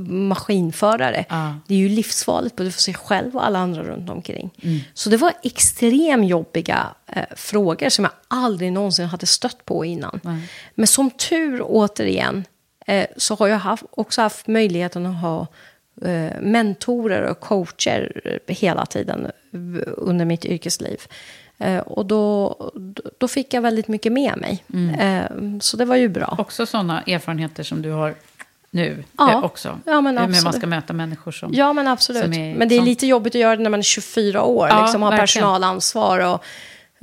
maskinförare. 0.07 1.25
Ja. 1.29 1.55
Det 1.67 1.75
är 1.75 1.79
ju 1.79 1.89
livsfarligt 1.89 2.57
både 2.57 2.71
för 2.71 2.81
sig 2.81 2.95
själv 2.95 3.37
och 3.37 3.47
alla 3.47 3.59
andra 3.59 3.83
runt 3.83 4.11
omkring. 4.11 4.51
Så 4.95 5.11
det 5.11 5.17
var 5.17 5.33
extremt 5.43 6.29
jobbiga 6.29 6.87
eh, 7.07 7.23
frågor 7.37 7.89
som 7.89 8.05
jag 8.05 8.13
aldrig 8.29 8.73
någonsin 8.73 9.07
hade 9.07 9.27
stött 9.27 9.65
på 9.65 9.85
innan. 9.85 10.21
Men 10.75 10.87
som 10.87 11.11
tur, 11.11 11.61
återigen, 11.65 12.45
eh, 12.87 13.07
så 13.17 13.35
har 13.35 13.49
jag 13.49 13.59
haft, 13.59 13.85
också 13.91 14.23
haft 14.23 14.47
möjligheten 14.47 15.07
att 15.07 15.21
ha 15.21 15.41
eh, 15.41 15.47
mentorer 16.41 17.23
och 17.23 17.41
coacher 17.41 18.21
eh, 18.25 18.55
hela 18.57 18.87
tiden 18.87 19.25
eh, 19.27 19.31
under 19.97 20.25
mitt 20.25 20.45
yrkesliv. 20.45 21.01
Eh, 21.59 21.79
och 21.79 22.07
då, 22.07 22.55
då 23.19 23.29
fick 23.29 23.55
jag 23.55 23.63
väldigt 23.63 23.89
mycket 23.89 24.13
med 24.13 24.37
mig. 24.39 24.65
Eh, 24.99 25.25
så 25.61 25.77
det 25.77 25.85
var 25.85 25.97
ju 25.97 26.09
bra. 26.09 26.35
Också 26.39 26.67
sådana 26.67 27.03
erfarenheter 27.03 27.63
som 27.63 27.83
du 27.83 27.91
har 27.91 28.15
nu 28.71 29.05
Ja. 29.19 29.33
eh, 29.33 29.45
också. 29.45 29.79
Ja, 29.85 30.01
men 30.01 30.19
Hur 30.19 30.25
man 30.27 30.31
absolut. 30.35 30.55
ska 30.57 30.67
möta 30.67 30.93
människor 30.93 31.33
som... 31.33 31.51
Ja, 31.55 31.73
men 31.73 31.89
absolut. 31.89 32.25
är 32.25 32.55
men 32.55 32.69
det 32.69 32.75
är 32.77 32.83
lite 32.83 33.07
jobbigt 33.07 33.35
att 33.35 33.41
göra 33.41 33.57
det 33.57 33.63
när 33.63 33.71
man 33.71 33.81
är 33.81 33.85
24 33.85 34.43
år. 34.43 34.69
Ja, 34.69 34.83
liksom, 34.83 35.03
ha 35.03 35.11
verkligen. 35.11 35.23
personalansvar 35.27 36.21
och 36.35 36.45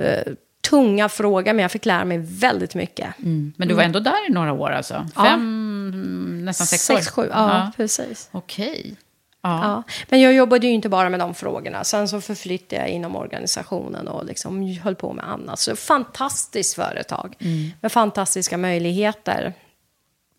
eh, 0.03 0.33
tunga 0.71 1.09
frågor. 1.09 1.53
Men 1.53 1.59
jag 1.59 1.71
fick 1.71 1.85
lära 1.85 2.05
mig 2.05 2.17
väldigt 2.17 2.75
mycket. 2.75 3.19
Mm. 3.19 3.53
Men 3.57 3.67
du 3.67 3.73
var 3.73 3.83
ändå 3.83 3.99
där 3.99 4.29
i 4.29 4.31
några 4.31 4.53
år 4.53 4.71
alltså? 4.71 5.07
Ja. 5.15 5.23
Fem, 5.23 6.45
nästan 6.45 6.67
sex, 6.67 6.89
år? 6.89 6.95
Sex, 6.95 7.09
sju, 7.09 7.29
ja, 7.31 7.71
precis. 7.77 8.29
Okej. 8.31 8.95
Ja. 9.43 9.63
Ja. 9.63 9.83
Men 10.09 10.21
jag 10.21 10.33
jobbade 10.33 10.67
ju 10.67 10.73
inte 10.73 10.89
bara 10.89 11.09
med 11.09 11.19
de 11.19 11.33
frågorna. 11.33 11.83
Sen 11.83 12.07
så 12.07 12.21
förflyttade 12.21 12.81
jag 12.81 12.89
inom 12.89 13.15
organisationen 13.15 14.07
och 14.07 14.25
liksom 14.25 14.77
höll 14.77 14.95
på 14.95 15.13
med 15.13 15.29
annat. 15.29 15.59
Så 15.59 15.75
fantastiskt 15.75 16.73
företag 16.75 17.35
med 17.81 17.91
fantastiska 17.91 18.57
möjligheter. 18.57 19.53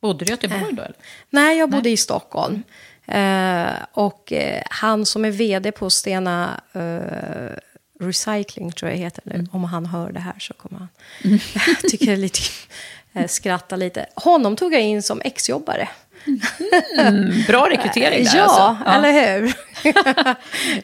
Bodde 0.00 0.24
du 0.24 0.28
i 0.28 0.30
Göteborg 0.30 0.72
då? 0.72 0.82
Eller? 0.82 0.96
Nej, 1.30 1.58
jag 1.58 1.70
bodde 1.70 1.90
i 1.90 1.96
Stockholm. 1.96 2.62
Eh, 3.06 3.72
och 3.92 4.32
eh, 4.32 4.62
han 4.70 5.06
som 5.06 5.24
är 5.24 5.30
vd 5.30 5.72
på 5.72 5.90
Stena 5.90 6.60
eh, 6.72 7.56
Recycling, 8.02 8.72
tror 8.72 8.90
jag 8.90 8.98
heter 8.98 9.22
nu. 9.26 9.46
Om 9.52 9.64
han 9.64 9.86
hör 9.86 10.12
det 10.12 10.20
här 10.20 10.34
så 10.38 10.54
kommer 10.54 10.78
han... 10.78 10.88
jag 11.54 11.90
tycker 11.90 12.06
det 12.06 12.12
är 12.12 12.16
lite... 12.16 12.40
eh, 13.12 13.26
skratta 13.28 13.76
lite. 13.76 14.06
Honom 14.14 14.56
tog 14.56 14.74
jag 14.74 14.80
in 14.82 15.02
som 15.02 15.20
exjobbare. 15.24 15.88
Bra 17.46 17.68
rekrytering 17.70 18.24
där 18.24 18.32
Ja, 18.36 18.42
alltså. 18.42 18.90
eller 18.90 19.40
hur? 19.40 19.54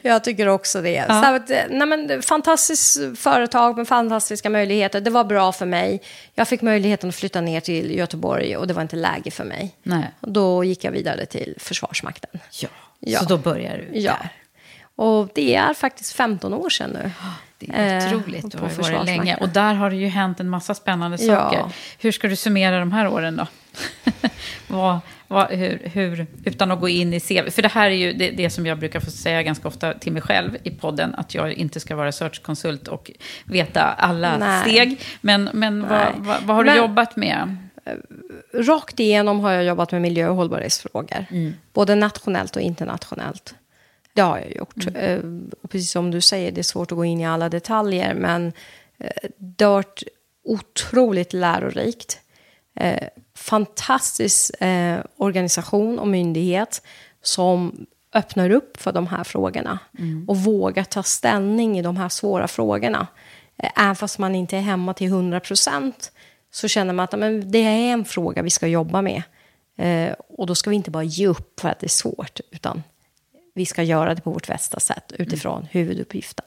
jag 0.08 0.24
tycker 0.24 0.46
också 0.46 0.82
det. 0.82 1.04
Så 1.08 1.12
att, 1.34 1.50
eh, 1.50 1.58
nej 1.70 1.86
men, 1.86 2.22
fantastiskt 2.22 2.98
företag 3.18 3.76
med 3.76 3.88
fantastiska 3.88 4.50
möjligheter. 4.50 5.00
Det 5.00 5.10
var 5.10 5.24
bra 5.24 5.52
för 5.52 5.66
mig. 5.66 6.02
Jag 6.34 6.48
fick 6.48 6.62
möjligheten 6.62 7.08
att 7.08 7.14
flytta 7.14 7.40
ner 7.40 7.60
till 7.60 7.90
Göteborg 7.96 8.56
och 8.56 8.66
det 8.66 8.74
var 8.74 8.82
inte 8.82 8.96
läge 8.96 9.30
för 9.30 9.44
mig. 9.44 9.74
Nej. 9.82 10.10
Då 10.20 10.64
gick 10.64 10.84
jag 10.84 10.92
vidare 10.92 11.26
till 11.26 11.54
Försvarsmakten. 11.58 12.40
Ja. 12.60 12.68
Ja. 13.00 13.18
Så 13.20 13.24
då 13.24 13.36
börjar 13.38 13.76
du 13.92 13.98
Ja. 13.98 14.12
där. 14.12 14.28
Och 14.98 15.28
det 15.34 15.54
är 15.54 15.74
faktiskt 15.74 16.12
15 16.12 16.54
år 16.54 16.70
sedan 16.70 16.90
nu. 16.90 17.10
Det 17.58 17.70
är 17.74 18.08
Eh, 18.08 18.16
otroligt. 18.18 18.50
Du 18.50 18.58
på 18.58 18.64
har 18.64 18.70
ju 18.70 18.94
varit 18.94 19.06
länge. 19.06 19.36
Och 19.36 19.48
där 19.48 19.74
har 19.74 19.90
det 19.90 19.96
ju 19.96 20.06
hänt 20.06 20.40
en 20.40 20.48
massa 20.48 20.74
spännande 20.74 21.16
Ja. 21.20 21.34
saker. 21.36 21.64
Hur 21.98 22.12
ska 22.12 22.28
du 22.28 22.36
summera 22.36 22.78
de 22.78 22.92
här 22.92 23.08
åren 23.08 23.36
då? 23.36 23.46
vad, 24.66 24.98
vad, 25.28 25.50
hur, 25.50 25.80
hur, 25.84 26.26
utan 26.44 26.70
att 26.70 26.80
gå 26.80 26.88
in 26.88 27.14
i 27.14 27.20
CV. 27.20 27.50
För 27.50 27.62
det 27.62 27.68
här 27.68 27.90
är 27.90 27.94
ju 27.94 28.12
det, 28.12 28.30
det, 28.30 28.50
som 28.50 28.66
jag 28.66 28.78
brukar 28.78 29.00
få 29.00 29.10
säga 29.10 29.42
ganska 29.42 29.68
ofta 29.68 29.94
till 29.94 30.12
mig 30.12 30.22
själv 30.22 30.56
i 30.62 30.70
podden, 30.70 31.14
att 31.14 31.34
jag 31.34 31.52
inte 31.52 31.80
ska 31.80 31.96
vara 31.96 32.12
searchkonsult 32.12 32.88
och 32.88 33.10
veta 33.44 33.82
alla 33.82 34.38
Nej. 34.38 34.62
steg. 34.62 35.00
Men, 35.20 35.50
men 35.52 35.88
vad, 35.88 36.12
vad, 36.16 36.42
vad, 36.42 36.56
har 36.56 36.64
du 36.64 36.70
men, 36.70 36.78
jobbat 36.78 37.16
med? 37.16 37.56
Rakt 38.54 39.00
igenom 39.00 39.40
har 39.40 39.52
jag 39.52 39.64
jobbat 39.64 39.92
med 39.92 40.02
miljö 40.02 40.28
och 40.28 40.36
hållbarhetsfrågor. 40.36 41.26
Mm. 41.30 41.54
Både 41.72 41.94
nationellt 41.94 42.56
och 42.56 42.62
internationellt. 42.62 43.54
Det 44.18 44.22
har 44.22 44.38
jag 44.38 44.56
gjort. 44.56 44.86
Mm. 44.86 44.96
Eh, 44.96 45.58
och 45.62 45.70
precis 45.70 45.90
som 45.90 46.10
du 46.10 46.20
säger, 46.20 46.52
det 46.52 46.60
är 46.60 46.62
svårt 46.62 46.92
att 46.92 46.96
gå 46.96 47.04
in 47.04 47.20
i 47.20 47.26
alla 47.26 47.48
detaljer. 47.48 48.14
Men 48.14 48.52
eh, 48.98 49.30
det 49.36 49.64
har 49.64 49.72
varit 49.72 50.02
otroligt 50.44 51.32
lärorikt. 51.32 52.20
Eh, 52.76 53.08
fantastisk 53.34 54.54
organisation 55.16 55.98
och 55.98 56.08
myndighet 56.08 56.82
som 57.22 57.86
öppnar 58.14 58.50
upp 58.50 58.76
för 58.76 58.92
de 58.92 59.06
här 59.06 59.24
frågorna. 59.24 59.78
Mm. 59.98 60.28
Och 60.28 60.36
vågar 60.36 60.84
ta 60.84 61.02
ställning 61.02 61.78
i 61.78 61.82
de 61.82 61.96
här 61.96 62.08
svåra 62.08 62.48
frågorna. 62.48 63.06
Även 63.76 63.96
fast 63.96 64.18
man 64.18 64.34
inte 64.34 64.56
är 64.56 64.60
hemma 64.60 64.94
till 64.94 65.06
100 65.06 65.40
procent 65.40 66.12
så 66.50 66.68
känner 66.68 66.92
man 66.92 67.04
att 67.04 67.18
men, 67.18 67.50
det 67.50 67.58
är 67.58 67.92
en 67.92 68.04
fråga 68.04 68.42
vi 68.42 68.50
ska 68.50 68.66
jobba 68.66 69.02
med. 69.02 69.22
Och 70.28 70.46
då 70.46 70.54
ska 70.54 70.70
vi 70.70 70.76
inte 70.76 70.90
bara 70.90 71.02
ge 71.04 71.26
upp 71.26 71.60
för 71.60 71.68
att 71.68 71.80
det 71.80 71.86
är 71.86 71.88
svårt, 71.88 72.40
utan 72.50 72.82
vi 73.58 73.66
ska 73.66 73.82
göra 73.82 74.14
det 74.14 74.20
på 74.20 74.30
vårt 74.30 74.46
bästa 74.46 74.80
sätt 74.80 75.12
utifrån 75.18 75.58
mm. 75.58 75.68
huvuduppgiften. 75.70 76.46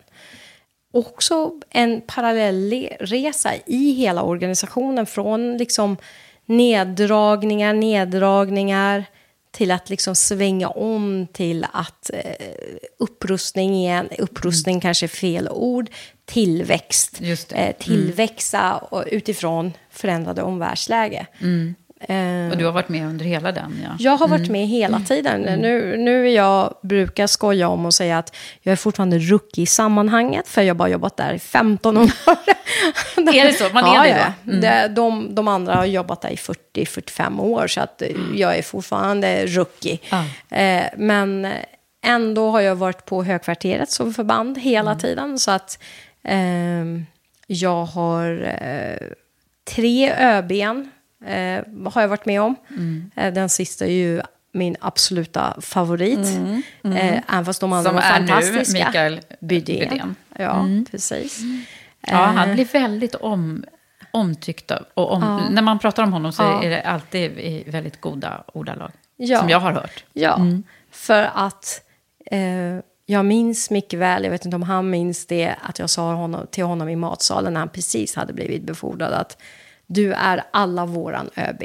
Också 0.94 1.52
en 1.70 2.02
parallellresa 2.02 3.54
i 3.66 3.92
hela 3.92 4.22
organisationen 4.24 5.06
från 5.06 5.58
liksom 5.58 5.98
neddragningar, 6.46 7.74
neddragningar 7.74 9.06
till 9.52 9.72
att 9.72 9.90
liksom 9.90 10.16
svänga 10.16 10.70
om 10.70 11.28
till 11.34 11.66
att 11.74 12.10
eh, 12.14 12.48
upprustning 13.00 13.76
igen, 13.76 14.10
upprustning 14.20 14.74
mm. 14.74 14.82
kanske 14.82 15.06
är 15.06 15.08
fel 15.08 15.50
ord, 15.50 15.90
tillväxt, 16.26 17.22
eh, 17.52 17.76
tillväxa 17.80 18.88
mm. 18.92 19.08
utifrån 19.12 19.74
förändrade 19.90 20.42
omvärldsläge. 20.42 21.28
Mm. 21.42 21.76
Och 22.52 22.58
du 22.58 22.66
har 22.66 22.72
varit 22.72 22.90
med 22.90 23.08
under 23.08 23.26
hela 23.26 23.52
den? 23.52 23.82
Ja. 23.84 23.96
Jag 24.00 24.18
har 24.18 24.28
varit 24.28 24.48
mm. 24.48 24.52
med 24.52 24.68
hela 24.68 25.00
tiden. 25.00 25.46
Mm. 25.46 25.60
Nu, 25.60 25.98
nu 25.98 26.30
jag 26.30 26.74
brukar 26.82 27.28
skoja 27.28 27.68
om 27.68 27.86
och 27.86 27.94
säga 27.94 28.18
att 28.18 28.36
jag 28.62 28.72
är 28.72 28.76
fortfarande 28.76 29.20
rookie 29.20 29.64
i 29.64 29.66
sammanhanget, 29.66 30.48
för 30.48 30.62
jag 30.62 30.70
har 30.70 30.78
bara 30.78 30.90
jobbat 30.90 31.18
där 31.18 31.34
i 31.34 31.40
15 31.40 31.98
år. 31.98 32.04
är 33.18 33.46
det 33.46 33.54
så? 33.54 33.70
Man 33.74 33.86
är 33.86 33.96
ja, 33.96 34.04
det 34.04 34.34
då? 34.46 34.52
Mm. 34.52 34.94
De, 34.94 35.36
de 35.36 35.48
andra 35.48 35.76
har 35.76 35.86
jobbat 35.86 36.22
där 36.22 36.30
i 36.30 36.36
40-45 36.36 37.42
år, 37.42 37.68
så 37.68 37.82
att 37.82 38.02
jag 38.36 38.58
är 38.58 38.62
fortfarande 38.62 39.46
rookie. 39.46 40.00
Ah. 40.10 40.56
Eh, 40.56 40.86
men 40.98 41.48
ändå 42.04 42.50
har 42.50 42.62
jag 42.62 42.76
varit 42.76 43.06
på 43.06 43.24
Högkvarteret 43.24 43.92
som 43.92 44.14
förband 44.14 44.58
hela 44.58 44.92
mm. 44.92 45.02
tiden, 45.02 45.40
så 45.40 45.52
att 45.52 45.80
eh, 46.24 46.86
jag 47.48 47.86
har 47.86 48.54
eh, 48.62 49.08
tre 49.76 50.14
ÖBn 50.14 50.90
eh, 51.26 51.92
har 51.92 52.02
jag 52.02 52.08
varit 52.08 52.26
med 52.26 52.42
om. 52.42 52.56
Mm. 52.70 53.12
Eh, 53.16 53.34
den 53.34 53.50
sista 53.50 53.86
är 53.86 53.92
ju 53.92 54.22
min 54.52 54.76
absoluta 54.80 55.62
favorit. 55.62 56.18
Mm. 56.18 56.62
Mm. 56.84 56.98
Eh, 56.98 57.24
även 57.28 57.46
fast 57.46 57.62
de 57.62 57.74
andra 57.74 57.90
Som 57.90 57.96
var 57.96 58.02
fantastiska. 58.02 58.66
Som 58.66 58.76
är 58.76 58.80
nu 58.80 58.86
Mikael 58.86 59.22
Bydén. 59.40 59.90
Bydén. 59.90 60.16
Ja, 60.38 60.60
mm. 60.60 60.86
precis. 60.92 61.40
Ja, 62.02 62.18
han 62.18 62.50
eh. 62.50 62.56
blir 62.56 62.66
väldigt 62.66 63.16
om, 63.16 63.64
omtyckt. 64.12 64.72
Och 64.94 65.12
om, 65.12 65.24
ja. 65.24 65.50
När 65.50 65.62
man 65.62 65.80
pratar 65.80 66.04
om 66.04 66.14
honom 66.14 66.32
så 66.32 66.44
ja. 66.44 66.64
är 66.64 66.70
det 66.70 66.82
alltid 66.82 67.40
i 67.40 67.64
väldigt 67.68 68.02
goda 68.02 68.44
ordalag. 68.54 68.92
Ja. 69.18 69.40
Som 69.40 69.50
jag 69.50 69.60
har 69.60 69.72
hört. 69.72 70.04
Ja, 70.14 70.36
mm. 70.36 70.64
för 70.92 71.30
att 71.34 71.82
eh, 72.26 72.42
jag 73.06 73.26
minns 73.26 73.70
mycket 73.70 74.00
väl, 74.00 74.24
jag 74.24 74.32
vet 74.32 74.46
inte 74.46 74.56
om 74.56 74.64
han 74.64 74.90
minns 74.90 75.26
det, 75.26 75.56
att 75.62 75.80
jag 75.80 75.90
sa 75.90 76.14
honom, 76.14 76.48
till 76.52 76.64
honom 76.64 76.90
i 76.90 76.96
matsalen 76.96 77.54
när 77.54 77.60
han 77.60 77.70
precis 77.70 78.16
hade 78.16 78.34
blivit 78.34 78.64
befordrad 78.64 79.14
att 79.14 79.38
du 79.94 80.14
är 80.14 80.44
alla 80.52 80.86
våran 80.86 81.30
ÖB. 81.36 81.64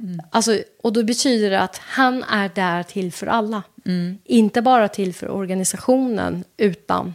Mm. 0.00 0.20
Alltså, 0.30 0.58
och 0.82 0.92
då 0.92 1.04
betyder 1.04 1.50
det 1.50 1.60
att 1.60 1.76
han 1.76 2.22
är 2.22 2.50
där 2.54 2.82
till 2.82 3.12
för 3.12 3.26
alla. 3.26 3.62
Mm. 3.86 4.18
Inte 4.24 4.62
bara 4.62 4.88
till 4.88 5.14
för 5.14 5.30
organisationen, 5.30 6.44
utan 6.56 7.14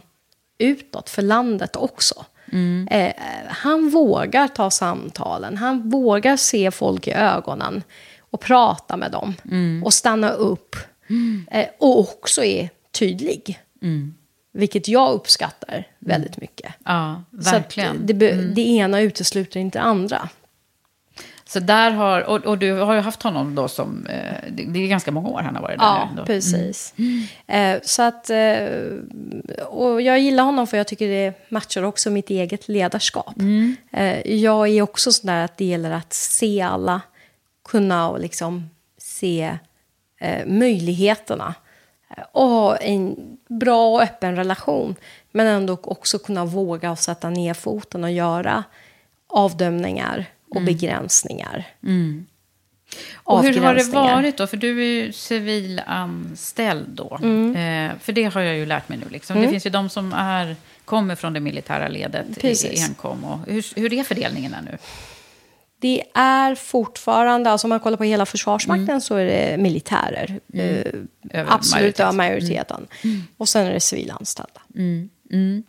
utåt, 0.58 1.10
för 1.10 1.22
landet 1.22 1.76
också. 1.76 2.24
Mm. 2.52 2.88
Eh, 2.90 3.12
han 3.48 3.90
vågar 3.90 4.48
ta 4.48 4.70
samtalen, 4.70 5.56
han 5.56 5.90
vågar 5.90 6.36
se 6.36 6.70
folk 6.70 7.06
i 7.08 7.12
ögonen 7.12 7.82
och 8.20 8.40
prata 8.40 8.96
med 8.96 9.12
dem 9.12 9.34
mm. 9.44 9.84
och 9.84 9.94
stanna 9.94 10.30
upp. 10.30 10.76
Mm. 11.10 11.46
Eh, 11.50 11.66
och 11.78 11.98
också 11.98 12.44
är 12.44 12.70
tydlig. 12.92 13.60
Mm. 14.54 14.60
Vilket 14.60 14.88
jag 14.88 15.12
uppskattar 15.12 15.74
mm. 15.74 15.84
väldigt 15.98 16.36
mycket. 16.36 16.74
Ja, 16.84 17.22
verkligen. 17.30 18.06
det, 18.06 18.30
mm. 18.30 18.54
det 18.54 18.62
ena 18.62 19.00
utesluter 19.00 19.60
inte 19.60 19.78
det 19.78 19.82
andra. 19.82 20.28
Så 21.52 21.60
där 21.60 21.90
har, 21.90 22.20
och, 22.20 22.46
och, 22.46 22.58
du 22.58 22.72
har 22.72 22.94
ju 22.94 23.00
haft 23.00 23.22
honom 23.22 23.54
då 23.54 23.68
som, 23.68 24.06
eh, 24.06 24.50
det 24.50 24.84
är 24.84 24.88
ganska 24.88 25.10
många 25.10 25.28
år 25.28 25.40
han 25.40 25.54
har 25.56 25.62
varit 25.62 25.78
där 25.78 25.86
ja, 25.86 26.08
nu. 26.14 26.20
Ja, 26.20 26.26
precis. 26.26 26.94
Mm. 26.96 27.76
Eh, 27.76 27.80
så 27.84 28.02
att, 28.02 28.30
eh, 28.30 29.66
och 29.66 30.02
jag 30.02 30.20
gillar 30.20 30.44
honom 30.44 30.66
för 30.66 30.76
jag 30.76 30.86
tycker 30.86 31.08
det 31.08 31.34
matchar 31.48 31.82
också 31.82 32.10
mitt 32.10 32.30
eget 32.30 32.68
ledarskap. 32.68 33.38
Mm. 33.38 33.76
Jag 34.24 34.68
är 34.68 34.82
också 34.82 35.12
sån 35.12 35.26
där 35.26 35.44
att 35.44 35.56
det 35.56 35.64
gäller 35.64 35.90
att 35.90 36.12
se 36.12 36.60
alla, 36.60 37.00
kunna 37.68 38.08
och 38.08 38.20
liksom 38.20 38.70
se 38.98 39.58
möjligheterna 40.46 41.54
och 42.32 42.48
ha 42.48 42.76
en 42.76 43.16
bra 43.48 43.88
och 43.88 44.02
öppen 44.02 44.36
relation. 44.36 44.94
Men 45.30 45.46
ändå 45.46 45.78
också 45.82 46.18
kunna 46.18 46.44
våga 46.44 46.96
sätta 46.96 47.30
ner 47.30 47.54
foten 47.54 48.04
och 48.04 48.12
göra 48.12 48.64
avdömningar 49.28 50.26
och 50.50 50.56
mm. 50.56 50.66
begränsningar. 50.66 51.64
Mm. 51.82 52.26
Och 53.14 53.42
hur 53.42 53.60
har 53.60 53.74
det 53.74 53.84
varit 53.84 54.36
då? 54.36 54.46
För 54.46 54.56
du 54.56 54.82
är 54.82 55.04
ju 55.04 55.12
civilanställd 55.12 56.88
då. 56.88 57.18
Mm. 57.22 57.56
Eh, 57.56 57.98
för 57.98 58.12
det 58.12 58.24
har 58.24 58.40
jag 58.40 58.56
ju 58.56 58.66
lärt 58.66 58.88
mig 58.88 58.98
nu. 58.98 59.04
Liksom. 59.10 59.34
Det 59.34 59.40
mm. 59.40 59.50
finns 59.50 59.66
ju 59.66 59.70
de 59.70 59.88
som 59.88 60.12
är, 60.12 60.56
kommer 60.84 61.14
från 61.14 61.32
det 61.32 61.40
militära 61.40 61.88
ledet 61.88 62.40
Precis. 62.40 62.80
i 62.80 62.84
enkom. 62.84 63.24
Och 63.24 63.38
hur, 63.46 63.80
hur 63.80 63.92
är 63.92 64.04
fördelningen 64.04 64.54
nu? 64.64 64.78
Det 65.82 66.02
är 66.14 66.54
fortfarande, 66.54 67.50
alltså 67.50 67.66
om 67.66 67.68
man 67.68 67.80
kollar 67.80 67.96
på 67.96 68.04
hela 68.04 68.26
Försvarsmakten 68.26 68.88
mm. 68.88 69.00
så 69.00 69.16
är 69.16 69.24
det 69.24 69.56
militärer. 69.58 70.40
Mm. 70.54 71.08
Eh, 71.30 71.52
absoluta 71.52 72.12
majoriteten. 72.12 72.86
Mm. 73.04 73.22
Och 73.36 73.48
sen 73.48 73.66
är 73.66 73.72
det 73.72 73.80
civilanställda. 73.80 74.60
Mm. 74.74 75.10
mm. 75.32 75.62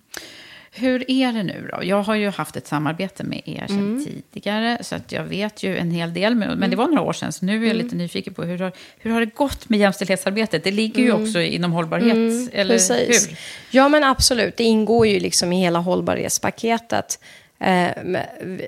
Hur 0.76 1.12
är 1.12 1.34
det 1.34 1.44
nu 1.44 1.70
då? 1.72 1.84
Jag 1.84 2.04
har 2.04 2.16
ju 2.16 2.30
haft 2.30 2.56
ett 2.56 2.68
samarbete 2.68 3.24
med 3.24 3.42
er 3.46 3.68
sedan 3.68 3.80
mm. 3.80 4.06
tidigare, 4.06 4.78
så 4.82 4.96
att 4.96 5.12
jag 5.12 5.24
vet 5.24 5.64
ju 5.64 5.78
en 5.78 5.92
hel 5.92 6.14
del. 6.14 6.36
Men 6.36 6.52
mm. 6.52 6.70
det 6.70 6.76
var 6.76 6.88
några 6.88 7.02
år 7.02 7.14
sedan, 7.14 7.34
så 7.34 7.46
nu 7.46 7.64
är 7.64 7.68
jag 7.68 7.76
lite 7.76 7.96
nyfiken 7.96 8.34
på 8.34 8.44
hur 8.44 8.60
har, 8.60 8.72
hur 8.98 9.12
har 9.12 9.20
det 9.20 9.36
gått 9.36 9.70
med 9.70 9.80
jämställdhetsarbetet? 9.80 10.64
Det 10.64 10.72
ligger 10.72 11.04
ju 11.04 11.12
också 11.12 11.42
inom 11.42 11.72
hållbarhet, 11.72 12.50
eller 12.54 12.76
precis. 12.76 13.30
hur? 13.30 13.38
Ja, 13.72 13.90
men 13.90 14.04
absolut. 14.04 14.58
Det 14.58 14.64
ingår 14.64 15.08
ju 15.08 15.20
liksom 15.20 15.54
i 15.54 15.62
hela 15.62 15.80
hållbarhetspaketet. 15.80 17.20
Eh, 17.64 17.92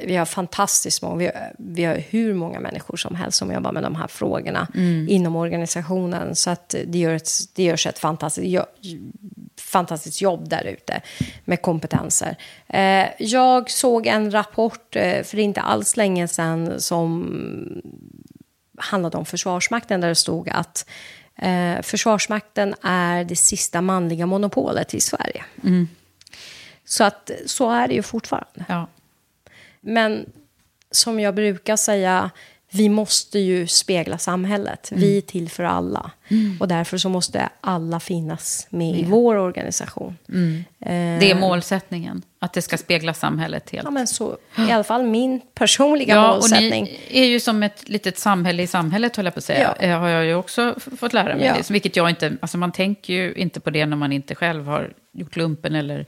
vi 0.06 0.16
har 0.16 0.26
fantastiskt 0.26 1.02
många, 1.02 1.16
vi 1.16 1.26
har, 1.26 1.54
vi 1.58 1.84
har 1.84 1.96
hur 2.10 2.34
många 2.34 2.60
människor 2.60 2.98
som 2.98 3.16
helst 3.16 3.38
som 3.38 3.52
jobbar 3.52 3.72
med 3.72 3.84
de 3.84 3.96
här 3.96 4.08
frågorna 4.08 4.68
mm. 4.76 5.10
inom 5.10 5.36
organisationen. 5.36 6.36
Så 6.36 6.50
att 6.50 6.76
det, 6.86 6.98
gör 6.98 7.14
ett, 7.14 7.30
det 7.54 7.64
görs 7.64 7.88
ett 7.88 8.00
fantastiskt, 8.00 8.66
fantastiskt 9.62 10.22
jobb 10.22 10.50
där 10.50 10.64
ute 10.64 11.02
med 11.46 11.62
kompetenser. 11.62 12.38
Eh, 12.68 13.08
jag 13.20 13.70
såg 13.72 14.08
en 14.08 14.32
rapport 14.32 14.96
eh, 14.96 15.24
för 15.24 15.40
inte 15.40 15.62
alls 15.62 15.98
länge 15.98 16.28
sedan 16.28 16.82
som 16.82 17.82
handlade 18.78 19.18
om 19.18 19.26
Försvarsmakten 19.26 20.02
där 20.02 20.08
det 20.08 20.16
stod 20.16 20.50
att 20.50 20.86
Försvarsmakten 21.82 22.76
är 22.82 23.24
det 23.24 23.36
sista 23.36 23.82
manliga 23.82 24.26
monopolet 24.26 24.94
i 24.94 25.02
Sverige. 25.02 25.44
Mm. 25.64 25.88
Så 26.86 27.04
att 27.04 27.32
så 27.46 27.72
är 27.72 27.88
det 27.88 27.94
ju 27.94 28.02
fortfarande. 28.02 28.66
Ja. 28.68 28.88
Men 29.82 30.26
som 30.92 31.20
jag 31.20 31.36
brukar 31.36 31.76
säga, 31.76 32.32
vi 32.72 32.90
måste 32.90 33.40
ju 33.40 33.68
spegla 33.68 34.18
samhället. 34.18 34.92
Mm. 34.92 35.02
Vi 35.02 35.18
är 35.18 35.22
till 35.22 35.50
för 35.50 35.64
alla. 35.64 36.12
Mm. 36.28 36.58
Och 36.60 36.68
därför 36.68 36.98
så 36.98 37.10
måste 37.10 37.50
alla 37.62 38.00
finnas 38.00 38.68
med 38.70 38.90
mm. 38.90 39.06
i 39.06 39.10
vår 39.10 39.36
organisation. 39.36 40.18
Mm. 40.30 40.64
Eh, 40.80 41.20
det 41.20 41.32
är 41.32 41.36
målsättningen, 41.36 42.22
att 42.40 42.54
det 42.54 42.62
ska 42.62 42.78
spegla 42.78 43.14
samhället 43.14 43.70
helt. 43.70 43.84
Ja, 43.84 43.92
men 43.92 44.08
så, 44.08 44.38
I 44.70 44.72
alla 44.72 44.84
fall 44.84 45.04
min 45.04 45.42
personliga 45.54 46.16
ja, 46.16 46.34
målsättning. 46.34 46.84
Och 46.84 46.90
ni 46.90 47.20
är 47.20 47.26
ju 47.26 47.40
som 47.40 47.64
ett 47.64 47.90
litet 47.90 48.18
samhälle 48.18 48.64
i 48.64 48.68
samhället, 48.68 49.16
höll 49.16 49.26
jag 49.26 49.34
på 49.34 49.38
att 49.38 49.44
säga. 49.44 49.76
Ja. 49.80 49.86
Eh, 49.86 50.00
har 50.00 50.10
jag 50.10 50.26
ju 50.26 50.36
också 50.36 50.76
fått 50.98 51.14
lära 51.14 51.36
mig. 51.36 51.46
Ja. 51.46 51.56
Det, 51.58 51.72
vilket 51.72 51.96
jag 51.96 52.10
inte, 52.10 52.38
alltså 52.42 52.58
man 52.58 52.72
tänker 52.72 53.14
ju 53.14 53.34
inte 53.34 53.60
på 53.60 53.70
det 53.70 53.86
när 53.86 53.98
man 53.98 54.12
inte 54.12 54.36
själv 54.36 54.66
har 54.66 54.94
gjort 55.16 55.36
lumpen 55.36 55.76
eller... 55.76 56.06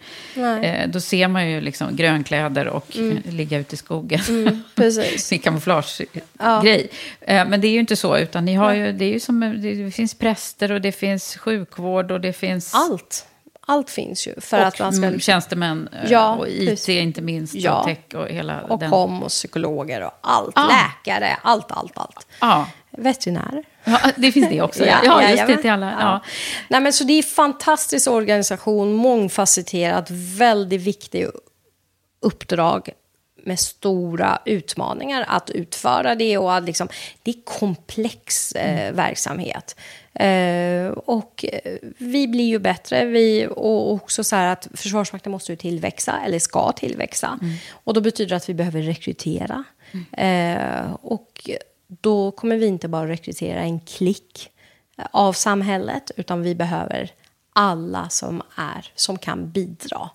Eh, 0.62 0.90
då 0.90 1.00
ser 1.00 1.28
man 1.28 1.50
ju 1.50 1.62
liksom 1.62 1.96
grönkläder 1.96 2.68
och 2.68 2.96
Mm. 2.96 3.18
eh, 3.26 3.34
ligga 3.34 3.58
ute 3.60 3.74
i 3.76 3.78
skogen. 3.78 4.20
Mm, 4.30 4.64
precis. 4.76 5.32
Är 5.32 5.38
kamouflagegrej. 5.38 6.12
Ja. 6.40 6.66
Eh, 7.22 7.48
men 7.48 7.62
det 7.62 7.68
är 7.68 7.72
ju 7.72 7.80
inte 7.80 7.96
så, 7.96 8.18
utan 8.18 8.46
ni 8.46 8.54
har 8.54 8.74
ju, 8.74 8.92
det 8.92 9.06
är 9.06 9.10
ju 9.14 9.20
som, 9.20 9.40
det 9.62 9.92
finns 9.92 10.14
präster 10.14 10.72
och 10.72 10.82
det 10.82 10.92
finns 10.92 11.38
sjukvård 11.38 12.12
och 12.12 12.22
det 12.22 12.34
finns... 12.34 12.74
Allt. 12.76 13.26
Allt 13.70 13.90
finns 13.90 14.28
ju. 14.28 14.34
För 14.42 14.60
och 14.62 14.68
att 14.68 14.80
man 14.80 14.94
ska... 14.94 15.06
mm, 15.06 15.20
tjänstemän 15.20 15.90
eh, 16.04 16.12
Ja, 16.12 16.36
och 16.36 16.48
IT 16.48 16.70
precis. 16.70 16.90
inte 16.90 17.22
minst 17.22 17.56
Ja. 17.56 17.80
och 17.80 17.86
tech 17.86 17.98
och 18.16 18.28
hela 18.28 18.62
Och 18.62 18.80
den... 18.80 18.90
kom 18.92 19.24
och 19.24 19.30
psykologer 19.30 20.02
och 20.06 20.12
allt. 20.22 20.52
Ja. 20.56 20.68
Läkare, 21.06 21.38
allt, 21.42 21.72
allt, 21.72 21.98
allt. 21.98 22.28
Ja. 22.42 22.68
Veterinärer. 22.98 23.64
ja, 23.84 24.00
det 24.16 24.32
finns 24.32 24.50
det 24.50 24.62
också. 24.62 24.86
Ja, 24.86 25.00
ja, 25.04 25.30
just 25.30 25.48
det 25.48 25.58
till 25.58 25.70
alla. 25.70 25.92
Ja. 26.00 26.24
Nej, 26.70 26.82
men 26.82 26.94
så 26.94 27.04
det 27.04 27.14
är 27.14 27.18
en 27.18 27.24
fantastisk 27.24 28.08
organisation, 28.08 28.94
mångfacetterat, 28.94 30.08
väldigt 30.12 30.82
viktig 30.82 31.28
uppdrag 32.22 32.90
med 33.48 33.60
stora 33.60 34.40
utmaningar 34.46 35.26
att 35.28 35.50
utföra 35.50 36.16
det 36.16 36.38
och 36.38 36.56
att 36.56 36.64
liksom, 36.64 36.88
det 37.24 37.32
är 37.32 37.42
komplex 37.46 38.52
eh, 38.52 38.94
verksamhet. 38.94 39.76
Eh, 40.14 40.88
och 40.88 41.46
eh, 41.54 41.74
vi 41.98 42.28
blir 42.28 42.46
ju 42.46 42.60
bättre 42.60 43.06
vi, 43.06 43.48
och 43.52 43.92
också 43.92 44.24
så 44.24 44.36
här 44.36 44.48
att 44.48 44.68
Försvarsmakten 44.74 45.32
måste 45.32 45.52
ju 45.52 45.56
tillväxa, 45.56 46.20
eller 46.26 46.40
ska 46.40 46.72
tillväxa. 46.72 47.40
Och 47.72 47.94
då 47.94 48.02
betyder 48.02 48.30
det 48.30 48.36
att 48.36 48.50
vi 48.50 48.54
behöver 48.54 48.82
rekrytera. 48.82 49.64
Eh, 50.12 50.94
och 51.02 51.50
då 51.88 52.32
kommer 52.32 52.58
vi 52.58 52.66
inte 52.66 52.88
bara 52.88 53.08
rekrytera 53.08 53.60
en 53.60 53.80
klick 53.80 54.50
av 55.12 55.34
samhället, 55.34 56.12
utan 56.16 56.42
vi 56.42 56.56
behöver 56.56 57.12
alla 57.54 58.10
som 58.10 58.42
är, 58.56 58.92
som 58.96 59.18
kan 59.18 59.52
bidra 59.52 60.10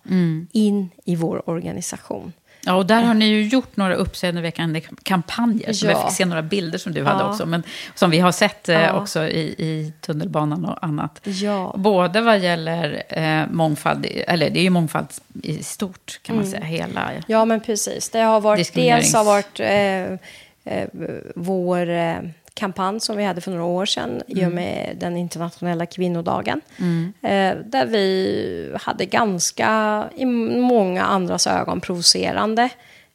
in 0.53 0.91
i 1.05 1.17
vår 1.17 1.51
organisation. 1.51 2.33
Ja, 2.65 2.75
och 2.75 2.87
där 2.87 3.03
har 3.03 3.15
ni 3.15 3.25
ju 3.27 3.43
gjort 3.49 3.77
några 3.77 3.95
uppseendeväckande 3.95 4.81
kampanjer. 5.03 5.73
Som 5.73 5.89
Ja. 5.89 5.95
Jag 5.95 6.03
fick 6.09 6.17
se 6.17 6.25
några 6.25 6.43
bilder 6.43 6.79
som 6.79 6.93
du 6.95 7.05
hade 7.05 7.21
Ja. 7.25 7.31
också. 7.31 7.47
Men 7.47 7.63
som 7.95 8.11
vi 8.11 8.19
har 8.19 8.33
sett 8.33 8.69
eh, 8.69 8.81
Ja. 8.81 8.93
också 9.01 9.25
i, 9.29 9.41
i 9.59 9.93
tunnelbanan 10.01 10.65
och 10.65 10.85
annat. 10.85 11.21
Ja. 11.25 11.75
Både 11.79 12.21
vad 12.21 12.39
gäller 12.39 13.03
eh, 13.09 13.47
mångfald, 13.51 14.07
eller 14.27 14.51
det 14.51 14.61
är 14.61 14.63
ju 14.63 14.71
mångfald 14.71 15.09
i 15.43 15.63
stort 15.63 16.21
kan 16.23 16.37
man 16.37 16.45
Mm. 16.45 16.53
säga. 16.53 16.65
Hela, 16.65 17.11
Ja, 17.27 17.45
men 17.45 17.61
precis. 17.61 18.11
Det 18.11 18.21
har 18.21 18.41
varit, 18.41 18.75
dels 18.75 19.15
har 19.15 19.25
varit 19.25 19.61
eh, 19.61 20.19
eh, 20.65 20.89
vår 21.35 21.89
eh, 21.91 22.17
kampanj 22.55 23.01
som 23.01 23.17
vi 23.17 23.25
hade 23.25 23.41
för 23.41 23.51
några 23.51 23.65
år 23.65 23.87
sedan 23.87 24.23
i 24.27 24.35
och 24.35 24.39
Mm. 24.39 24.55
med 24.55 24.97
den 25.01 25.17
internationella 25.17 25.87
kvinnodagen. 25.87 26.61
Mm. 26.79 27.13
Eh, 27.23 27.65
där 27.65 27.87
vi 27.87 28.77
hade 28.81 29.05
ganska, 29.07 30.05
i 30.17 30.25
många 30.27 31.05
andras 31.05 31.47
ögon, 31.47 31.81
provocerande 31.81 32.69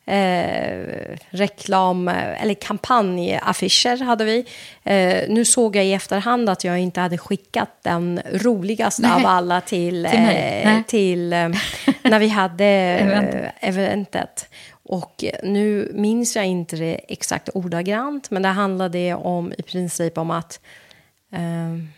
eh, 0.06 1.18
reklam 1.30 2.08
eller 2.08 2.54
kampanjaffischer 2.54 4.04
hade 4.04 4.24
vi. 4.24 4.46
Eh, 4.84 5.24
nu 5.30 5.46
såg 5.46 5.76
jag 5.76 5.86
i 5.86 5.94
efterhand 5.94 6.50
att 6.50 6.64
jag 6.64 6.80
inte 6.80 7.00
hade 7.02 7.18
skickat 7.18 7.70
den 7.82 8.22
roligaste 8.34 9.02
Nej. 9.02 9.12
av 9.12 9.26
alla 9.26 9.62
till, 9.62 10.08
Till 10.12 10.20
eh, 10.68 10.82
till 10.88 11.34
eh, 11.34 11.50
när 12.04 12.20
vi 12.20 12.28
hade 12.28 12.66
Eventet. 13.60 14.50
Och 14.88 15.24
nu 15.44 15.92
minns 15.94 16.36
jag 16.36 16.46
inte 16.46 16.76
det 16.76 17.00
exakt 17.08 17.50
ordagrant, 17.54 18.32
men 18.32 18.42
det 18.42 18.50
handlade 18.50 19.14
om 19.14 19.54
i 19.58 19.62
princip 19.62 20.18
om 20.18 20.32
att 20.32 20.60
eh, 21.34 21.98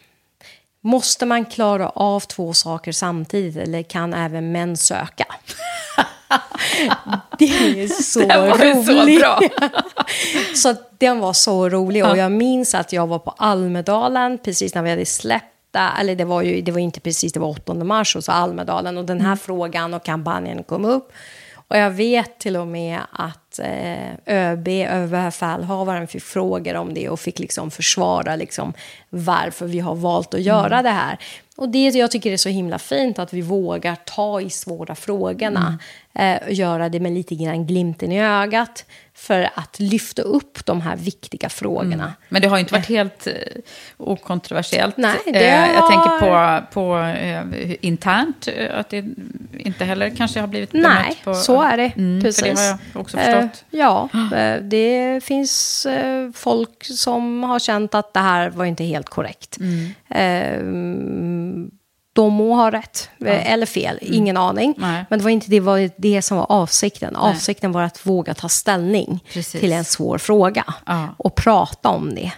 Måste 0.82 1.26
man 1.26 1.46
klara 1.46 1.90
av 1.90 2.20
två 2.20 2.54
saker 2.54 2.92
samtidigt 2.92 3.56
eller 3.56 3.84
kan 3.84 4.14
även 4.14 4.52
män 4.52 4.78
söka? 4.78 5.26
det 7.40 7.46
är 7.46 7.88
så 7.88 8.20
Den 8.20 8.50
var 8.50 8.66
ju 8.66 8.84
så 8.84 9.02
roligt. 9.02 9.20
bra. 9.20 9.40
så 10.56 10.70
att 10.70 11.00
den 11.00 11.20
var 11.20 11.34
så 11.34 11.70
rolig. 11.70 12.06
Och 12.06 12.18
jag 12.18 12.32
minns 12.32 12.76
att 12.76 12.94
jag 12.94 13.08
var 13.08 13.20
på 13.20 13.32
Almedalen 13.38 14.38
precis 14.38 14.76
när 14.76 14.82
vi 14.82 14.90
hade 14.90 15.06
släppt. 15.06 15.46
Eller 16.00 16.16
det 16.16 16.26
var 16.26 16.42
ju 16.42 16.62
det 16.62 16.72
var 16.72 16.80
inte 16.80 17.00
precis, 17.00 17.34
det 17.34 17.40
var 17.40 17.50
8 17.50 17.74
mars 17.74 18.16
och 18.16 18.24
så 18.24 18.32
Almedalen. 18.32 18.98
Och 18.98 19.06
den 19.06 19.22
här 19.22 19.36
frågan 19.36 19.94
och 19.94 20.06
kampanjen 20.06 20.64
kom 20.64 20.86
upp. 20.86 21.12
Och 21.70 21.78
jag 21.78 21.91
vet 21.91 22.39
till 22.39 22.57
och 22.57 22.67
med 22.67 22.99
att 23.11 23.59
eh, 23.59 24.11
ÖB, 24.26 24.67
överbefälhavaren, 24.67 26.07
fick 26.07 26.24
frågor 26.24 26.76
om 26.76 26.93
det 26.93 27.09
och 27.09 27.20
fick 27.20 27.39
liksom 27.39 27.72
försvara 27.72 28.36
liksom 28.36 28.74
varför 29.09 29.65
vi 29.65 29.80
har 29.80 29.95
valt 29.95 30.34
att 30.34 30.41
göra 30.41 30.82
det 30.82 30.89
här. 30.89 31.17
Och 31.57 31.70
det 31.70 31.89
jag 31.89 32.11
tycker 32.11 32.32
är 32.32 32.38
så 32.38 32.49
himla 32.49 32.80
fint, 32.80 33.20
att 33.20 33.34
vi 33.34 33.41
vågar 33.41 33.95
ta 33.95 34.41
i 34.41 34.49
svåra 34.49 34.95
frågorna. 34.95 35.80
Eh, 36.13 36.38
och 36.45 36.53
göra 36.53 36.89
det 36.89 36.99
med 36.99 37.11
lite 37.11 37.36
grann 37.36 37.67
glimten 37.67 38.11
i 38.11 38.22
ögat. 38.22 38.86
För 39.20 39.49
att 39.55 39.80
lyfta 39.80 40.22
upp 40.22 40.65
de 40.65 40.82
här 40.82 40.95
viktiga 40.95 41.49
frågorna. 41.49 42.13
Men 42.30 42.41
det 42.41 42.47
har 42.47 42.57
ju 42.57 42.61
inte 42.61 42.74
varit 42.74 42.89
helt 42.89 43.28
eh, 43.28 43.34
okontroversiellt. 43.97 44.97
Nej, 44.97 45.15
det 45.26 45.39
Eh, 45.49 45.74
Jag 45.74 45.82
har- 45.82 45.89
tänker 45.89 46.20
på, 46.20 46.65
på 46.74 46.97
eh, 46.97 47.76
internt, 47.86 48.47
eh, 48.55 48.80
att 48.80 48.89
det 48.89 49.05
inte 49.59 49.86
heller 49.86 50.09
kanske 50.09 50.39
har 50.39 50.47
blivit 50.47 50.74
Nej, 50.74 50.82
bemött 50.84 51.24
på... 51.24 51.34
så 51.34 51.61
är 51.61 51.78
det. 51.78 51.91
Mm, 51.97 52.22
Precis. 52.22 52.45
För 52.45 52.53
det 52.55 52.61
har 52.61 52.67
jag 52.93 53.01
också 53.01 53.17
Eh, 53.17 53.41
förstått. 53.41 53.65
ja, 53.70 54.09
eh, 54.36 54.61
det 54.61 55.22
finns 55.24 55.86
eh, 55.86 56.32
folk 56.32 56.84
som 56.86 57.43
har 57.43 57.59
känt 57.59 57.95
att 57.95 58.13
det 58.13 58.20
här 58.20 58.49
var 58.49 58.65
inte 58.65 58.84
helt 58.84 59.09
korrekt. 59.09 59.57
Mm. 59.59 59.89
Eh, 62.20 62.24
de 62.24 62.34
må 62.34 62.55
ha 62.55 62.72
rätt, 62.72 63.09
eh, 63.26 63.51
eller 63.51 63.65
fel, 63.65 63.99
ingen 64.01 64.38
aning. 64.38 64.74
Mm. 64.78 64.91
Nej. 64.91 65.05
Men 65.09 65.20
det 65.20 65.24
var 65.24 65.32
inte 65.32 65.49
det, 65.49 65.59
var 65.59 65.89
det 65.97 66.22
som 66.22 66.38
var 66.38 66.45
avsikten. 66.51 67.15
Avsikten 67.15 67.72
var 67.72 67.82
att 67.84 68.05
våga 68.05 68.34
ta 68.34 68.49
ställning 68.49 69.24
Precis. 69.34 69.61
till 69.61 69.72
en 69.74 69.86
svår 69.86 70.17
fråga. 70.17 70.63
Ja. 70.86 71.07
Och 71.17 71.36
prata 71.36 71.89
om 71.89 72.15
det. 72.15 72.32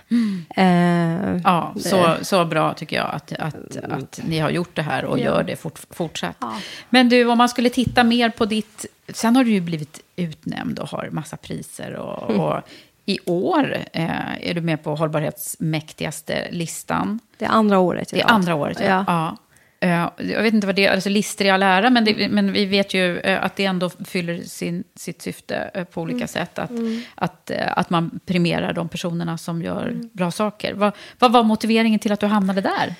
Eh, 0.55 1.41
Ja, 1.43 1.73
så, 1.79 2.15
så 2.21 2.45
bra 2.45 2.73
tycker 2.73 2.95
jag 2.95 3.09
att, 3.13 3.33
att, 3.33 3.77
att 3.91 4.19
ni 4.23 4.39
har 4.39 4.49
gjort 4.49 4.75
det 4.75 4.81
här 4.81 5.05
och 5.05 5.19
Ja. 5.19 5.23
gör 5.25 5.43
det 5.43 5.55
fort, 5.55 5.79
fortsatt. 5.89 6.35
Ja. 6.39 6.53
Men 6.89 7.09
du, 7.09 7.25
om 7.25 7.37
man 7.37 7.49
skulle 7.49 7.69
titta 7.69 8.03
mer 8.03 8.29
på 8.29 8.45
ditt... 8.45 8.85
Sen 9.13 9.35
har 9.35 9.43
du 9.43 9.51
ju 9.51 9.61
blivit 9.61 9.99
utnämnd 10.15 10.79
och 10.79 10.89
har 10.89 11.09
massa 11.11 11.37
priser. 11.37 11.93
Och, 11.95 12.29
Mm. 12.29 12.41
och 12.41 12.61
i 13.05 13.19
år 13.25 13.77
eh, 13.93 14.49
är 14.49 14.53
du 14.53 14.61
med 14.61 14.83
på 14.83 14.95
hållbarhetsmäktigaste 14.95 16.47
listan. 16.51 17.19
Det 17.37 17.45
andra 17.45 17.79
året 17.79 18.09
Det 18.13 18.23
andra 18.23 18.55
året, 18.55 18.77
ja. 18.79 19.03
Ja. 19.07 19.37
Eh, 19.83 20.09
Jag 20.17 20.43
vet 20.43 20.53
inte 20.53 20.67
vad 20.67 20.75
det 20.75 20.85
är, 20.85 20.91
alltså 20.93 21.09
listor 21.09 21.47
i 21.47 21.49
all 21.49 21.63
ära, 21.63 21.89
men, 21.89 22.05
det, 22.05 22.29
men 22.29 22.53
vi 22.53 22.65
vet 22.65 22.93
ju 22.93 23.19
eh, 23.19 23.43
att 23.43 23.55
det 23.55 23.65
ändå 23.65 23.89
fyller 23.89 24.41
sin, 24.43 24.83
sitt 24.95 25.21
syfte 25.21 25.71
eh, 25.73 25.83
på 25.83 26.01
olika 26.01 26.15
Mm. 26.17 26.27
sätt. 26.27 26.59
Att, 26.59 26.71
att, 27.15 27.49
eh, 27.51 27.77
att 27.77 27.89
man 27.89 28.19
premierar 28.25 28.73
de 28.73 28.89
personerna 28.89 29.37
som 29.37 29.61
gör 29.61 29.87
Mm. 29.87 30.09
bra 30.13 30.31
saker. 30.31 30.73
Vad, 30.73 30.91
vad 31.19 31.31
var 31.31 31.43
motiveringen 31.43 31.99
till 31.99 32.11
att 32.11 32.19
du 32.19 32.25
hamnade 32.25 32.61
där? 32.61 32.95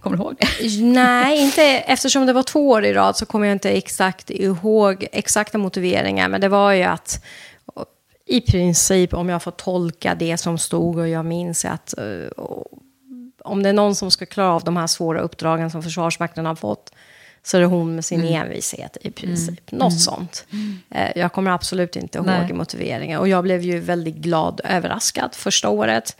Kommer 0.00 0.16
du 0.16 0.22
ihåg 0.22 0.36
det? 0.40 0.80
Nej, 0.82 1.42
inte, 1.44 1.62
eftersom 1.62 2.26
det 2.26 2.32
var 2.32 2.42
två 2.42 2.68
år 2.68 2.84
i 2.84 2.92
rad 2.92 3.16
så 3.16 3.26
kommer 3.26 3.46
jag 3.46 3.54
inte 3.54 3.70
exakt 3.70 4.30
ihåg 4.30 5.06
exakta 5.12 5.58
motiveringar. 5.58 6.28
Men 6.28 6.40
det 6.40 6.48
var 6.48 6.72
ju 6.72 6.82
att 6.82 7.24
i 8.26 8.40
princip, 8.40 9.14
om 9.14 9.28
jag 9.28 9.42
får 9.42 9.50
tolka 9.50 10.14
det 10.14 10.36
som 10.36 10.58
stod 10.58 10.98
och 10.98 11.08
jag 11.08 11.24
minns 11.24 11.64
att 11.64 11.98
eh, 11.98 12.04
om 13.46 13.62
det 13.62 13.68
är 13.68 13.72
någon 13.72 13.94
som 13.94 14.10
ska 14.10 14.26
klara 14.26 14.52
av 14.52 14.64
de 14.64 14.76
här 14.76 14.86
svåra 14.86 15.20
uppdragen 15.20 15.70
som 15.70 15.82
Försvarsmakten 15.82 16.46
har 16.46 16.54
fått 16.54 16.92
så 17.42 17.56
är 17.56 17.60
det 17.60 17.66
hon 17.66 17.94
med 17.94 18.04
sin 18.04 18.24
envishet 18.24 18.96
i 19.00 19.10
princip. 19.10 19.72
Något 19.72 20.00
sånt. 20.00 20.46
Eh, 20.90 21.18
Jag 21.18 21.32
kommer 21.32 21.50
absolut 21.50 21.96
inte 21.96 22.18
ihåg 22.18 22.26
Nej. 22.26 22.52
motiveringen. 22.52 23.20
Och 23.20 23.28
jag 23.28 23.44
blev 23.44 23.62
ju 23.62 23.80
väldigt 23.80 24.16
glad 24.16 24.60
överraskad 24.64 25.34
första 25.34 25.68
året. 25.68 26.16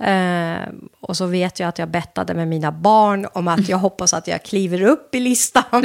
Eh, 0.00 0.68
och 1.00 1.16
så 1.16 1.26
vet 1.26 1.60
jag 1.60 1.68
att 1.68 1.78
jag 1.78 1.88
bettade 1.88 2.34
med 2.34 2.48
mina 2.48 2.72
barn 2.72 3.26
om 3.32 3.48
att 3.48 3.68
jag 3.68 3.78
hoppas 3.78 4.14
att 4.14 4.28
jag 4.28 4.42
kliver 4.42 4.82
upp 4.82 5.14
i 5.14 5.20
listan. 5.20 5.84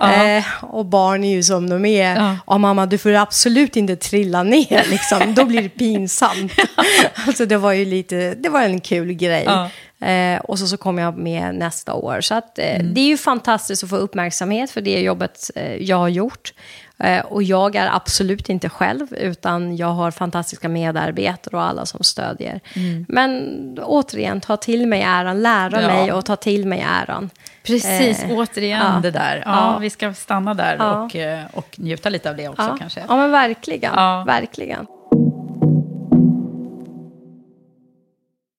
eh, 0.00 0.44
och 0.60 0.86
barn 0.86 1.24
är 1.24 1.34
ju 1.34 1.42
som 1.42 1.70
de 1.70 1.84
är. 1.84 2.16
Ja. 2.16 2.36
Och 2.44 2.60
mamma, 2.60 2.86
du 2.86 2.98
får 2.98 3.12
absolut 3.12 3.76
inte 3.76 3.96
trilla 3.96 4.42
ner, 4.42 4.90
liksom. 4.90 5.34
då 5.34 5.44
blir 5.44 5.62
det 5.62 5.68
pinsamt. 5.68 6.52
alltså 7.26 7.46
det 7.46 7.56
var 7.56 7.72
ju 7.72 7.84
lite, 7.84 8.34
det 8.34 8.48
var 8.48 8.62
en 8.62 8.80
kul 8.80 9.12
grej. 9.12 9.44
Ja. 9.46 9.70
Eh, 10.04 10.40
och 10.40 10.58
så, 10.58 10.66
så 10.66 10.76
kom 10.76 10.98
jag 10.98 11.18
med 11.18 11.54
nästa 11.54 11.94
år. 11.94 12.20
Så 12.20 12.34
att, 12.34 12.58
eh, 12.58 12.82
det 12.82 13.00
är 13.00 13.06
ju 13.06 13.16
fantastiskt 13.16 13.84
att 13.84 13.90
få 13.90 13.96
uppmärksamhet 13.96 14.70
för 14.70 14.80
det 14.80 15.00
jobbet 15.00 15.50
eh, 15.54 15.76
jag 15.76 15.96
har 15.96 16.08
gjort. 16.08 16.52
Eh, 16.98 17.24
och 17.24 17.42
jag 17.42 17.76
är 17.76 17.90
absolut 17.96 18.48
inte 18.48 18.68
själv, 18.68 19.14
utan 19.14 19.76
jag 19.76 19.86
har 19.86 20.10
fantastiska 20.10 20.68
medarbetare 20.68 21.56
och 21.56 21.62
alla 21.62 21.86
som 21.86 22.04
stödjer. 22.04 22.60
Men 23.08 23.58
återigen, 23.82 24.40
ta 24.40 24.56
till 24.56 24.86
mig 24.86 25.02
äran, 25.02 25.42
lära 25.42 25.82
Ja. 25.82 25.88
mig 25.88 26.12
och 26.12 26.24
ta 26.24 26.36
till 26.36 26.66
mig 26.66 26.86
äran. 27.02 27.30
Precis, 27.62 28.24
Eh, 28.24 28.30
återigen 28.30 28.80
ja. 28.94 29.00
det 29.02 29.10
där. 29.10 29.42
Ja, 29.46 29.72
Ja. 29.72 29.78
Vi 29.78 29.90
ska 29.90 30.14
stanna 30.14 30.54
där 30.54 31.02
och, 31.04 31.16
eh, 31.16 31.44
och 31.52 31.68
njuta 31.76 32.08
lite 32.08 32.30
av 32.30 32.36
det 32.36 32.48
också 32.48 32.76
kanske. 32.78 33.04
ja, 33.08 33.16
men 33.16 33.30
verkligen. 33.30 33.92
Ja. 33.96 34.24
verkligen. 34.26 34.86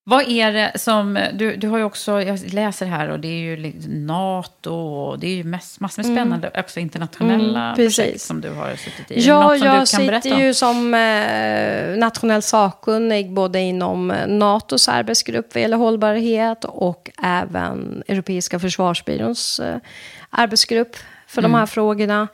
Vad 0.08 0.28
är 0.28 0.52
det 0.52 0.72
som, 0.76 1.20
du, 1.34 1.56
du 1.56 1.68
har 1.68 1.78
ju 1.78 1.84
också, 1.84 2.22
jag 2.22 2.54
läser 2.54 2.86
här 2.86 3.10
och 3.10 3.20
det 3.20 3.28
är 3.28 3.40
ju 3.40 3.74
NATO 3.88 4.74
och 4.74 5.20
det 5.20 5.28
är 5.28 5.36
ju 5.36 5.44
mass, 5.44 5.80
massor 5.80 6.04
med 6.04 6.06
spännande, 6.06 6.48
mm. 6.48 6.60
också 6.60 6.80
internationella 6.80 7.64
mm, 7.64 7.76
projekt 7.76 8.22
som 8.22 8.42
du 8.42 8.50
har 8.50 8.76
suttit 8.76 9.12
i. 9.12 9.28
Ja, 9.28 9.56
jag 9.56 9.88
sitter 9.88 10.40
ju 10.40 10.54
som 10.54 10.94
eh, 10.94 11.98
nationell 11.98 12.42
sakkunnig 12.42 13.34
både 13.34 13.60
inom 13.60 14.14
NATOs 14.28 14.88
arbetsgrupp 14.88 15.54
vad 15.54 15.62
gäller 15.62 15.78
hållbarhet 15.78 16.66
och 16.66 17.12
även 17.24 18.04
Europeiska 18.08 18.60
försvarsbyråns 18.60 19.60
eh, 19.60 19.78
arbetsgrupp 20.30 20.96
för 21.28 21.42
mm. 21.42 21.52
de 21.52 21.58
här 21.58 21.66
frågorna. 21.66 22.28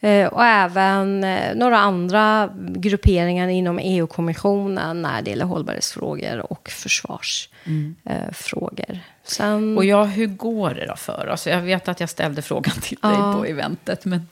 Eh, 0.00 0.26
och 0.26 0.44
även 0.44 1.24
eh, 1.24 1.54
några 1.54 1.78
andra 1.78 2.50
grupperingar 2.56 3.48
inom 3.48 3.78
EU-kommissionen 3.78 5.02
när 5.02 5.22
det 5.22 5.30
gäller 5.30 5.44
hållbarhetsfrågor 5.44 6.52
och 6.52 6.70
försvarsfrågor. 6.70 8.90
Mm. 8.90 9.02
Sen... 9.22 9.78
Och 9.78 9.84
ja, 9.84 10.04
hur 10.04 10.26
går 10.26 10.74
det 10.74 10.86
då 10.86 10.96
för 10.96 11.28
oss? 11.28 11.46
Jag 11.46 11.62
vet 11.62 11.88
att 11.88 12.00
jag 12.00 12.08
ställde 12.08 12.42
frågan 12.42 12.74
till 12.82 12.98
dig 13.02 13.12
ja. 13.12 13.32
på 13.32 13.44
eventet. 13.44 14.04
Men 14.04 14.28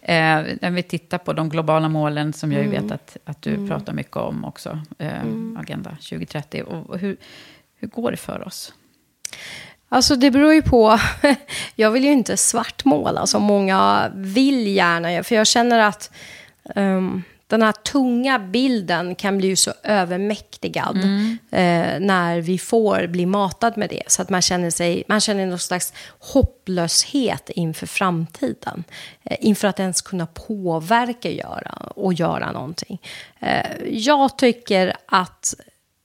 eh, 0.00 0.42
när 0.60 0.70
vi 0.70 0.82
tittar 0.82 1.18
på 1.18 1.32
de 1.32 1.48
globala 1.48 1.88
målen 1.88 2.32
som 2.32 2.52
jag 2.52 2.64
mm. 2.64 2.82
vet 2.82 2.92
att, 2.92 3.16
att 3.24 3.42
du 3.42 3.54
mm. 3.54 3.68
pratar 3.68 3.92
mycket 3.92 4.16
om 4.16 4.44
också. 4.44 4.80
Eh, 4.98 5.20
mm. 5.20 5.56
Agenda 5.60 5.90
2030. 5.90 6.62
Och 6.62 6.98
hur, 6.98 7.16
hur 7.76 7.88
går 7.88 8.10
det 8.10 8.16
för 8.16 8.46
oss? 8.46 8.74
Alltså 9.92 10.16
det 10.16 10.30
beror 10.30 10.54
ju 10.54 10.62
på. 10.62 10.98
Jag 11.74 11.90
vill 11.90 12.04
ju 12.04 12.12
inte 12.12 12.36
svartmåla 12.36 13.26
som 13.26 13.42
många 13.42 14.10
vill 14.14 14.66
gärna. 14.66 15.24
För 15.24 15.34
jag 15.34 15.46
känner 15.46 15.78
att 15.78 16.10
um, 16.74 17.22
den 17.46 17.62
här 17.62 17.72
tunga 17.72 18.38
bilden 18.38 19.14
kan 19.14 19.38
bli 19.38 19.56
så 19.56 19.72
övermäktigad 19.82 20.96
mm. 20.96 21.38
eh, 21.50 22.06
när 22.06 22.40
vi 22.40 22.58
får 22.58 23.06
bli 23.06 23.26
matad 23.26 23.76
med 23.76 23.90
det. 23.90 24.02
Så 24.06 24.22
att 24.22 24.30
man 24.30 24.42
känner, 24.42 24.70
sig, 24.70 25.04
man 25.08 25.20
känner 25.20 25.46
någon 25.46 25.58
slags 25.58 25.92
hopplöshet 26.18 27.50
inför 27.50 27.86
framtiden. 27.86 28.84
Eh, 29.22 29.36
inför 29.40 29.68
att 29.68 29.80
ens 29.80 30.00
kunna 30.00 30.26
påverka 30.26 31.30
göra, 31.30 31.74
och 31.94 32.14
göra 32.14 32.52
någonting. 32.52 33.00
Eh, 33.38 33.66
jag 33.90 34.38
tycker 34.38 34.96
att 35.06 35.54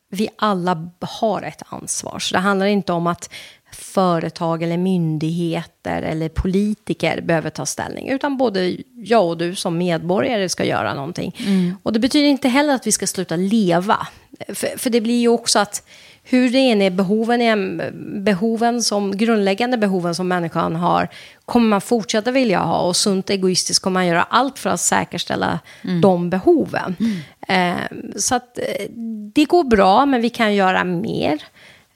vi 0.10 0.30
alla 0.36 0.92
har 1.00 1.42
ett 1.42 1.62
ansvar. 1.68 2.20
Så 2.20 2.36
det 2.36 2.40
handlar 2.40 2.66
inte 2.66 2.94
om 2.94 3.08
att 3.08 3.30
företag 3.76 4.64
eller 4.64 4.78
myndigheter 4.78 6.02
eller 6.02 6.30
politiker 6.30 7.22
behöver 7.22 7.50
ta 7.50 7.66
ställning. 7.66 8.10
Utan 8.10 8.38
både 8.38 8.78
jag 8.96 9.28
och 9.28 9.38
du 9.38 9.56
som 9.56 9.78
medborgare 9.78 10.50
ska 10.50 10.66
göra 10.66 10.94
någonting. 10.94 11.36
Mm. 11.40 11.78
Och 11.84 11.94
det 11.94 12.00
betyder 12.00 12.28
inte 12.28 12.50
heller 12.50 12.74
att 12.76 12.88
vi 12.88 12.92
ska 12.92 13.08
sluta 13.08 13.36
leva. 13.36 14.08
För, 14.48 14.78
för 14.78 14.90
det 14.90 15.02
blir 15.02 15.20
ju 15.20 15.28
också 15.28 15.60
att 15.60 15.84
hur 16.28 16.50
det 16.50 16.72
än 16.72 16.82
är 16.82 16.90
behoven, 16.90 17.42
är 17.42 17.92
behoven 18.20 18.82
som, 18.82 19.18
grundläggande 19.18 19.78
behoven 19.78 20.16
som 20.16 20.28
människan 20.28 20.76
har, 20.76 21.08
kommer 21.46 21.68
man 21.68 21.82
fortsätta 21.82 22.32
vilja 22.32 22.60
ha 22.60 22.80
och 22.80 22.96
sunt 22.96 23.30
egoistiskt 23.30 23.84
kommer 23.84 23.94
man 23.94 24.08
göra 24.08 24.24
allt 24.24 24.60
för 24.60 24.70
att 24.70 24.80
säkerställa 24.80 25.60
mm. 25.84 26.02
de 26.02 26.30
behoven. 26.30 26.96
Mm. 27.00 27.20
Eh, 27.48 27.84
så 28.16 28.36
att 28.36 28.58
eh, 28.58 28.86
det 29.34 29.46
går 29.46 29.64
bra, 29.64 30.06
men 30.06 30.22
vi 30.22 30.30
kan 30.30 30.56
göra 30.56 30.84
mer. 30.84 31.44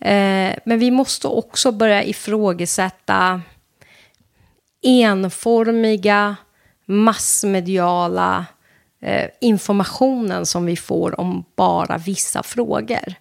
Eh, 0.02 0.56
men 0.66 0.80
vi 0.80 0.92
måste 0.92 1.28
också 1.28 1.72
börja 1.72 2.04
ifrågasätta 2.04 3.42
enformiga, 4.82 6.36
massmediala 6.86 8.46
eh, 9.02 9.30
informationen 9.42 10.46
som 10.46 10.66
vi 10.66 10.78
får 10.78 11.20
om 11.20 11.44
bara 11.56 11.98
vissa 11.98 12.44
frågor. 12.44 13.14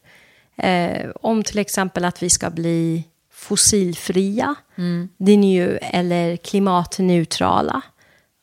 Eh, 0.56 1.10
om 1.20 1.42
till 1.42 1.58
exempel 1.58 2.04
att 2.04 2.22
vi 2.22 2.30
ska 2.30 2.50
bli 2.50 3.04
fossilfria 3.32 4.54
mm. 4.76 5.08
ju, 5.42 5.76
eller 5.76 6.36
klimatneutrala. 6.36 7.82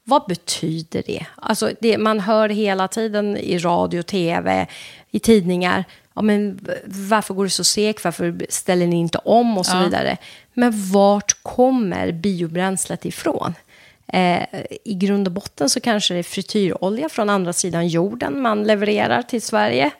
Vad 0.03 0.25
betyder 0.27 1.03
det? 1.05 1.25
Alltså 1.35 1.71
det? 1.81 1.97
Man 1.97 2.19
hör 2.19 2.49
hela 2.49 2.87
tiden 2.87 3.37
i 3.37 3.57
radio, 3.57 4.01
tv, 4.01 4.67
i 5.11 5.19
tidningar 5.19 5.85
ja, 6.15 6.21
men 6.21 6.59
varför 6.85 7.33
går 7.33 7.43
det 7.43 7.49
så 7.49 7.63
segt, 7.63 8.03
varför 8.03 8.45
ställer 8.49 8.87
ni 8.87 8.95
inte 8.95 9.17
om 9.17 9.57
och 9.57 9.65
så 9.65 9.77
ja. 9.77 9.83
vidare. 9.83 10.17
Men 10.53 10.91
vart 10.91 11.43
kommer 11.43 12.11
biobränslet 12.11 13.05
ifrån? 13.05 13.53
Eh, 14.07 14.43
I 14.83 14.93
grund 14.93 15.27
och 15.27 15.33
botten 15.33 15.69
så 15.69 15.79
kanske 15.79 16.13
det 16.13 16.19
är 16.19 16.23
frityrolja 16.23 17.09
från 17.09 17.29
andra 17.29 17.53
sidan 17.53 17.87
jorden 17.87 18.41
man 18.41 18.63
levererar 18.63 19.21
till 19.21 19.41
Sverige. 19.41 19.91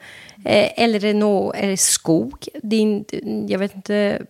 Eh, 0.46 0.72
eller 0.76 1.14
no, 1.14 1.54
är 1.56 1.68
det 1.68 1.78
skog? 1.78 2.48
Det 2.64 2.76
är, 2.76 3.04
jag 3.52 3.60
vet 3.60 3.76
inte, 3.76 4.22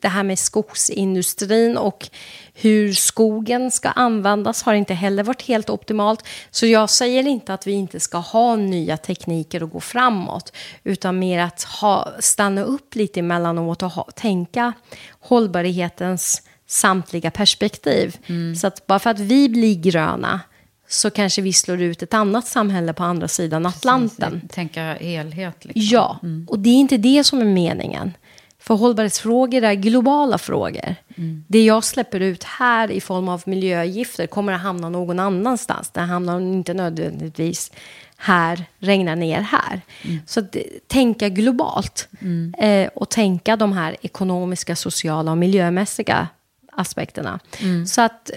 det 0.00 0.08
här 0.08 0.22
med 0.22 0.38
skogsindustrin 0.38 1.76
och 1.76 2.08
hur 2.54 2.92
skogen 2.92 3.70
ska 3.70 3.88
användas 3.88 4.62
har 4.62 4.74
inte 4.74 4.94
heller 4.94 5.22
varit 5.22 5.42
helt 5.42 5.70
optimalt. 5.70 6.26
Så 6.50 6.66
jag 6.66 6.90
säger 6.90 7.26
inte 7.26 7.54
att 7.54 7.66
vi 7.66 7.72
inte 7.72 8.00
ska 8.00 8.18
ha 8.18 8.56
nya 8.56 8.96
tekniker 8.96 9.62
och 9.62 9.70
gå 9.70 9.80
framåt, 9.80 10.52
utan 10.84 11.18
mer 11.18 11.38
att 11.38 11.62
ha, 11.62 12.12
stanna 12.20 12.62
upp 12.62 12.94
lite 12.94 13.20
emellanåt 13.20 13.82
och 13.82 13.90
ha, 13.90 14.04
tänka 14.04 14.72
hållbarhetens 15.20 16.42
samtliga 16.66 17.30
perspektiv. 17.30 18.16
Mm. 18.26 18.56
Så 18.56 18.66
att 18.66 18.86
bara 18.86 18.98
för 18.98 19.10
att 19.10 19.20
vi 19.20 19.48
blir 19.48 19.74
gröna 19.74 20.40
så 20.88 21.10
kanske 21.10 21.42
vi 21.42 21.52
slår 21.52 21.82
ut 21.82 22.02
ett 22.02 22.14
annat 22.14 22.46
samhälle 22.46 22.92
på 22.92 23.02
andra 23.04 23.28
sidan 23.28 23.66
Atlanten. 23.66 24.32
Precis, 24.32 24.50
tänka 24.50 24.94
helhet. 24.94 25.64
Liksom. 25.64 25.82
Ja, 25.82 26.18
mm. 26.22 26.46
och 26.48 26.58
det 26.58 26.70
är 26.70 26.74
inte 26.74 26.96
det 26.96 27.24
som 27.24 27.40
är 27.40 27.44
meningen. 27.44 28.12
För 28.58 28.74
hållbarhetsfrågor 28.74 29.64
är 29.64 29.74
globala 29.74 30.38
frågor. 30.38 30.94
Mm. 31.16 31.44
Det 31.48 31.64
jag 31.64 31.84
släpper 31.84 32.20
ut 32.20 32.44
här 32.44 32.90
i 32.90 33.00
form 33.00 33.28
av 33.28 33.42
miljögifter 33.46 34.26
kommer 34.26 34.52
att 34.52 34.60
hamna 34.60 34.88
någon 34.88 35.18
annanstans. 35.18 35.90
Det 35.90 36.00
hamnar 36.00 36.40
inte 36.40 36.74
nödvändigtvis 36.74 37.72
här, 38.16 38.64
regnar 38.78 39.16
ner 39.16 39.40
här. 39.40 39.80
Mm. 40.02 40.18
Så 40.26 40.40
att, 40.40 40.56
tänka 40.86 41.28
globalt 41.28 42.08
mm. 42.20 42.54
eh, 42.58 42.90
och 42.94 43.10
tänka 43.10 43.56
de 43.56 43.72
här 43.72 43.96
ekonomiska, 44.00 44.76
sociala 44.76 45.30
och 45.30 45.38
miljömässiga 45.38 46.28
aspekterna. 46.76 47.40
Mm. 47.60 47.86
Så 47.86 48.00
att 48.02 48.30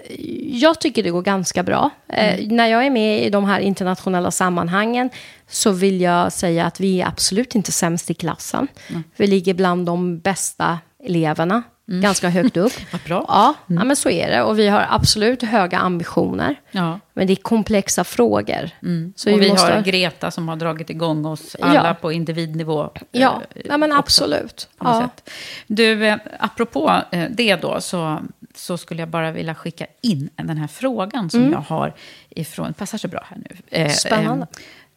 jag 0.49 0.81
tycker 0.81 1.03
det 1.03 1.09
går 1.09 1.21
ganska 1.21 1.63
bra. 1.63 1.89
Eh, 2.07 2.33
mm. 2.33 2.45
Eh, 2.45 2.55
när 2.55 2.67
jag 2.67 2.85
är 2.85 2.89
med 2.89 3.25
i 3.25 3.29
de 3.29 3.45
här 3.45 3.59
internationella 3.59 4.31
sammanhangen 4.31 5.09
så 5.47 5.71
vill 5.71 6.01
jag 6.01 6.33
säga 6.33 6.65
att 6.65 6.79
vi 6.79 7.01
är 7.01 7.07
absolut 7.07 7.55
inte 7.55 7.71
sämst 7.71 8.11
i 8.11 8.13
klassen. 8.13 8.67
Mm. 8.89 9.03
Vi 9.15 9.27
ligger 9.27 9.53
bland 9.53 9.85
de 9.85 10.19
bästa 10.19 10.79
eleverna. 11.03 11.63
Mm. 11.89 12.01
Ganska 12.01 12.29
högt 12.29 12.57
upp. 12.57 12.73
Vad 12.91 13.01
bra. 13.01 13.25
Ja, 13.27 13.53
mm. 13.69 13.79
ja, 13.79 13.85
men 13.85 13.95
så 13.95 14.09
är 14.09 14.29
det. 14.29 14.43
Och 14.43 14.59
vi 14.59 14.67
har 14.67 14.85
absolut 14.89 15.43
höga 15.43 15.77
ambitioner. 15.77 16.55
Ja. 16.71 16.99
Men 17.13 17.27
det 17.27 17.33
är 17.33 17.35
komplexa 17.35 18.03
frågor. 18.03 18.69
Mm. 18.81 19.13
Så 19.15 19.33
och 19.33 19.41
vi, 19.41 19.45
vi 19.45 19.51
måste... 19.51 19.73
har 19.73 19.81
Greta 19.81 20.31
som 20.31 20.49
har 20.49 20.55
dragit 20.55 20.89
igång 20.89 21.25
oss 21.25 21.55
alla 21.61 21.87
ja. 21.87 21.93
på 21.93 22.11
individnivå. 22.11 22.89
Ja, 23.11 23.41
eh, 23.55 23.61
ja 23.65 23.77
men 23.77 23.91
absolut. 23.91 24.69
Ja. 24.79 25.01
Sätt. 25.01 25.29
Du, 25.67 26.07
eh, 26.07 26.17
apropå 26.39 27.01
eh, 27.11 27.25
det 27.29 27.55
då, 27.55 27.81
så, 27.81 28.19
så 28.55 28.77
skulle 28.77 29.01
jag 29.01 29.09
bara 29.09 29.31
vilja 29.31 29.55
skicka 29.55 29.85
in 30.01 30.29
den 30.35 30.57
här 30.57 30.67
frågan 30.67 31.29
som 31.29 31.39
mm. 31.39 31.51
jag 31.51 31.59
har 31.59 31.93
ifrån, 32.29 32.73
passar 32.73 32.97
så 32.97 33.07
bra 33.07 33.25
här 33.29 33.37
nu. 33.37 33.57
Eh, 33.69 33.91
Spännande. 33.91 34.47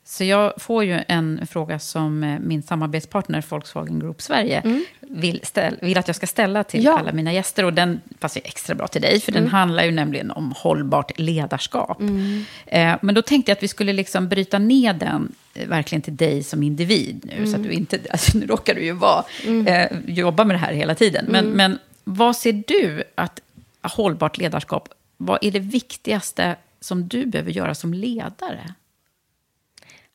Så 0.04 0.24
jag 0.24 0.52
får 0.56 0.84
ju 0.84 1.00
en 1.08 1.46
fråga 1.46 1.78
som 1.78 2.24
eh, 2.24 2.38
min 2.38 2.62
samarbetspartner 2.62 3.44
Volkswagen 3.48 3.98
Group 3.98 4.22
Sverige 4.22 4.60
mm. 4.60 4.84
vill, 5.00 5.40
ställ, 5.42 5.78
vill, 5.82 5.98
att 5.98 6.06
jag 6.06 6.16
ska 6.16 6.26
ställa 6.26 6.64
till 6.64 6.84
ja. 6.84 6.98
alla 6.98 7.12
mina 7.12 7.32
gäster. 7.32 7.64
Och 7.64 7.72
den 7.72 8.00
passar 8.18 8.40
extra 8.44 8.74
bra 8.74 8.88
till 8.88 9.02
dig, 9.02 9.20
för 9.20 9.32
mm. 9.32 9.42
den 9.42 9.50
handlar 9.50 9.84
ju 9.84 9.90
nämligen 9.90 10.30
om 10.30 10.54
hållbart 10.56 11.18
ledarskap. 11.18 12.00
Mm. 12.00 12.44
Eh, 12.66 12.96
men 13.02 13.14
då 13.14 13.22
tänkte 13.22 13.50
jag 13.50 13.56
att 13.56 13.62
vi 13.62 13.68
skulle 13.68 13.92
liksom 13.92 14.28
bryta 14.28 14.58
ner 14.58 14.92
den 14.92 15.34
eh, 15.54 15.68
verkligen 15.68 16.02
till 16.02 16.16
dig 16.16 16.42
som 16.42 16.62
individ 16.62 17.30
nu. 17.36 17.46
Så 17.46 17.56
att 17.56 17.62
du 17.62 17.68
mm. 17.68 17.78
inte, 17.78 17.98
alltså, 18.10 18.38
nu 18.38 18.46
råkar 18.46 18.74
du 18.74 18.84
ju 18.84 18.92
vara, 18.92 19.24
mm. 19.46 19.66
eh, 19.66 19.98
jobba 20.06 20.44
med 20.44 20.54
det 20.54 20.60
här 20.60 20.72
hela 20.72 20.94
tiden. 20.94 21.26
Men, 21.28 21.44
mm. 21.44 21.56
men 21.56 21.78
vad 22.04 22.36
ser 22.36 22.62
du 22.66 23.02
att 23.14 23.40
hållbart 23.82 24.38
ledarskap, 24.38 24.88
vad 25.16 25.38
är 25.42 25.50
det 25.50 25.58
viktigaste 25.58 26.56
som 26.80 27.08
du 27.08 27.26
behöver 27.26 27.50
göra 27.50 27.74
som 27.74 27.94
ledare? 27.94 28.74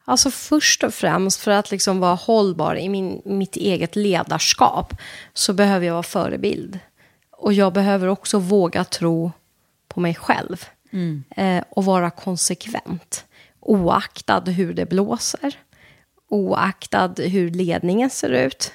Alltså 0.06 0.32
först 0.32 0.84
och 0.84 0.94
främst 0.94 1.42
för 1.42 1.52
att 1.52 1.72
liksom 1.72 2.00
vara 2.00 2.16
hållbar 2.16 2.76
i 2.76 2.90
min, 2.90 3.22
mitt 3.26 3.56
eget 3.56 3.96
ledarskap 3.96 4.94
så 5.34 5.54
behöver 5.54 5.86
jag 5.86 5.94
vara 5.94 6.04
förebild. 6.04 6.80
Och 7.32 7.54
jag 7.54 7.74
behöver 7.74 8.08
också 8.08 8.40
våga 8.40 8.84
tro 8.84 9.32
på 9.88 10.00
mig 10.00 10.16
själv. 10.16 10.66
Mm. 10.92 11.24
Eh, 11.38 11.64
och 11.70 11.86
vara 11.86 12.10
konsekvent. 12.10 13.26
Oaktad 13.60 14.44
hur 14.46 14.74
det 14.74 14.86
blåser. 14.86 15.60
Oaktad 16.30 17.14
hur 17.18 17.50
ledningen 17.50 18.10
ser 18.10 18.30
ut. 18.30 18.74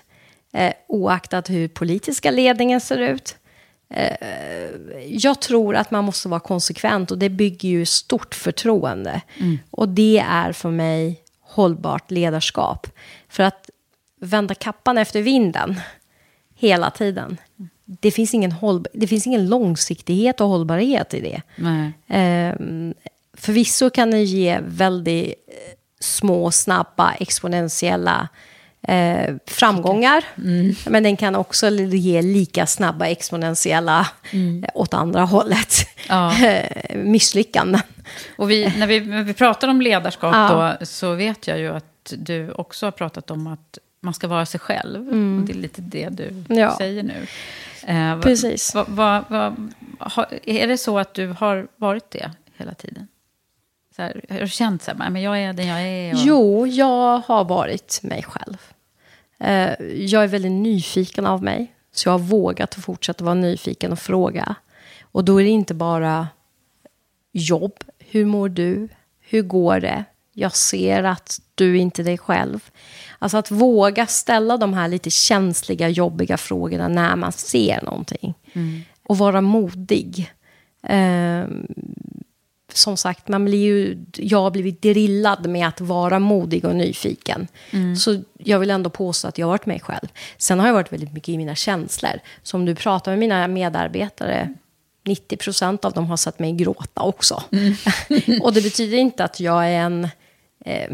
Eh, 0.53 0.73
oaktad 0.89 1.43
hur 1.49 1.69
politiska 1.69 2.31
ledningen 2.31 2.81
ser 2.81 2.99
ut. 2.99 3.37
Eh, 3.91 4.11
jag 5.09 5.41
tror 5.41 5.77
att 5.77 5.91
man 5.91 6.05
måste 6.05 6.29
vara 6.29 6.41
konsekvent 6.41 7.11
och 7.11 7.19
det 7.19 7.29
bygger 7.29 7.69
ju 7.69 7.87
stort 7.87 8.35
förtroende. 8.35 9.21
Mm. 9.39 9.59
Och 9.71 9.89
det 9.89 10.19
är 10.19 10.53
för 10.53 10.71
mig 10.71 11.23
hållbart 11.41 12.11
ledarskap. 12.11 12.87
För 13.29 13.43
att 13.43 13.71
vända 14.21 14.55
kappan 14.55 14.99
efter 14.99 15.23
vinden 15.23 15.81
hela 16.55 16.91
tiden. 16.91 17.37
Det 17.85 18.11
finns 18.11 18.35
ingen, 18.35 18.53
håll, 18.53 18.87
det 18.93 19.07
finns 19.07 19.27
ingen 19.27 19.49
långsiktighet 19.49 20.41
och 20.41 20.49
hållbarhet 20.49 21.15
i 21.15 21.21
det. 21.21 21.43
Nej. 21.57 21.93
Eh, 22.21 22.55
förvisso 23.35 23.91
kan 23.91 24.11
det 24.11 24.23
ge 24.23 24.61
väldigt 24.63 25.35
små, 26.01 26.51
snabba, 26.51 27.13
exponentiella 27.13 28.29
eh, 28.89 29.35
framgångar. 29.47 30.25
Mm. 30.39 30.75
Men 30.87 31.03
den 31.03 31.17
kan 31.17 31.35
också 31.35 31.69
ge 31.71 32.23
lika 32.23 32.67
snabba, 32.67 33.07
exponentiella 33.07 34.07
Mm. 34.33 34.65
eh, 34.65 34.71
åt 34.75 34.95
andra 34.95 35.23
hållet. 35.23 35.75
Ja. 36.09 36.35
Eh, 36.47 36.97
misslyckanden. 36.97 37.81
Och 38.37 38.51
vi, 38.51 38.73
när, 38.79 38.87
vi, 38.87 39.01
när 39.01 39.23
vi 39.23 39.35
pratar 39.35 39.69
om 39.69 39.81
ledarskap 39.83 40.35
Ja. 40.35 40.77
då, 40.81 40.87
så 40.87 41.15
vet 41.15 41.47
jag 41.47 41.59
ju 41.59 41.69
att 41.77 42.13
du 42.17 42.51
också 42.51 42.87
har 42.87 42.91
pratat 42.91 43.31
om 43.31 43.47
att 43.47 43.79
man 44.03 44.15
ska 44.15 44.29
vara 44.29 44.47
sig 44.47 44.61
själv. 44.61 45.09
Och 45.09 45.47
det 45.47 45.53
är 45.53 45.57
lite 45.57 45.81
det 45.83 46.09
du 46.09 46.29
Mm. 46.29 46.45
Ja. 46.49 46.77
säger 46.79 47.03
nu. 47.03 47.27
Eh, 47.87 48.21
Precis. 48.21 48.75
va- 48.75 48.85
va- 48.89 49.25
va- 49.29 49.57
har- 49.99 50.29
är 50.45 50.67
det 50.69 50.79
så 50.79 50.99
att 50.99 51.15
du 51.15 51.27
har 51.39 51.69
varit 51.77 52.11
det 52.11 52.31
hela 52.57 52.75
tiden? 52.75 53.09
Så 54.01 54.05
här, 54.05 54.25
har 54.29 54.41
du 54.41 54.49
känt 54.49 54.83
så 54.83 54.91
här, 54.91 55.11
men 55.11 55.23
jag 55.23 55.39
är 55.39 55.53
den 55.53 55.67
jag 55.67 55.83
är? 55.83 56.15
Och... 56.15 56.21
Jo, 56.25 56.67
jag 56.67 57.19
har 57.27 57.45
varit 57.45 58.01
mig 58.03 58.23
själv. 58.23 58.57
Eh, 59.39 59.87
jag 59.97 60.25
är 60.25 60.29
väldigt 60.29 60.53
nyfiken 60.53 61.27
av 61.27 61.43
mig. 61.43 61.75
Så 61.93 62.09
jag 62.09 62.13
har 62.13 62.19
vågat 62.19 62.79
att 62.79 62.85
fortsätta 62.85 63.25
vara 63.25 63.35
nyfiken 63.35 63.93
och 63.93 63.99
fråga. 63.99 64.55
Och 65.03 65.25
då 65.25 65.41
är 65.41 65.45
det 65.45 65.51
inte 65.51 65.75
bara 65.75 66.29
jobb. 67.33 67.85
Hur 67.99 68.25
mår 68.25 68.49
du? 68.49 68.89
Hur 69.21 69.43
går 69.43 69.81
det? 69.81 70.05
Jag 70.33 70.57
ser 70.57 71.05
att 71.05 71.41
du 71.55 71.79
inte 71.79 72.03
är 72.03 72.05
dig 72.05 72.19
själv. 72.19 72.71
Alltså 73.19 73.39
att 73.39 73.51
våga 73.51 74.07
ställa 74.07 74.57
de 74.57 74.75
här 74.75 74.89
lite 74.89 75.11
känsliga, 75.11 75.89
jobbiga 75.89 76.37
frågorna 76.37 76.89
när 76.89 77.17
man 77.17 77.33
ser 77.33 77.83
någonting. 77.83 78.35
Och 79.03 79.19
vara 79.19 79.41
modig. 79.41 80.33
Ehm, 80.83 81.67
som 82.77 82.97
sagt, 82.97 83.29
man 83.29 83.45
blir 83.45 83.59
ju, 83.59 84.05
jag 84.13 84.43
har 84.43 84.51
blivit 84.51 84.83
drillad 84.83 85.47
med 85.47 85.69
att 85.69 85.81
vara 85.81 86.19
modig 86.19 86.65
och 86.65 86.77
nyfiken. 86.77 87.49
Så 87.97 88.23
jag 88.39 88.59
vill 88.59 88.71
ändå 88.71 88.91
påstå 88.91 89.29
att 89.29 89.39
jag 89.39 89.47
har 89.47 89.51
varit 89.51 89.67
mig 89.67 89.81
själv. 89.81 90.09
Sen 90.39 90.61
har 90.61 90.67
jag 90.67 90.75
varit 90.75 90.93
väldigt 90.93 91.13
mycket 91.13 91.29
i 91.29 91.39
mina 91.39 91.55
känslor. 91.55 92.21
Så 92.43 92.57
om 92.57 92.65
du 92.65 92.75
pratar 92.75 93.13
med 93.13 93.19
mina 93.19 93.49
medarbetare, 93.49 94.55
90 95.05 95.37
procent 95.37 95.85
av 95.85 95.93
dem 95.93 96.07
har 96.07 96.17
sett 96.17 96.39
mig 96.39 96.53
gråta 96.53 97.03
också. 97.03 97.43
och 98.43 98.53
det 98.53 98.63
betyder 98.63 98.99
inte 98.99 99.25
att 99.25 99.41
jag 99.41 99.67
är 99.67 99.79
en 99.81 100.09
eh, 100.65 100.91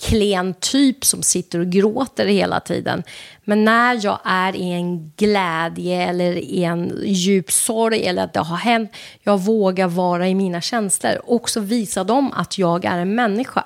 klen 0.00 0.54
typ 0.60 1.04
som 1.04 1.22
sitter 1.22 1.58
och 1.58 1.66
gråter 1.66 2.26
hela 2.26 2.60
tiden. 2.60 3.02
Men 3.44 3.64
när 3.64 4.04
jag 4.04 4.18
är 4.24 4.56
i 4.56 4.72
en 4.72 5.12
glädje 5.16 6.08
eller 6.08 6.32
i 6.32 6.64
en 6.64 7.02
djup 7.04 7.50
sorg 7.52 8.06
eller 8.06 8.24
att 8.24 8.32
det 8.32 8.40
har 8.40 8.56
hänt, 8.56 8.90
jag 9.22 9.38
vågar 9.40 9.86
vara 9.88 10.28
i 10.28 10.34
mina 10.34 10.60
känslor. 10.60 11.16
Och 11.24 11.34
också 11.34 11.60
visa 11.60 12.04
dem 12.04 12.32
att 12.32 12.58
jag 12.58 12.84
är 12.84 12.98
en 12.98 13.14
människa 13.14 13.64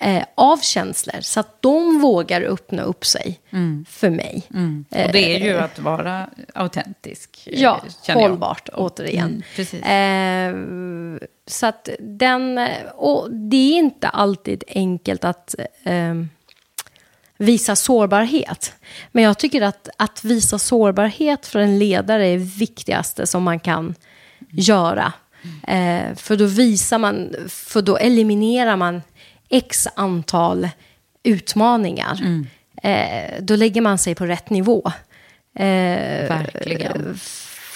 eh, 0.00 0.22
av 0.34 0.56
känslor. 0.56 1.20
Så 1.20 1.40
att 1.40 1.62
de 1.62 2.00
vågar 2.00 2.42
öppna 2.42 2.82
upp 2.82 3.06
sig 3.06 3.40
för 3.88 4.10
mig. 4.10 4.42
Och 4.90 5.12
det 5.12 5.36
är 5.36 5.40
ju 5.40 5.58
att 5.58 5.78
vara 5.78 6.28
autentisk. 6.54 7.48
eh, 7.52 7.62
Ja, 7.62 7.80
känner 8.06 8.20
jag. 8.20 8.28
hållbart 8.28 8.68
återigen. 8.72 9.28
Mm, 9.28 9.42
precis. 9.56 9.82
Eh, 9.82 10.54
så 11.46 11.66
att 11.66 11.88
den, 12.00 12.68
och 12.94 13.30
det 13.30 13.56
är 13.56 13.78
inte 13.78 14.08
alltid 14.08 14.64
enkelt 14.68 15.24
att 15.24 15.54
eh, 15.84 16.14
visa 17.36 17.76
sårbarhet. 17.76 18.74
Men 19.12 19.24
jag 19.24 19.38
tycker 19.38 19.62
att, 19.62 19.88
att 19.96 20.24
visa 20.24 20.58
sårbarhet 20.58 21.46
för 21.46 21.58
en 21.58 21.78
ledare 21.78 22.26
är 22.26 22.38
det 22.38 22.44
viktigaste 22.44 23.26
som 23.26 23.42
man 23.42 23.60
kan 23.60 23.94
göra. 24.50 25.12
Eh, 25.68 26.14
för 26.16 26.36
då 26.36 26.44
visar 26.44 26.98
man, 26.98 27.34
för 27.48 27.82
då 27.82 27.96
eliminerar 27.96 28.76
man 28.76 29.02
x 29.48 29.88
antal 29.96 30.68
utmaningar. 31.22 32.44
Eh, 32.82 33.34
då 33.40 33.56
lägger 33.56 33.80
man 33.80 33.98
sig 33.98 34.14
på 34.14 34.26
rätt 34.26 34.50
nivå. 34.50 34.92
Eh, 35.54 36.28
Verkligen. 36.28 37.18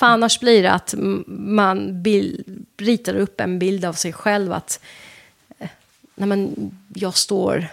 För 0.01 0.07
annars 0.07 0.40
blir 0.40 0.62
det 0.62 0.72
att 0.72 0.94
man 1.26 2.03
bil, 2.03 2.44
ritar 2.78 3.14
upp 3.14 3.40
en 3.40 3.59
bild 3.59 3.84
av 3.84 3.92
sig 3.92 4.12
själv 4.12 4.53
att 4.53 4.80
eh, 5.59 5.68
nej 6.14 6.28
men, 6.28 6.70
jag 6.94 7.16
står 7.16 7.66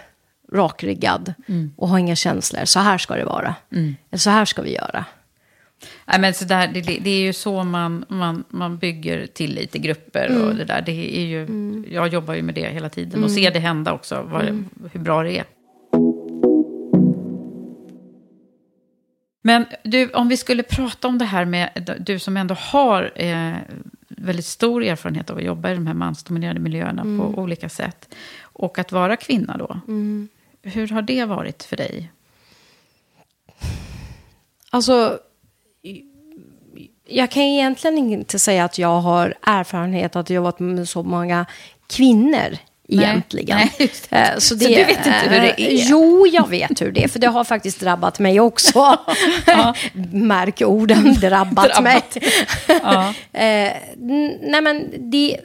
rakryggad 0.52 1.34
och 1.76 1.88
har 1.88 1.98
inga 1.98 2.16
känslor. 2.16 2.64
Så 2.64 2.80
här 2.80 2.98
ska 2.98 3.14
det 3.14 3.24
vara. 3.24 3.54
Eller 4.10 4.18
så 4.18 4.30
här 4.30 4.44
ska 4.44 4.62
vi 4.62 4.74
göra. 4.74 5.04
Nej, 6.06 6.20
men 6.20 6.34
så 6.34 6.44
där, 6.44 6.68
det, 6.68 6.80
det 6.80 7.10
är 7.10 7.20
ju 7.20 7.32
så 7.32 7.64
man, 7.64 8.04
man, 8.08 8.44
man 8.48 8.78
bygger 8.78 9.26
tillit 9.26 9.76
i 9.76 9.78
grupper. 9.78 10.28
Och 10.42 10.54
det 10.54 10.64
där, 10.64 10.82
det 10.82 11.18
är 11.18 11.26
ju, 11.26 11.46
Jag 11.90 12.08
jobbar 12.08 12.34
ju 12.34 12.42
med 12.42 12.54
det 12.54 12.68
hela 12.68 12.88
tiden 12.88 13.24
och 13.24 13.30
ser 13.30 13.50
det 13.50 13.58
hända 13.58 13.92
också, 13.92 14.22
vad, 14.22 14.44
hur 14.92 15.00
bra 15.00 15.22
det 15.22 15.38
är. 15.38 15.44
Men 19.42 19.66
du, 19.82 20.10
om 20.10 20.28
vi 20.28 20.36
skulle 20.36 20.62
prata 20.62 21.08
om 21.08 21.18
det 21.18 21.24
här 21.24 21.44
med, 21.44 21.96
du 22.00 22.18
som 22.18 22.36
ändå 22.36 22.54
har 22.54 23.12
eh, 23.14 23.54
väldigt 24.08 24.46
stor 24.46 24.84
erfarenhet 24.84 25.30
av 25.30 25.36
att 25.36 25.44
jobba 25.44 25.70
i 25.70 25.74
de 25.74 25.86
här 25.86 25.94
mansdominerade 25.94 26.60
miljöerna 26.60 27.02
på 27.02 27.40
olika 27.40 27.68
sätt. 27.68 28.14
Och 28.42 28.78
att 28.78 28.92
vara 28.92 29.16
kvinna 29.16 29.56
då. 29.56 29.80
Hur 30.62 30.88
har 30.88 31.02
det 31.02 31.24
varit 31.24 31.62
för 31.62 31.76
dig? 31.76 32.10
Alltså, 34.70 35.18
jag 37.04 37.30
kan 37.30 37.42
egentligen 37.42 37.98
inte 37.98 38.38
säga 38.38 38.64
att 38.64 38.78
jag 38.78 39.00
har 39.00 39.34
erfarenhet 39.42 40.16
att 40.16 40.30
jag 40.30 40.42
varit 40.42 40.58
med 40.58 40.88
så 40.88 41.02
många 41.02 41.46
kvinnor 41.86 42.56
egentligen. 42.88 43.56
Nej, 43.58 43.90
det. 44.10 44.16
Eh, 44.16 44.38
Så 44.38 44.54
du 44.54 44.66
vet 44.68 44.88
inte 44.88 45.10
hur 45.10 45.40
det 45.40 45.60
är? 45.60 45.70
eh, 45.74 45.88
Jo, 45.90 46.26
jag 46.26 46.48
vet 46.48 46.80
hur 46.82 46.92
det 46.92 47.04
är, 47.04 47.08
för 47.08 47.18
det 47.18 47.26
har 47.26 47.44
faktiskt 47.44 47.80
drabbat 47.80 48.18
mig 48.18 48.40
också. 48.40 48.78
Märk 50.12 50.60
orden, 50.62 51.14
drabbat, 51.14 51.64
Drabbat. 51.64 51.82
mig. 51.82 52.02
Ja. 52.82 53.14
Eh, 53.32 53.72
nej 54.40 54.60
men 54.62 54.90
det, 55.10 55.36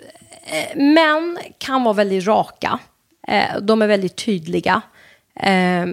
män 0.76 1.40
kan 1.58 1.84
vara 1.84 1.94
väldigt 1.94 2.26
raka. 2.28 2.80
De 3.62 3.82
är 3.82 3.88
väldigt 3.88 4.16
tydliga. 4.16 4.82
Eh, 5.40 5.86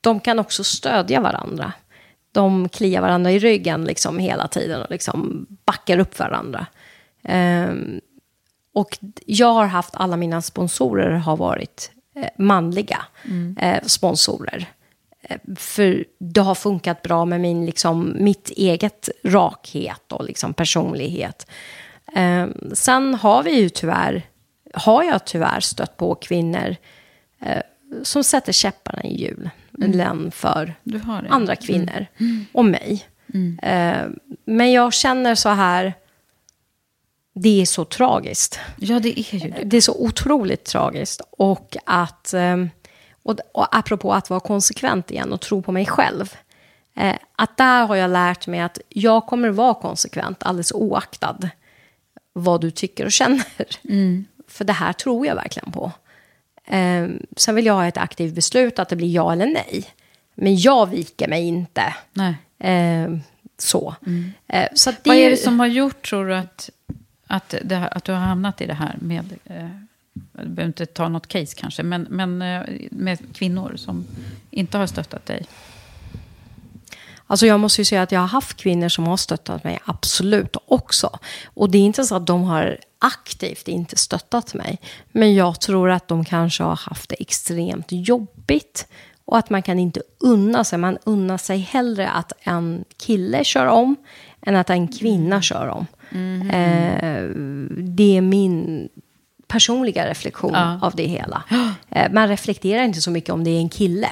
de 0.00 0.20
kan 0.20 0.38
också 0.38 0.64
stödja 0.64 1.20
varandra. 1.20 1.72
De 2.32 2.68
kliar 2.68 3.00
varandra 3.00 3.30
i 3.32 3.38
ryggen 3.38 3.84
liksom 3.84 4.18
hela 4.18 4.48
tiden 4.48 4.82
och 4.82 4.90
liksom 4.90 5.46
backar 5.66 5.98
upp 5.98 6.18
varandra. 6.18 6.66
Och 8.74 8.98
jag 9.26 9.52
har 9.52 9.66
haft 9.66 9.94
alla 9.96 10.16
mina 10.16 10.42
sponsorer 10.42 11.10
har 11.10 11.36
varit 11.36 11.90
eh, 12.16 12.28
manliga 12.38 13.02
eh, 13.58 13.82
sponsorer. 13.82 14.66
Eh, 15.22 15.36
För 15.56 16.04
det 16.18 16.40
har 16.40 16.54
funkat 16.54 17.02
bra 17.02 17.24
med 17.24 17.40
min, 17.40 17.66
liksom, 17.66 18.16
mitt 18.18 18.50
eget 18.50 19.08
rakhet 19.24 20.12
och 20.12 20.24
liksom, 20.24 20.54
personlighet. 20.54 21.46
Eh, 22.14 22.46
sen 22.72 23.14
har 23.14 23.42
vi 23.42 23.60
ju 23.60 23.68
tyvärr, 23.68 24.22
har 24.74 25.02
jag 25.02 25.24
tyvärr 25.24 25.60
stött 25.60 25.96
på 25.96 26.14
kvinnor 26.14 26.76
eh, 27.40 27.62
som 28.02 28.24
sätter 28.24 28.52
käpparna 28.52 29.02
i 29.04 29.22
hjulen 29.22 30.30
för 30.30 30.74
har 31.04 31.22
det. 31.22 31.28
andra 31.28 31.56
kvinnor 31.56 32.06
och 32.52 32.64
mig. 32.64 33.04
Eh, 33.62 34.06
men 34.44 34.72
jag 34.72 34.92
känner 34.92 35.34
så 35.34 35.48
här, 35.48 35.94
det 37.34 37.60
är 37.60 37.66
så 37.66 37.84
tragiskt. 37.84 38.58
Ja, 38.76 39.00
det 39.00 39.20
är 39.20 39.34
ju 39.34 39.50
det. 39.50 39.62
Det 39.64 39.76
är 39.76 39.80
så 39.80 39.94
otroligt 39.94 40.64
tragiskt. 40.64 41.20
Och 41.30 41.76
att, 41.86 42.34
eh, 42.34 42.56
och, 43.22 43.36
och 43.54 43.76
apropå 43.76 44.12
att 44.12 44.30
vara 44.30 44.40
konsekvent 44.40 45.10
igen 45.10 45.32
och 45.32 45.40
tro 45.40 45.62
på 45.62 45.72
mig 45.72 45.86
själv. 45.86 46.34
Eh, 46.96 47.16
att 47.36 47.56
där 47.56 47.86
har 47.86 47.96
jag 47.96 48.10
lärt 48.10 48.46
mig 48.46 48.60
att 48.60 48.78
jag 48.88 49.26
kommer 49.26 49.48
vara 49.48 49.74
konsekvent 49.74 50.42
alldeles 50.42 50.72
oaktad 50.72 51.38
vad 52.32 52.60
du 52.60 52.70
tycker 52.70 53.04
och 53.04 53.12
känner. 53.12 53.44
För 54.48 54.64
det 54.64 54.72
här 54.72 54.92
tror 54.92 55.26
jag 55.26 55.34
verkligen 55.34 55.72
på. 55.72 55.92
Eh, 56.66 57.08
sen 57.36 57.54
vill 57.54 57.66
jag 57.66 57.74
ha 57.74 57.86
ett 57.86 57.96
aktivt 57.96 58.34
beslut 58.34 58.78
att 58.78 58.88
det 58.88 58.96
blir 58.96 59.14
ja 59.14 59.32
eller 59.32 59.46
nej. 59.46 59.84
Men 60.34 60.56
jag 60.56 60.86
viker 60.86 61.28
mig 61.28 61.46
inte. 61.46 61.94
Nej. 62.12 62.34
Eh, 62.58 63.10
så. 63.58 63.94
Eh, 64.46 64.68
så 64.74 64.90
det 64.90 64.96
Vad 65.04 65.16
är 65.16 65.30
det 65.30 65.36
som 65.36 65.60
har 65.60 65.66
gjort, 65.66 66.08
tror 66.08 66.26
du, 66.26 66.34
att, 66.34 66.70
att, 67.30 67.54
det, 67.62 67.88
att 67.88 68.04
du 68.04 68.12
har 68.12 68.18
hamnat 68.18 68.60
i 68.60 68.66
det 68.66 68.74
här 68.74 68.96
med... 69.00 69.24
Eh, 69.44 69.68
du 70.32 70.48
behöver 70.48 70.66
inte 70.66 70.86
ta 70.86 71.08
något 71.08 71.26
case 71.26 71.56
kanske, 71.56 71.82
men, 71.82 72.06
men 72.10 72.42
eh, 72.42 72.62
med 72.90 73.18
kvinnor 73.34 73.72
som 73.76 74.06
inte 74.50 74.78
har 74.78 74.86
stöttat 74.86 75.26
dig. 75.26 75.46
Alltså 77.26 77.46
jag 77.46 77.60
måste 77.60 77.80
ju 77.80 77.84
säga 77.84 78.02
att 78.02 78.12
jag 78.12 78.20
har 78.20 78.26
haft 78.26 78.56
kvinnor 78.56 78.88
som 78.88 79.06
har 79.06 79.16
stöttat 79.16 79.64
mig, 79.64 79.78
absolut 79.84 80.56
också. 80.66 81.18
Och 81.44 81.70
det 81.70 81.78
är 81.78 81.82
inte 81.82 82.04
så 82.04 82.16
att 82.16 82.26
de 82.26 82.42
har 82.42 82.78
aktivt 82.98 83.68
inte 83.68 83.96
stöttat 83.96 84.54
mig. 84.54 84.78
Men 85.12 85.34
jag 85.34 85.60
tror 85.60 85.90
att 85.90 86.08
de 86.08 86.24
kanske 86.24 86.62
har 86.62 86.76
haft 86.76 87.10
det 87.10 87.22
extremt 87.22 87.86
jobbigt 87.88 88.86
Och 89.24 89.38
att 89.38 89.50
man 89.50 89.62
kan 89.62 89.78
inte 89.78 90.02
unna 90.18 90.64
sig. 90.64 90.78
Man 90.78 90.98
unnar 91.04 91.38
sig 91.38 91.58
hellre 91.58 92.10
att 92.10 92.32
en 92.42 92.84
kille 92.96 93.44
kör 93.44 93.66
om 93.66 93.96
än 94.42 94.56
att 94.56 94.70
en 94.70 94.88
kvinna 94.88 95.42
kör 95.42 95.68
om. 95.68 95.86
Eh, 96.50 97.24
det 97.76 98.16
är 98.16 98.20
min 98.20 98.88
personliga 99.48 100.06
reflektion 100.10 100.52
Ja. 100.54 100.78
av 100.82 100.94
det 100.96 101.06
hela. 101.06 101.42
Eh, 101.92 102.12
man 102.12 102.28
reflekterar 102.28 102.82
inte 102.82 103.00
så 103.00 103.10
mycket 103.10 103.30
om 103.30 103.44
det 103.44 103.50
är 103.50 103.58
en 103.60 103.68
kille. 103.68 104.08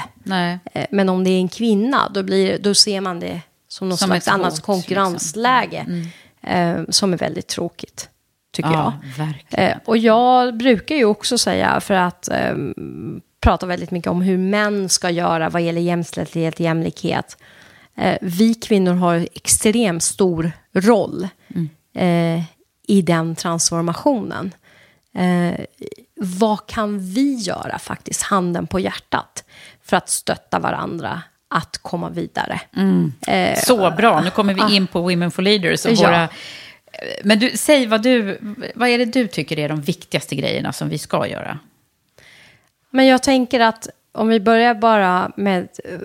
Eh, 0.72 0.86
men 0.90 1.08
om 1.08 1.24
det 1.24 1.30
är 1.30 1.38
en 1.38 1.48
kvinna, 1.48 2.08
då, 2.14 2.22
blir, 2.22 2.58
då 2.58 2.74
ser 2.74 3.00
man 3.00 3.20
det 3.20 3.40
som 3.68 3.88
något 3.88 3.98
Som 3.98 4.06
slags 4.08 4.28
annat 4.28 4.44
hot, 4.46 4.52
liksom. 4.54 4.74
konkurrensläge. 4.74 5.86
Eh, 6.42 6.76
som 6.88 7.12
är 7.12 7.16
väldigt 7.16 7.46
tråkigt, 7.46 8.08
tycker 8.52 8.70
Ja, 8.70 8.92
jag. 9.16 9.24
verkligen. 9.26 9.70
Eh, 9.70 9.76
och 9.84 9.98
jag 9.98 10.56
brukar 10.56 10.94
ju 10.96 11.04
också 11.04 11.38
säga, 11.38 11.80
för 11.80 11.94
att 11.94 12.28
eh, 12.28 12.54
prata 13.40 13.66
väldigt 13.66 13.90
mycket 13.90 14.10
om 14.10 14.22
hur 14.22 14.38
män 14.38 14.88
ska 14.88 15.10
göra 15.10 15.48
vad 15.50 15.62
gäller 15.62 15.80
jämställdhet, 15.80 16.60
jämlikhet. 16.60 17.36
Eh, 17.96 18.16
vi 18.22 18.54
kvinnor 18.54 18.94
har 18.94 19.28
extremt 19.34 20.02
stor 20.02 20.52
roll 20.74 21.28
eh, 21.94 22.42
i 22.86 23.02
den 23.02 23.36
transformationen. 23.36 24.54
Eh, 25.14 25.64
vad 26.14 26.66
kan 26.66 26.98
vi 27.00 27.34
göra 27.34 27.78
faktiskt, 27.78 28.22
handen 28.22 28.66
på 28.66 28.80
hjärtat, 28.80 29.44
för 29.84 29.96
att 29.96 30.08
stötta 30.08 30.58
varandra 30.58 31.22
att 31.48 31.78
komma 31.78 32.08
vidare? 32.10 32.60
Eh, 33.26 33.58
Så 33.58 33.90
bra, 33.90 34.20
nu 34.20 34.30
kommer 34.30 34.54
vi 34.54 34.76
in 34.76 34.86
på 34.86 35.00
Women 35.00 35.30
for 35.30 35.42
Leaders. 35.42 35.84
Och 35.86 35.92
Ja. 35.92 36.06
våra... 36.06 36.28
Men 37.24 37.38
du, 37.38 37.50
säg 37.56 37.86
vad, 37.86 38.02
du, 38.02 38.38
vad 38.74 38.88
är 38.88 38.98
det 38.98 39.04
du 39.04 39.26
tycker 39.26 39.58
är 39.58 39.68
de 39.68 39.80
viktigaste 39.80 40.36
grejerna 40.36 40.72
som 40.72 40.88
vi 40.88 40.98
ska 40.98 41.26
göra? 41.26 41.58
Men 42.90 43.06
jag 43.06 43.22
tänker 43.22 43.60
att 43.60 43.88
om 44.12 44.28
vi 44.28 44.40
börjar 44.40 44.74
bara 44.74 45.32
med 45.36 45.68
eh, 45.84 45.98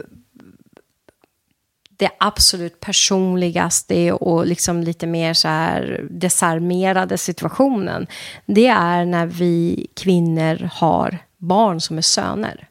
det 2.04 2.12
absolut 2.18 2.80
personligaste 2.80 4.12
och 4.12 4.48
liksom 4.48 4.84
lite 4.84 5.08
mer 5.08 5.34
så 5.34 5.48
här 5.48 6.08
desarmerade 6.10 7.18
situationen. 7.18 8.08
Det 8.46 8.68
är 8.68 9.06
när 9.06 9.26
vi 9.26 9.88
kvinnor 9.94 10.70
har 10.74 11.18
barn 11.38 11.82
som 11.82 11.98
är 11.98 12.02
söner. 12.02 12.68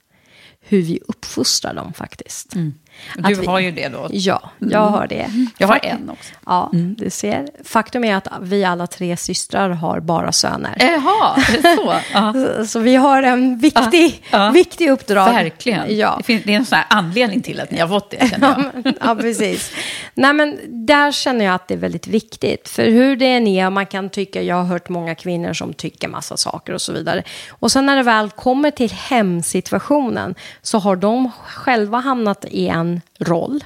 Hur 0.60 0.82
vi 0.82 1.00
uppfostrar 1.08 1.74
dem 1.74 1.92
faktiskt. 1.92 2.54
Mm. 2.54 2.74
Du 3.16 3.34
vi- 3.34 3.46
har 3.46 3.60
ju 3.60 3.70
det 3.70 3.88
då. 3.88 4.08
Ja, 4.10 4.50
jag 4.58 4.80
har 4.80 5.06
det. 5.06 5.26
Jag 5.58 5.68
har 5.68 5.80
en 5.82 6.10
också. 6.10 6.34
Ja, 6.46 6.70
du 6.72 7.10
ser. 7.10 7.48
Faktum 7.64 8.04
är 8.04 8.16
att 8.16 8.28
vi 8.40 8.64
alla 8.64 8.86
tre 8.86 9.16
systrar 9.16 9.70
har 9.70 10.00
bara 10.00 10.32
söner. 10.32 10.76
Jaha, 10.80 11.36
så? 11.76 11.94
Så- 12.58 12.66
Så 12.66 12.78
vi 12.78 12.96
har 12.96 13.22
en 13.22 13.58
viktig, 13.58 14.22
Ja. 14.30 14.50
viktig 14.50 14.90
uppdrag. 14.90 15.32
Verkligen. 15.32 15.96
Ja. 15.98 16.14
Det, 16.18 16.24
finns, 16.24 16.42
det 16.44 16.52
är 16.52 16.56
en 16.56 16.66
sån 16.66 16.76
här 16.76 16.86
anledning 16.90 17.42
till 17.42 17.60
att 17.60 17.70
ni 17.70 17.80
har 17.80 17.88
fått 17.88 18.10
det, 18.10 18.28
känner 18.30 18.70
jag. 18.84 18.94
ja, 19.00 19.14
precis. 19.20 19.72
Nej, 20.14 20.32
men 20.32 20.58
där 20.86 21.12
känner 21.12 21.44
jag 21.44 21.54
att 21.54 21.68
det 21.68 21.74
är 21.74 21.78
väldigt 21.78 22.06
viktigt. 22.06 22.68
För 22.68 22.84
hur 22.84 23.16
det 23.16 23.26
än 23.26 23.46
är, 23.46 23.70
man 23.70 23.86
kan 23.86 24.10
tycka, 24.10 24.42
jag 24.42 24.56
har 24.56 24.64
hört 24.64 24.88
många 24.88 25.14
kvinnor 25.14 25.52
som 25.52 25.72
tycker 25.72 26.08
massa 26.08 26.36
saker 26.36 26.72
och 26.72 26.80
så 26.80 26.92
vidare. 26.92 27.22
Och 27.50 27.72
sen 27.72 27.86
när 27.86 27.96
det 27.96 28.02
väl 28.02 28.30
kommer 28.30 28.70
till 28.70 28.90
hemsituationen 28.92 30.34
så 30.62 30.78
har 30.78 30.96
de 30.96 31.30
själva 31.46 31.98
hamnat 31.98 32.44
i 32.50 32.68
en 32.68 32.91
roll 33.18 33.64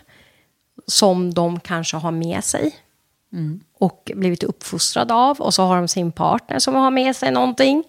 som 0.87 1.35
de 1.35 1.61
kanske 1.61 1.97
har 1.97 2.11
med 2.11 2.45
sig 2.45 2.77
och 3.79 4.11
blivit 4.15 4.43
uppfostrad 4.43 5.13
av. 5.13 5.41
Och 5.41 5.55
så 5.55 5.63
har 5.63 5.77
de 5.77 5.89
sin 5.89 6.13
partner 6.13 6.59
som 6.59 6.75
har 6.75 6.91
med 6.91 7.17
sig 7.17 7.31
någonting. 7.31 7.85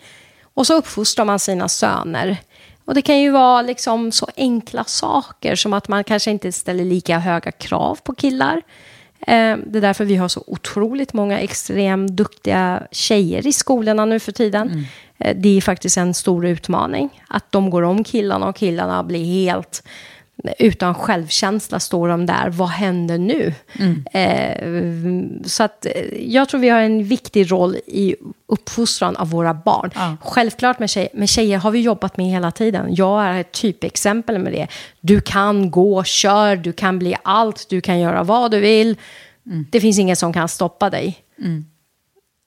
Och 0.53 0.67
så 0.67 0.73
uppfostrar 0.73 1.25
man 1.25 1.39
sina 1.39 1.69
söner. 1.69 2.37
Och 2.85 2.93
det 2.93 3.01
kan 3.01 3.19
ju 3.19 3.31
vara 3.31 3.61
liksom 3.61 4.11
så 4.11 4.27
enkla 4.37 4.83
saker 4.83 5.55
som 5.55 5.73
att 5.73 5.87
man 5.87 6.03
kanske 6.03 6.31
inte 6.31 6.51
ställer 6.51 6.85
lika 6.85 7.19
höga 7.19 7.51
krav 7.51 7.99
på 8.03 8.15
killar. 8.15 8.61
Eh, 9.19 9.57
Det 9.65 9.77
är 9.77 9.81
därför 9.81 10.05
vi 10.05 10.15
har 10.15 10.27
så 10.27 10.43
otroligt 10.47 11.13
många 11.13 11.39
extremt 11.39 12.11
duktiga 12.11 12.83
tjejer 12.91 13.47
i 13.47 13.53
skolorna 13.53 14.05
nu 14.05 14.19
för 14.19 14.31
tiden. 14.31 14.85
Eh, 15.17 15.35
Det 15.37 15.57
är 15.57 15.61
faktiskt 15.61 15.97
en 15.97 16.13
stor 16.13 16.45
utmaning. 16.45 17.23
Att 17.29 17.51
de 17.51 17.69
går 17.69 17.81
om 17.81 18.03
killarna 18.03 18.47
och 18.47 18.55
killarna 18.55 19.03
blir 19.03 19.25
helt 19.25 19.83
utan 20.59 20.95
självkänsla 20.95 21.79
står 21.79 22.07
de 22.07 22.25
där. 22.25 22.49
Vad 22.49 22.69
händer 22.69 23.17
nu? 23.17 23.53
Eh, 24.13 25.45
så 25.45 25.63
att 25.63 25.85
eh, 25.85 25.91
jag 26.33 26.49
tror 26.49 26.59
vi 26.59 26.69
har 26.69 26.79
en 26.79 27.03
viktig 27.03 27.51
roll 27.51 27.75
i 27.85 28.15
uppfostran 28.47 29.15
av 29.15 29.29
våra 29.29 29.53
barn. 29.53 29.91
Ja. 29.95 30.17
Självklart 30.21 30.79
med, 30.79 30.89
tjej, 30.89 31.07
med 31.13 31.29
tjejer 31.29 31.57
har 31.57 31.71
vi 31.71 31.79
jobbat 31.79 32.17
med 32.17 32.25
hela 32.25 32.51
tiden. 32.51 32.95
Jag 32.95 33.25
är 33.25 33.41
ett 33.41 33.51
typexempel 33.51 34.39
med 34.39 34.53
det. 34.53 34.67
Du 35.01 35.21
kan 35.21 35.71
gå, 35.71 36.03
kör, 36.03 36.55
du 36.55 36.73
kan 36.73 36.99
bli 36.99 37.15
allt, 37.23 37.65
du 37.69 37.81
kan 37.81 37.99
göra 37.99 38.23
vad 38.23 38.51
du 38.51 38.59
vill. 38.59 38.95
Det 39.69 39.81
finns 39.81 39.99
ingen 39.99 40.15
som 40.15 40.33
kan 40.33 40.47
stoppa 40.47 40.89
dig. 40.89 41.17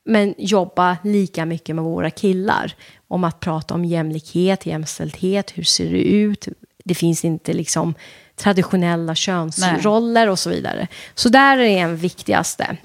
Men 0.04 0.34
jobba 0.38 0.96
lika 1.04 1.46
mycket 1.46 1.74
med 1.76 1.84
våra 1.84 2.10
killar. 2.10 2.74
Om 3.08 3.24
att 3.24 3.40
prata 3.40 3.74
om 3.74 3.84
jämlikhet, 3.84 4.66
jämställdhet, 4.66 5.50
hur 5.54 5.62
ser 5.62 5.90
det 5.90 6.02
ut? 6.02 6.48
Det 6.90 6.94
finns 6.94 7.24
inte 7.24 7.52
liksom 7.52 7.94
traditionella 8.36 9.14
könsroller 9.14 10.28
och 10.28 10.38
så 10.38 10.50
vidare. 10.50 10.88
Så 11.14 11.28
där 11.28 11.58
är 11.58 11.78
en 11.78 11.96
viktigaste. 11.96 12.76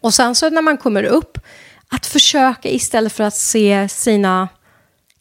Och 0.00 0.14
sen 0.14 0.34
så 0.34 0.50
när 0.50 0.62
man 0.62 0.76
kommer 0.76 1.02
upp, 1.04 1.38
att 1.88 2.06
försöka 2.06 2.68
istället 2.68 3.12
för 3.12 3.24
att 3.24 3.34
se 3.34 3.88
sina 3.88 4.48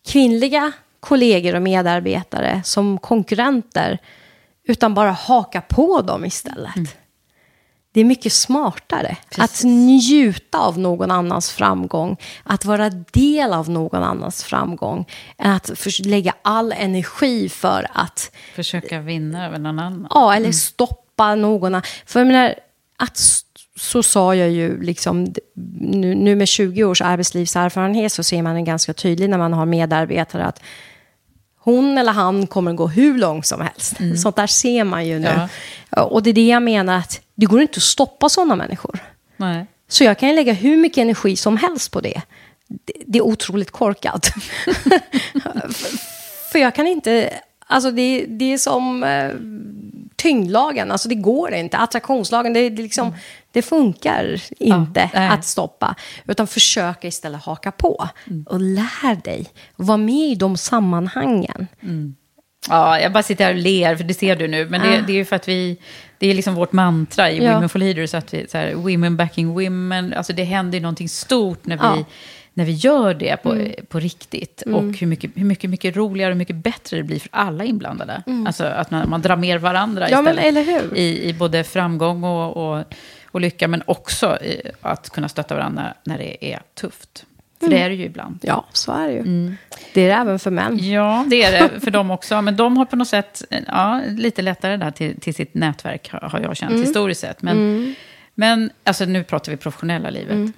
kvinnliga 0.07 0.71
kollegor 0.99 1.55
och 1.55 1.61
medarbetare 1.61 2.61
som 2.65 2.97
konkurrenter, 2.97 3.97
utan 4.67 4.93
bara 4.93 5.11
haka 5.11 5.61
på 5.61 6.01
dem 6.01 6.25
istället. 6.25 6.75
Det 7.91 7.99
är 7.99 8.05
mycket 8.05 8.33
smartare 8.33 9.17
att 9.37 9.63
njuta 9.63 10.57
av 10.57 10.79
någon 10.79 11.11
annans 11.11 11.51
framgång, 11.51 12.17
att 12.43 12.65
vara 12.65 12.89
del 12.89 13.53
av 13.53 13.69
någon 13.69 14.03
annans 14.03 14.43
framgång, 14.43 15.05
än 15.37 15.51
att 15.51 15.99
lägga 16.05 16.33
all 16.41 16.71
energi 16.71 17.49
för 17.49 17.87
att 17.93 18.31
Försöka 18.55 18.99
vinna 18.99 19.45
över 19.45 19.59
någon 19.59 19.79
annan. 19.79 20.07
Ja, 20.09 20.35
eller 20.35 20.51
stoppa 20.51 21.35
någon. 21.35 21.81
För 22.05 22.19
jag 22.19 22.27
menar, 22.27 22.55
att 22.97 23.17
så 23.75 24.03
sa 24.03 24.35
jag 24.35 24.49
ju 24.49 24.81
liksom, 24.81 25.33
nu, 25.79 26.15
nu 26.15 26.35
med 26.35 26.47
20 26.47 26.83
års 26.83 27.01
arbetslivserfarenhet 27.01 28.11
så 28.11 28.23
ser 28.23 28.41
man 28.41 28.55
det 28.55 28.61
ganska 28.61 28.93
tydligt 28.93 29.29
när 29.29 29.37
man 29.37 29.53
har 29.53 29.65
medarbetare 29.65 30.45
att 30.45 30.61
hon 31.59 31.97
eller 31.97 32.11
han 32.11 32.47
kommer 32.47 32.73
gå 32.73 32.87
hur 32.87 33.17
långt 33.17 33.45
som 33.45 33.61
helst. 33.61 33.93
Sånt 34.21 34.35
där 34.35 34.47
ser 34.47 34.83
man 34.83 35.07
ju 35.07 35.19
nu. 35.19 35.47
Och 35.97 36.23
det 36.23 36.29
är 36.29 36.33
det 36.33 36.47
jag 36.47 36.63
menar, 36.63 36.97
att 36.97 37.21
det 37.35 37.45
går 37.45 37.61
inte 37.61 37.77
att 37.77 37.83
stoppa 37.83 38.29
sådana 38.29 38.55
människor. 38.55 38.99
Nej. 39.37 39.65
Så 39.87 40.03
jag 40.03 40.19
kan 40.19 40.35
lägga 40.35 40.53
hur 40.53 40.77
mycket 40.77 40.97
energi 40.97 41.35
som 41.35 41.57
helst 41.57 41.91
på 41.91 42.01
det. 42.01 42.21
Det, 43.05 43.17
är 43.17 43.23
otroligt 43.23 43.71
korkat. 43.71 44.25
för, 46.51 46.59
jag 46.59 46.75
kan 46.75 46.87
inte... 46.87 47.33
Alltså 47.71 47.91
det, 47.91 48.25
det 48.27 48.53
är 48.53 48.57
som 48.57 49.03
eh, 49.03 49.31
tyngdlagen, 50.15 50.91
alltså 50.91 51.09
det 51.09 51.15
går 51.15 51.53
inte. 51.53 51.77
Attraktionslagen, 51.77 52.53
det, 52.53 52.69
det, 52.69 52.81
liksom, 52.81 53.15
det 53.51 53.61
funkar 53.61 54.41
inte 54.57 55.09
nej. 55.13 55.29
att 55.29 55.45
stoppa. 55.45 55.95
Utan 56.27 56.47
försöka 56.47 57.07
istället 57.07 57.43
haka 57.43 57.71
på. 57.71 58.07
Och 58.45 58.59
lär 58.59 59.23
dig. 59.23 59.47
Var 59.75 59.97
med 59.97 60.31
i 60.31 60.35
de 60.35 60.57
sammanhangen. 60.57 61.67
Ja, 62.69 62.99
jag 62.99 63.11
bara 63.11 63.23
sitter 63.23 63.45
här 63.45 63.53
och 63.53 63.59
ler, 63.59 63.95
för 63.95 64.03
det 64.03 64.13
ser 64.13 64.35
du 64.35 64.47
nu. 64.47 64.65
Men 64.69 64.81
det, 64.81 65.03
det 65.07 65.13
är 65.13 65.17
ju 65.17 65.25
för 65.25 65.35
att 65.35 65.47
vi... 65.47 65.77
Det 66.17 66.27
är 66.27 66.33
liksom 66.33 66.55
vårt 66.55 66.71
mantra 66.71 67.31
i 67.31 67.43
Ja. 67.43 67.53
Women 67.53 67.69
for 67.69 67.79
Leaders, 67.79 68.13
att 68.13 68.33
vi, 68.33 68.47
så 68.47 68.57
här, 68.57 68.73
women 68.73 69.17
backing 69.17 69.53
women. 69.53 70.13
Alltså 70.13 70.33
det 70.33 70.43
händer 70.43 70.77
ju 70.77 70.81
någonting 70.81 71.09
stort 71.09 71.65
när 71.65 71.77
vi, 71.77 71.83
Ja. 71.83 72.05
när 72.53 72.65
vi 72.65 72.71
gör 72.71 73.13
det 73.13 73.37
på, 73.43 73.67
på 73.89 73.99
riktigt. 73.99 74.61
Och 74.61 74.83
hur 74.83 75.07
mycket, 75.07 75.31
hur 75.35 75.45
mycket, 75.45 75.69
mycket 75.69 75.95
roligare 75.95 76.31
och 76.31 76.37
mycket 76.37 76.55
bättre 76.55 76.97
det 76.97 77.03
blir 77.03 77.19
för 77.19 77.29
alla 77.31 77.63
inblandade. 77.63 78.23
Alltså 78.47 78.63
att 78.63 78.91
man, 78.91 79.09
man 79.09 79.21
drar 79.21 79.35
med 79.35 79.61
varandra 79.61 80.09
Ja, 80.09 80.19
istället. 80.19 80.93
I, 80.95 81.29
I 81.29 81.33
både 81.33 81.63
framgång 81.63 82.23
och, 82.23 82.57
och, 82.57 82.83
och 83.31 83.41
lycka, 83.41 83.67
men 83.67 83.83
också 83.85 84.37
att 84.81 85.09
kunna 85.09 85.29
stötta 85.29 85.55
varandra 85.55 85.93
när 86.03 86.17
det 86.17 86.53
är 86.53 86.59
tufft. 86.73 87.25
För 87.59 87.69
det 87.69 87.79
är 87.79 87.89
det 87.89 87.95
ju 87.95 88.05
ibland. 88.05 88.39
Ja, 88.41 88.65
så 88.73 88.91
är 88.91 89.07
det 89.07 89.13
ju. 89.13 89.55
Det 89.93 90.01
är 90.01 90.07
det 90.07 90.13
även 90.13 90.39
för 90.39 90.51
män. 90.51 90.91
Ja, 90.91 91.25
det 91.27 91.43
är 91.43 91.51
det 91.51 91.79
för 91.79 91.91
dem 91.91 92.11
också. 92.11 92.41
Men 92.41 92.55
de 92.55 92.77
har 92.77 92.85
på 92.85 92.95
något 92.95 93.07
sätt 93.07 93.43
ja, 93.67 94.01
lite 94.07 94.41
lättare 94.41 94.77
där 94.77 94.91
till, 94.91 95.19
till 95.19 95.35
sitt 95.35 95.53
nätverk, 95.53 96.09
har 96.11 96.39
jag 96.39 96.57
känt 96.57 96.73
historiskt 96.73 97.21
sett. 97.21 97.41
Men, 97.41 97.95
men 98.35 98.71
alltså, 98.83 99.05
nu 99.05 99.23
pratar 99.23 99.51
vi 99.51 99.57
professionella 99.57 100.09
livet. 100.09 100.55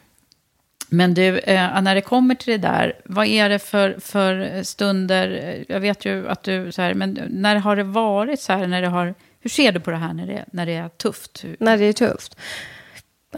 Men 0.94 1.14
du, 1.14 1.40
eh, 1.40 1.82
när 1.82 1.96
det 1.96 2.02
kommer 2.02 2.36
till 2.36 2.52
det 2.52 2.68
där, 2.68 2.94
vad 3.06 3.28
är 3.28 3.50
det 3.50 3.60
för, 3.60 3.96
för 4.00 4.64
stunder? 4.64 5.56
Jag 5.68 5.80
vet 5.80 6.06
ju 6.06 6.30
att 6.30 6.44
du, 6.44 6.72
så 6.72 6.82
här, 6.82 6.94
men 6.94 7.20
när 7.30 7.56
har 7.56 7.76
det 7.76 7.84
varit 7.84 8.42
så 8.42 8.54
här, 8.54 8.68
när 8.68 8.82
det 8.82 8.88
har, 8.88 9.14
hur 9.42 9.50
ser 9.50 9.72
du 9.72 9.80
på 9.80 9.92
det 9.92 9.98
här 9.98 10.14
när 10.14 10.28
det, 10.28 10.46
när 10.52 10.66
det 10.66 10.74
är 10.76 10.90
tufft? 10.90 11.44
När 11.60 11.78
det 11.78 11.86
är 11.86 11.94
tufft. 11.94 12.36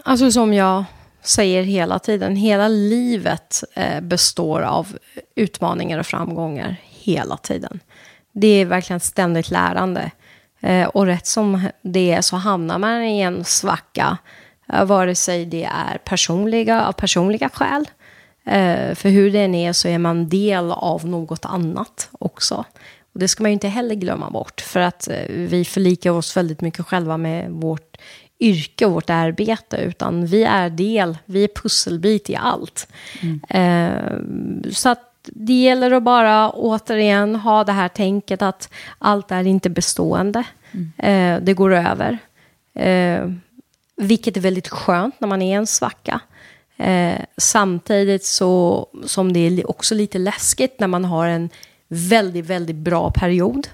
Alltså 0.03 0.31
som 0.31 0.53
jag 0.53 0.83
säger 1.21 1.63
hela 1.63 1.99
tiden, 1.99 2.35
hela 2.35 2.67
livet 2.67 3.63
eh, 3.73 4.01
består 4.01 4.61
av 4.61 4.97
utmaningar 5.35 5.99
och 5.99 6.05
framgångar 6.05 6.75
hela 6.81 7.37
tiden. 7.37 7.79
Det 8.31 8.47
är 8.47 8.65
verkligen 8.65 8.97
ett 8.97 9.03
ständigt 9.03 9.51
lärande. 9.51 10.11
Eh, 10.61 10.87
och 10.87 11.05
rätt 11.05 11.27
som 11.27 11.67
det 11.81 12.11
är 12.11 12.21
så 12.21 12.35
hamnar 12.35 12.77
man 12.77 13.03
i 13.03 13.21
en 13.21 13.43
svacka. 13.43 14.17
Eh, 14.73 14.85
vare 14.85 15.15
sig 15.15 15.45
det 15.45 15.63
är 15.63 15.97
personliga, 15.97 16.85
av 16.85 16.91
personliga 16.91 17.49
skäl. 17.49 17.89
Eh, 18.45 18.95
för 18.95 19.09
hur 19.09 19.31
den 19.31 19.55
är 19.55 19.73
så 19.73 19.87
är 19.87 19.97
man 19.97 20.29
del 20.29 20.71
av 20.71 21.05
något 21.05 21.45
annat 21.45 22.09
också. 22.11 22.65
Och 23.13 23.19
det 23.19 23.27
ska 23.27 23.43
man 23.43 23.51
ju 23.51 23.53
inte 23.53 23.67
heller 23.67 23.95
glömma 23.95 24.29
bort. 24.29 24.61
För 24.61 24.79
att 24.79 25.07
eh, 25.07 25.25
vi 25.27 25.65
förlikar 25.65 26.11
oss 26.11 26.37
väldigt 26.37 26.61
mycket 26.61 26.85
själva 26.85 27.17
med 27.17 27.51
vårt 27.51 27.97
yrke 28.39 28.85
och 28.85 28.91
vårt 28.91 29.09
arbete. 29.09 29.77
Utan 29.77 30.25
vi 30.25 30.43
är 30.43 30.69
del, 30.69 31.17
vi 31.25 31.43
är 31.43 31.47
pusselbit 31.47 32.29
i 32.29 32.35
allt. 32.35 32.87
Mm. 33.21 33.41
Eh, 33.49 34.71
så 34.71 34.89
att 34.89 35.09
det 35.25 35.53
gäller 35.53 35.91
att 35.91 36.03
bara 36.03 36.49
återigen 36.49 37.35
ha 37.35 37.63
det 37.63 37.71
här 37.71 37.87
tänket 37.87 38.41
att 38.41 38.69
allt 38.97 39.31
är 39.31 39.47
inte 39.47 39.69
bestående. 39.69 40.43
Mm. 40.71 40.91
Eh, 40.97 41.43
det 41.43 41.53
går 41.53 41.73
över. 41.73 42.17
Eh, 42.75 43.31
vilket 43.95 44.37
är 44.37 44.41
väldigt 44.41 44.67
skönt 44.67 45.19
när 45.19 45.27
man 45.27 45.41
är 45.41 45.51
i 45.51 45.55
en 45.55 45.67
svacka. 45.67 46.19
Samtidigt 47.37 48.25
så 48.25 48.87
som 49.05 49.33
det 49.33 49.39
är 49.39 49.69
också 49.69 49.95
lite 49.95 50.17
läskigt 50.17 50.79
när 50.79 50.87
man 50.87 51.05
har 51.05 51.27
en 51.27 51.49
väldigt, 51.93 52.45
väldigt 52.45 52.75
bra 52.75 53.11
period. 53.11 53.67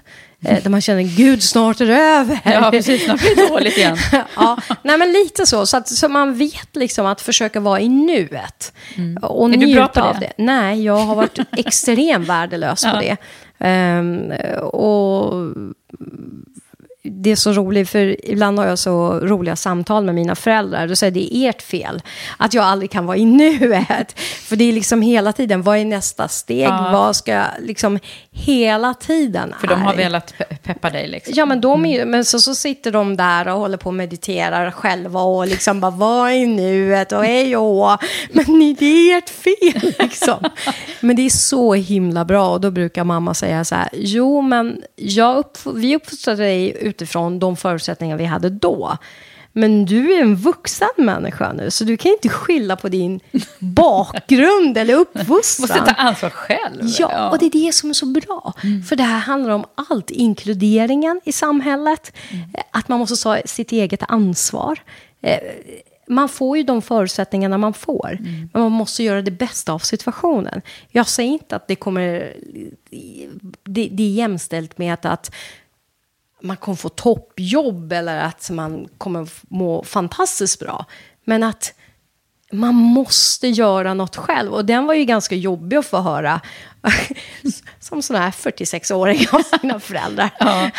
Eh, 0.44 0.62
där 0.62 0.70
man 0.70 0.80
känner, 0.80 1.02
gud, 1.02 1.42
snart 1.42 1.80
är 1.80 1.86
det 1.86 1.96
över. 1.96 2.40
Ja, 2.44 2.70
precis, 2.70 3.04
snart 3.04 3.20
blir 3.20 3.36
det 3.36 3.48
dåligt 3.48 3.76
igen. 3.76 3.96
ja, 4.36 4.58
nej, 4.82 4.98
men 4.98 5.12
lite 5.12 5.46
så. 5.46 5.66
Så, 5.66 5.76
att, 5.76 5.88
så 5.88 6.08
man 6.08 6.34
vet 6.34 6.76
liksom 6.76 7.06
att 7.06 7.20
försöka 7.20 7.60
vara 7.60 7.80
i 7.80 7.88
nuet. 7.88 8.72
Mm. 8.96 9.16
Och 9.16 9.52
är 9.52 9.56
du 9.56 9.74
bra 9.74 9.88
på 9.88 10.00
det? 10.00 10.18
det? 10.20 10.42
Nej, 10.42 10.84
jag 10.84 10.96
har 10.96 11.14
varit 11.14 11.38
extremt 11.56 12.28
värdelös 12.28 12.84
på 12.84 13.00
det. 13.00 13.16
Um, 13.98 14.32
och 14.62 15.32
det 17.02 17.30
är 17.30 17.36
så 17.36 17.52
roligt, 17.52 17.90
för 17.90 18.30
ibland 18.30 18.58
har 18.58 18.66
jag 18.66 18.78
så 18.78 19.20
roliga 19.20 19.56
samtal 19.56 20.04
med 20.04 20.14
mina 20.14 20.34
föräldrar. 20.34 20.88
Då 20.88 20.96
säger 20.96 21.10
det 21.10 21.36
är 21.36 21.50
ert 21.50 21.62
fel 21.62 22.02
att 22.36 22.54
jag 22.54 22.64
aldrig 22.64 22.90
kan 22.90 23.06
vara 23.06 23.16
i 23.16 23.24
nuet. 23.24 24.18
För 24.20 24.56
det 24.56 24.64
är 24.64 24.72
liksom 24.72 25.02
hela 25.02 25.32
tiden, 25.32 25.62
vad 25.62 25.78
är 25.78 25.84
nästa 25.84 26.28
steg? 26.28 26.68
Ja. 26.68 26.90
Vad 26.92 27.16
ska 27.16 27.32
jag, 27.32 27.46
liksom 27.60 27.98
hela 28.32 28.94
tiden. 28.94 29.54
För 29.60 29.66
de 29.66 29.82
har 29.82 29.94
velat 29.94 30.34
peppa 30.62 30.90
dig 30.90 31.08
liksom. 31.08 31.34
Ja, 31.36 31.46
men, 31.46 31.60
de 31.60 31.86
är, 31.86 31.96
mm. 31.96 32.10
men 32.10 32.24
så, 32.24 32.40
så 32.40 32.54
sitter 32.54 32.92
de 32.92 33.16
där 33.16 33.48
och 33.48 33.60
håller 33.60 33.76
på 33.76 33.86
och 33.86 33.94
mediterar 33.94 34.70
själva 34.70 35.20
och 35.20 35.46
liksom 35.46 35.80
bara, 35.80 35.90
vad 35.90 36.30
är 36.30 36.46
nuet? 36.46 37.12
Och 37.12 37.24
hej 37.24 37.56
och 37.56 37.98
Men 38.32 38.76
det 38.78 39.12
är 39.12 39.18
ert 39.18 39.30
fel 39.30 39.94
liksom. 39.98 40.38
men 41.00 41.16
det 41.16 41.22
är 41.22 41.30
så 41.30 41.74
himla 41.74 42.24
bra 42.24 42.50
och 42.50 42.60
då 42.60 42.70
brukar 42.70 43.04
mamma 43.04 43.34
säga 43.34 43.64
så 43.64 43.74
här, 43.74 43.88
jo 43.92 44.40
men 44.40 44.82
jag 44.96 45.36
upp, 45.36 45.58
vi 45.74 45.96
uppfostrade 45.96 46.42
dig 46.42 46.89
utifrån 46.90 47.38
de 47.38 47.56
förutsättningar 47.56 48.16
vi 48.16 48.24
hade 48.24 48.50
då. 48.50 48.98
Men 49.52 49.84
du 49.84 50.12
är 50.14 50.20
en 50.20 50.36
vuxen 50.36 50.88
människa 50.96 51.52
nu, 51.52 51.70
så 51.70 51.84
du 51.84 51.96
kan 51.96 52.12
inte 52.12 52.28
skylla 52.28 52.76
på 52.76 52.88
din 52.88 53.20
bakgrund 53.58 54.78
eller 54.78 54.94
uppfostran. 54.94 55.68
Du 55.68 55.80
måste 55.80 55.94
ta 55.94 56.00
ansvar 56.00 56.30
själv. 56.30 56.80
Ja, 56.98 57.30
och 57.30 57.38
det 57.38 57.46
är 57.46 57.66
det 57.66 57.72
som 57.72 57.90
är 57.90 57.94
så 57.94 58.06
bra. 58.06 58.54
Mm. 58.62 58.82
För 58.82 58.96
det 58.96 59.02
här 59.02 59.18
handlar 59.18 59.50
om 59.50 59.64
allt. 59.74 60.10
Inkluderingen 60.10 61.20
i 61.24 61.32
samhället, 61.32 62.12
mm. 62.30 62.50
att 62.70 62.88
man 62.88 62.98
måste 62.98 63.22
ta 63.22 63.38
sitt 63.44 63.72
eget 63.72 64.02
ansvar. 64.08 64.78
Eh, 65.22 65.38
man 66.08 66.28
får 66.28 66.56
ju 66.56 66.62
de 66.62 66.82
förutsättningarna 66.82 67.58
man 67.58 67.74
får. 67.74 68.10
Mm. 68.20 68.50
Men 68.52 68.62
man 68.62 68.72
måste 68.72 69.02
göra 69.02 69.22
det 69.22 69.30
bästa 69.30 69.72
av 69.72 69.78
situationen. 69.78 70.62
Jag 70.88 71.08
säger 71.08 71.32
inte 71.32 71.56
att 71.56 71.68
det 71.68 71.76
kommer... 71.76 72.32
Det, 73.64 73.88
det 73.92 74.02
är 74.02 74.10
jämställt 74.10 74.78
med 74.78 74.94
att, 74.94 75.04
att 75.04 75.34
man 76.42 76.56
kommer 76.56 76.76
få 76.76 76.88
toppjobb 76.88 77.92
eller 77.92 78.18
att 78.18 78.50
man 78.50 78.88
kommer 78.98 79.28
må 79.48 79.84
fantastiskt 79.84 80.60
bra. 80.60 80.86
Men 81.24 81.42
att 81.42 81.74
man 82.52 82.74
måste 82.74 83.48
göra 83.48 83.94
något 83.94 84.16
själv. 84.16 84.52
Och 84.52 84.64
den 84.64 84.86
var 84.86 84.94
ju 84.94 85.04
ganska 85.04 85.34
jobbig 85.34 85.76
att 85.76 85.86
få 85.86 85.98
höra. 85.98 86.40
Som 87.80 88.02
sån 88.02 88.16
här 88.16 88.30
46-åring 88.30 89.26
av 89.32 89.42
sina 89.60 89.80
föräldrar. 89.80 90.30
Ja. 90.38 90.70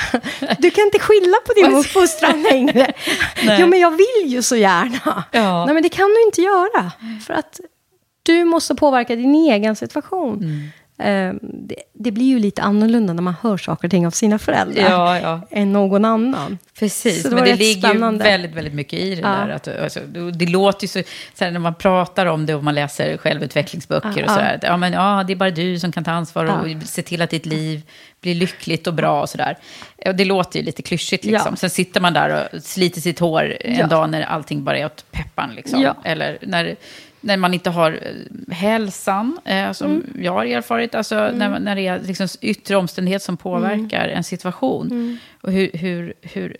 Du 0.59 0.71
kan 0.71 0.85
inte 0.85 0.99
skylla 0.99 1.37
på 1.45 1.53
din 1.53 1.73
uppfostran 1.77 2.43
längre. 2.43 2.93
Jo, 3.41 3.67
men 3.67 3.79
jag 3.79 3.91
vill 3.91 4.33
ju 4.33 4.41
så 4.41 4.55
gärna. 4.55 5.23
Ja. 5.31 5.65
Nej, 5.65 5.73
men 5.73 5.83
det 5.83 5.89
kan 5.89 6.07
du 6.07 6.23
inte 6.23 6.41
göra. 6.41 6.91
För 7.25 7.33
att 7.33 7.59
du 8.23 8.45
måste 8.45 8.75
påverka 8.75 9.15
din 9.15 9.35
egen 9.35 9.75
situation. 9.75 10.37
Mm. 10.37 10.69
Ehm, 11.01 11.39
det, 11.41 11.75
det, 11.93 12.11
blir 12.11 12.25
ju 12.25 12.39
lite 12.39 12.61
annorlunda 12.61 13.13
när 13.13 13.21
man 13.21 13.35
hör 13.41 13.57
saker 13.57 13.87
och 13.87 13.91
ting 13.91 14.07
av 14.07 14.11
sina 14.11 14.39
föräldrar 14.39 14.89
ja, 14.89 15.19
ja. 15.19 15.41
än 15.51 15.73
någon 15.73 16.05
annan. 16.05 16.57
Precis, 16.79 17.23
det 17.23 17.29
men 17.29 17.43
det 17.43 17.55
ligger 17.55 17.89
spännande. 17.89 18.25
ju 18.25 18.31
väldigt, 18.31 18.51
väldigt 18.51 18.73
mycket 18.73 18.99
i 18.99 19.15
det 19.15 19.21
ja. 19.21 19.27
där. 19.27 19.49
Att, 19.49 19.67
alltså, 19.67 19.99
det 20.33 20.45
låter 20.45 20.83
ju 20.83 20.87
så, 20.87 21.09
så 21.33 21.43
här, 21.43 21.51
när 21.51 21.59
man 21.59 21.75
pratar 21.75 22.25
om 22.25 22.45
det 22.45 22.55
och 22.55 22.63
man 22.63 22.75
läser 22.75 23.17
självutvecklingsböcker 23.17 24.19
ja, 24.19 24.23
och 24.23 24.29
sådär. 24.31 24.59
Ja. 24.61 24.77
men, 24.77 24.93
ja, 24.93 25.23
det 25.27 25.33
är 25.33 25.37
bara 25.37 25.51
du 25.51 25.79
som 25.79 25.91
kan 25.91 26.03
ta 26.03 26.11
ansvar 26.11 26.45
och 26.45 26.87
se 26.87 27.01
till 27.01 27.21
att 27.21 27.29
ditt 27.29 27.45
liv 27.45 27.81
blir 28.21 28.35
lyckligt 28.35 28.87
och 28.87 28.93
bra 28.93 29.21
och 29.21 29.29
sådär. 29.29 29.57
Och 30.05 30.15
det 30.15 30.25
låter 30.25 30.59
ju 30.59 30.65
lite 30.65 30.81
klyschigt 30.81 31.25
liksom. 31.25 31.55
Sen 31.55 31.69
sitter 31.69 32.01
man 32.01 32.13
där 32.13 32.49
och 32.53 32.63
sliter 32.63 33.01
sitt 33.01 33.19
hår 33.19 33.57
en 33.59 33.89
dag 33.89 34.09
när 34.09 34.21
allting 34.21 34.63
bara 34.63 34.77
är 34.77 34.85
åt 34.85 35.05
peppan 35.11 35.55
liksom. 35.55 35.93
Eller 36.03 36.37
när 36.41 36.75
när 37.21 37.37
man 37.37 37.53
inte 37.53 37.69
har 37.69 37.91
eh, 37.91 38.53
hälsan, 38.53 39.39
eh, 39.45 39.71
som 39.71 39.91
mm. 39.91 40.23
jag 40.23 40.31
har 40.31 40.45
erfarit, 40.45 40.95
alltså 40.95 41.15
mm. 41.15 41.37
när, 41.37 41.59
när 41.59 41.75
det 41.75 41.87
är 41.87 41.99
liksom 41.99 42.27
yttre 42.41 42.75
omständighet 42.75 43.23
som 43.23 43.37
påverkar 43.37 44.03
mm. 44.03 44.17
en 44.17 44.23
situation. 44.23 44.91
Mm. 44.91 45.17
Och 45.41 45.51
hur, 45.51 45.69
hur, 45.73 46.13
hur 46.21 46.57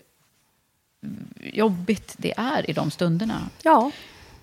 jobbigt 1.40 2.14
det 2.16 2.34
är 2.36 2.70
i 2.70 2.72
de 2.72 2.90
stunderna. 2.90 3.48
Ja. 3.62 3.90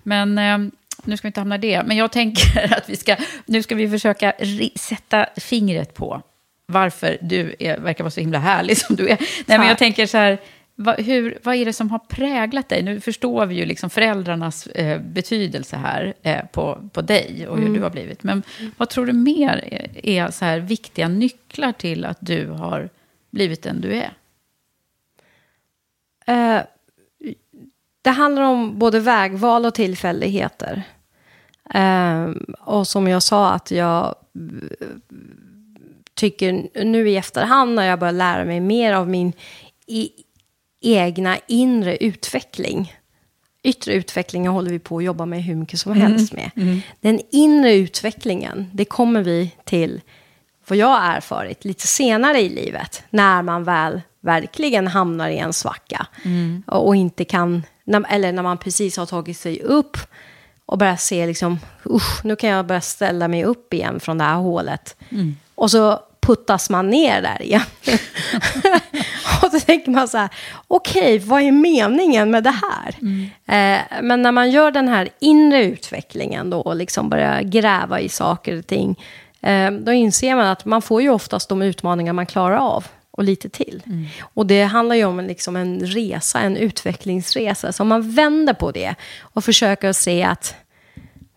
Men 0.02 0.38
eh, 0.38 0.58
nu 1.04 1.16
ska 1.16 1.26
vi 1.26 1.28
inte 1.28 1.40
hamna 1.40 1.54
i 1.54 1.58
det. 1.58 1.82
Men 1.86 1.96
jag 1.96 2.12
tänker 2.12 2.74
att 2.76 2.88
vi 2.88 2.96
ska, 2.96 3.16
nu 3.46 3.62
ska 3.62 3.74
vi 3.74 3.90
försöka 3.90 4.32
sätta 4.76 5.26
fingret 5.36 5.94
på 5.94 6.22
varför 6.66 7.18
du 7.20 7.54
är, 7.58 7.78
verkar 7.78 8.04
vara 8.04 8.10
så 8.10 8.20
himla 8.20 8.38
härlig 8.38 8.76
som 8.76 8.96
du 8.96 9.08
är. 9.08 9.18
Nej, 9.46 9.58
men 9.58 9.68
jag 9.68 9.78
tänker 9.78 10.06
så 10.06 10.16
här, 10.16 10.38
vad, 10.82 11.00
hur, 11.00 11.38
vad 11.42 11.54
är 11.54 11.64
det 11.64 11.72
som 11.72 11.90
har 11.90 11.98
präglat 11.98 12.68
dig? 12.68 12.82
Nu 12.82 13.00
förstår 13.00 13.46
vi 13.46 13.54
ju 13.54 13.64
liksom 13.64 13.90
föräldrarnas 13.90 14.66
eh, 14.66 15.00
betydelse 15.00 15.76
här 15.76 16.14
eh, 16.22 16.44
på, 16.52 16.88
på 16.92 17.02
dig 17.02 17.46
och 17.48 17.56
hur 17.56 17.66
mm. 17.66 17.76
du 17.76 17.82
har 17.82 17.90
blivit. 17.90 18.22
Men 18.22 18.42
vad 18.76 18.88
tror 18.88 19.06
du 19.06 19.12
mer 19.12 19.64
är, 19.72 20.06
är 20.06 20.30
så 20.30 20.44
här 20.44 20.58
viktiga 20.58 21.08
nycklar 21.08 21.72
till 21.72 22.04
att 22.04 22.18
du 22.20 22.46
har 22.46 22.88
blivit 23.30 23.62
den 23.62 23.80
du 23.80 23.94
är? 23.94 24.12
Eh, 26.26 26.62
det 28.02 28.10
handlar 28.10 28.42
om 28.42 28.78
både 28.78 29.00
vägval 29.00 29.66
och 29.66 29.74
tillfälligheter. 29.74 30.82
Eh, 31.74 32.30
och 32.58 32.88
som 32.88 33.08
jag 33.08 33.22
sa 33.22 33.50
att 33.50 33.70
jag 33.70 34.14
tycker 36.14 36.84
nu 36.84 37.10
i 37.10 37.16
efterhand 37.16 37.74
när 37.74 37.86
jag 37.86 37.98
börjar 37.98 38.12
lära 38.12 38.44
mig 38.44 38.60
mer 38.60 38.92
av 38.92 39.08
min 39.08 39.32
i, 39.86 40.10
egna 40.80 41.38
inre 41.46 41.96
utveckling. 41.96 42.94
Yttre 43.62 43.92
utvecklingen 43.92 44.52
håller 44.52 44.70
vi 44.70 44.78
på 44.78 44.98
att 44.98 45.04
jobba 45.04 45.26
med 45.26 45.44
hur 45.44 45.54
mycket 45.54 45.80
som 45.80 45.92
mm. 45.92 46.02
helst 46.02 46.32
med. 46.32 46.50
Mm. 46.56 46.80
Den 47.00 47.20
inre 47.30 47.74
utvecklingen, 47.74 48.70
det 48.72 48.84
kommer 48.84 49.22
vi 49.22 49.54
till, 49.64 50.00
vad 50.66 50.78
jag 50.78 50.86
har 50.86 51.16
erfarit, 51.16 51.64
lite 51.64 51.86
senare 51.86 52.40
i 52.40 52.48
livet. 52.48 53.02
När 53.10 53.42
man 53.42 53.64
väl 53.64 54.00
verkligen 54.20 54.86
hamnar 54.86 55.28
i 55.28 55.38
en 55.38 55.52
svacka. 55.52 56.06
Mm. 56.24 56.62
Och 56.66 56.96
inte 56.96 57.24
kan, 57.24 57.62
eller 58.08 58.32
när 58.32 58.42
man 58.42 58.58
precis 58.58 58.96
har 58.96 59.06
tagit 59.06 59.38
sig 59.38 59.62
upp 59.62 59.96
och 60.66 60.78
börjar 60.78 60.96
se 60.96 61.26
liksom, 61.26 61.58
usch, 61.86 62.24
nu 62.24 62.36
kan 62.36 62.50
jag 62.50 62.66
börja 62.66 62.80
ställa 62.80 63.28
mig 63.28 63.44
upp 63.44 63.74
igen 63.74 64.00
från 64.00 64.18
det 64.18 64.24
här 64.24 64.36
hålet. 64.36 64.96
Mm. 65.10 65.36
Och 65.54 65.70
så 65.70 66.00
puttas 66.20 66.70
man 66.70 66.90
ner 66.90 67.22
där 67.22 67.42
igen. 67.42 67.62
och 69.54 69.60
så 69.60 69.66
tänker 69.66 69.90
man 69.90 70.08
så 70.08 70.18
här, 70.18 70.28
okej, 70.68 71.16
okay, 71.16 71.28
vad 71.28 71.42
är 71.42 71.52
meningen 71.52 72.30
med 72.30 72.44
det 72.44 72.50
här? 72.50 72.94
Mm. 73.00 73.30
Eh, 73.46 74.02
men 74.02 74.22
när 74.22 74.32
man 74.32 74.50
gör 74.50 74.70
den 74.70 74.88
här 74.88 75.08
inre 75.18 75.64
utvecklingen 75.64 76.50
då, 76.50 76.60
och 76.60 76.76
liksom 76.76 77.08
börjar 77.08 77.42
gräva 77.42 78.00
i 78.00 78.08
saker 78.08 78.58
och 78.58 78.66
ting, 78.66 78.98
eh, 79.40 79.70
då 79.70 79.92
inser 79.92 80.34
man 80.34 80.46
att 80.46 80.64
man 80.64 80.82
får 80.82 81.02
ju 81.02 81.10
oftast 81.10 81.48
de 81.48 81.62
utmaningar 81.62 82.12
man 82.12 82.26
klarar 82.26 82.56
av 82.56 82.86
och 83.10 83.24
lite 83.24 83.48
till. 83.48 83.82
Mm. 83.86 84.06
Och 84.34 84.46
det 84.46 84.62
handlar 84.62 84.96
ju 84.96 85.04
om 85.04 85.20
liksom 85.20 85.56
en 85.56 85.80
resa, 85.80 86.40
en 86.40 86.56
utvecklingsresa. 86.56 87.72
Så 87.72 87.82
om 87.82 87.88
man 87.88 88.10
vänder 88.10 88.54
på 88.54 88.70
det 88.70 88.94
och 89.20 89.44
försöker 89.44 89.92
se 89.92 90.22
att 90.22 90.54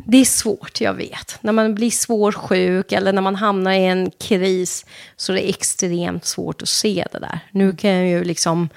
det 0.05 0.17
är 0.17 0.25
svårt, 0.25 0.81
jag 0.81 0.93
vet. 0.93 1.37
När 1.41 1.51
man 1.51 1.75
blir 1.75 1.91
svårt 1.91 2.35
sjuk 2.35 2.91
eller 2.91 3.13
när 3.13 3.21
man 3.21 3.35
hamnar 3.35 3.71
i 3.71 3.85
en 3.85 4.11
kris 4.11 4.85
så 5.15 5.31
är 5.31 5.35
det 5.35 5.49
extremt 5.49 6.25
svårt 6.25 6.61
att 6.61 6.69
se 6.69 7.07
det 7.11 7.19
där. 7.19 7.39
Nu 7.51 7.75
kan 7.75 7.91
jag 7.91 8.07
ju 8.07 8.23
liksom, 8.23 8.69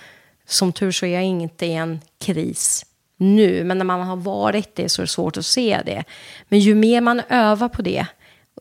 som 0.46 0.72
tur 0.72 0.90
så 0.90 1.06
är 1.06 1.14
jag 1.14 1.24
inte 1.24 1.66
i 1.66 1.74
en 1.74 2.00
kris 2.20 2.86
nu, 3.16 3.64
men 3.64 3.78
när 3.78 3.84
man 3.84 4.00
har 4.00 4.16
varit 4.16 4.74
det 4.74 4.88
så 4.88 5.02
är 5.02 5.04
det 5.04 5.10
svårt 5.10 5.36
att 5.36 5.46
se 5.46 5.80
det. 5.86 6.04
Men 6.48 6.58
ju 6.58 6.74
mer 6.74 7.00
man 7.00 7.22
övar 7.28 7.68
på 7.68 7.82
det, 7.82 8.06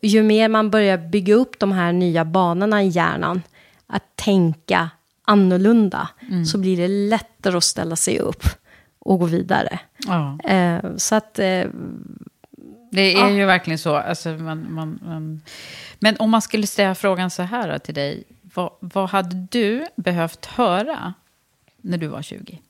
ju 0.02 0.22
mer 0.22 0.48
man 0.48 0.70
börjar 0.70 0.98
bygga 0.98 1.34
upp 1.34 1.58
de 1.58 1.72
här 1.72 1.92
nya 1.92 2.24
banorna 2.24 2.82
i 2.82 2.88
hjärnan, 2.88 3.42
att 3.86 4.16
tänka 4.16 4.90
annorlunda 5.24 6.08
så 6.52 6.58
blir 6.58 6.76
det 6.76 6.88
lättare 6.88 7.56
att 7.56 7.64
ställa 7.64 7.96
sig 7.96 8.18
upp 8.18 8.44
och 8.98 9.18
gå 9.18 9.26
vidare. 9.26 9.78
Ja. 10.06 10.38
Eh, 10.44 10.80
så 10.96 11.14
att... 11.14 11.38
Eh, 11.38 11.64
Det 12.96 13.14
är 13.14 13.18
Ja. 13.20 13.30
ju 13.30 13.44
verkligen 13.44 13.78
så. 13.78 13.96
Alltså, 13.96 14.28
man, 14.28 14.74
man, 14.74 14.98
man... 15.02 15.42
Men 15.98 16.16
om 16.16 16.30
man 16.30 16.42
skulle 16.42 16.66
ställa 16.66 16.94
frågan 16.94 17.30
så 17.30 17.42
här 17.42 17.72
då 17.72 17.78
till 17.78 17.94
dig. 17.94 18.24
Vad, 18.54 18.70
vad 18.80 19.10
hade 19.10 19.46
du 19.50 19.86
behövt 19.96 20.46
höra 20.46 21.14
när 21.76 21.98
du 21.98 22.06
var 22.06 22.22
20? 22.22 22.60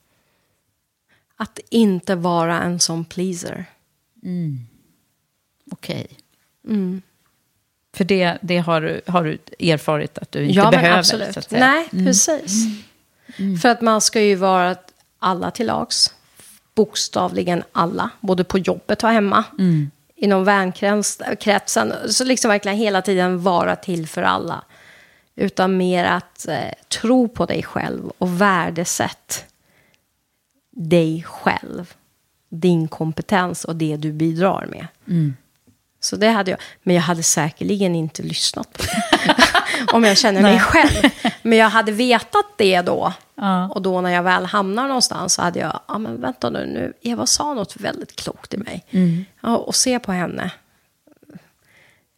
att 1.39 1.59
inte 1.71 2.15
vara 2.15 2.63
en 2.63 2.81
sån 2.81 3.05
pleaser. 3.05 3.65
Okej. 5.71 6.07
Mm. 6.69 7.03
För 7.95 8.05
det, 8.05 8.39
det 8.43 8.59
har, 8.59 8.81
du- 8.81 9.01
har 9.07 9.25
du 9.25 9.39
erfarit 9.59 10.19
att 10.19 10.33
du 10.33 10.43
inte 10.45 10.55
Ja, 10.59 10.71
behöver. 10.71 10.99
absolut. 10.99 11.33
Så 11.33 11.39
att 11.39 11.51
säga. 11.51 11.65
Mm. 11.67 11.85
Nej, 11.93 12.05
precis. 12.07 12.65
För 13.63 13.69
att 13.69 13.81
man 13.81 14.01
ska 14.01 14.21
ju 14.23 14.35
vara 14.35 14.77
alla 15.19 15.51
till 15.51 15.67
lags. 15.67 16.15
Bokstavligen 16.75 17.63
alla. 17.73 18.11
Både 18.21 18.45
på 18.45 18.59
jobbet 18.59 19.03
och 19.05 19.11
hemma. 19.11 19.45
Mm. 19.59 19.91
Inom 20.17 20.45
vänkretsen. 20.45 21.93
Så 22.09 22.25
liksom 22.25 22.49
verkligen 22.49 22.79
hela 22.79 23.03
tiden 23.03 23.43
vara 23.43 23.77
till 23.77 24.09
för 24.09 24.23
alla. 24.23 24.65
Utan 25.37 25.77
mer 25.77 26.05
att 26.05 26.49
eh, 26.49 26.73
tro 26.89 27.29
på 27.29 27.47
dig 27.47 27.63
själv 27.63 28.13
och 28.19 28.41
värdesätt 28.41 29.45
dig 30.71 31.25
själv. 31.27 31.95
Din 32.49 32.89
kompetens 32.89 33.65
och 33.65 33.77
det 33.77 33.97
du 33.97 34.13
bidrar 34.13 34.67
med. 34.67 34.87
Mm. 35.09 35.37
Så 36.01 36.17
det 36.17 36.29
hade 36.29 36.51
jag. 36.51 36.61
Men 36.83 36.95
jag 36.95 37.03
hade 37.03 37.23
säkerligen 37.23 37.95
inte 37.95 38.23
lyssnat 38.23 38.73
på 38.73 38.83
det. 38.83 39.93
Om 39.93 40.05
jag 40.05 40.19
känner 40.19 40.43
mig 40.43 40.61
själv. 40.61 41.11
Men 41.43 41.59
jag 41.59 41.69
hade 41.69 41.93
vetat 41.93 42.47
det 42.57 42.81
då. 42.83 43.13
Ja. 43.37 43.69
Och 43.69 43.83
då 43.83 44.01
när 44.01 44.11
jag 44.11 44.23
väl 44.23 44.45
hamnar 44.45 44.89
någonstans 44.89 45.35
så 45.35 45.43
hade 45.43 45.59
jag, 45.59 45.81
ja 45.89 45.99
men 45.99 46.21
vänta 46.21 46.51
nu, 46.51 46.67
nu 46.67 46.93
Eva 47.03 47.27
sa 47.27 47.55
något 47.55 47.77
väldigt 47.77 48.17
klokt 48.17 48.55
i 48.55 48.57
mig. 48.57 48.85
Ja, 49.41 49.57
och 49.57 49.75
se 49.75 49.99
på 49.99 50.13
henne. 50.13 50.51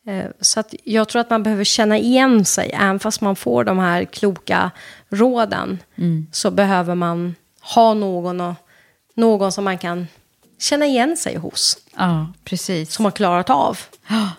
Eh, 0.06 0.24
Så 0.40 0.60
att 0.60 0.74
jag 0.84 1.08
tror 1.08 1.20
att 1.20 1.30
man 1.30 1.42
behöver 1.42 1.64
känna 1.64 1.98
igen 1.98 2.44
sig, 2.44 2.70
även 2.74 2.98
fast 2.98 3.20
man 3.20 3.36
får 3.36 3.64
de 3.64 3.78
här 3.78 4.04
kloka 4.04 4.70
råden. 5.08 5.78
Så 6.32 6.50
behöver 6.50 6.94
man 6.94 7.34
ha 7.74 7.94
någon, 7.94 8.40
och, 8.40 8.54
någon 9.14 9.52
som 9.52 9.64
man 9.64 9.78
kan 9.78 10.06
känna 10.58 10.86
igen 10.86 11.16
sig 11.16 11.36
hos. 11.36 11.78
Ja, 11.96 12.26
precis. 12.44 12.92
Som 12.94 13.04
har 13.04 13.12
klarat 13.12 13.50
av 13.50 13.78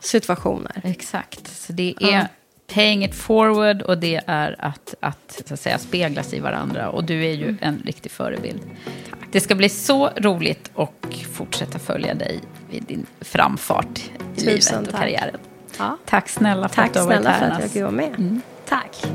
situationer. 0.01 0.81
Exakt. 0.83 1.47
Så 1.61 1.73
det 1.73 1.95
är 1.99 2.27
paying 2.73 3.03
it 3.05 3.15
forward 3.15 3.81
och 3.81 3.97
det 3.97 4.21
är 4.27 4.55
att, 4.59 4.95
att, 4.99 5.41
så 5.47 5.53
att 5.53 5.59
säga, 5.59 5.77
speglas 5.77 6.33
i 6.33 6.39
varandra. 6.39 6.89
Och 6.89 7.03
du 7.03 7.25
är 7.25 7.33
ju 7.33 7.55
en 7.61 7.81
riktig 7.85 8.11
förebild. 8.11 8.61
Det 9.31 9.39
ska 9.39 9.55
bli 9.55 9.69
så 9.69 10.07
roligt 10.17 10.71
att 10.75 11.15
fortsätta 11.33 11.79
följa 11.79 12.13
dig 12.13 12.39
i 12.71 12.79
din 12.79 13.05
framfart 13.21 13.99
i 14.35 14.39
Tusen 14.41 14.53
livet 14.53 14.87
och 14.87 14.91
tack. 14.91 15.01
karriären. 15.01 15.37
Ja. 15.77 15.97
Tack 16.05 16.29
snälla 16.29 16.69
för 16.69 16.75
Tack 16.75 16.85
att 16.87 16.93
du 16.93 16.99
har 16.99 17.05
varit 17.07 17.17
snälla 17.21 17.31
här. 17.31 17.39
för 17.39 17.55
att 17.55 17.61
jag 17.61 17.71
fick 17.71 17.81
vara 17.81 17.91
med. 17.91 18.39
Tack. 18.69 19.05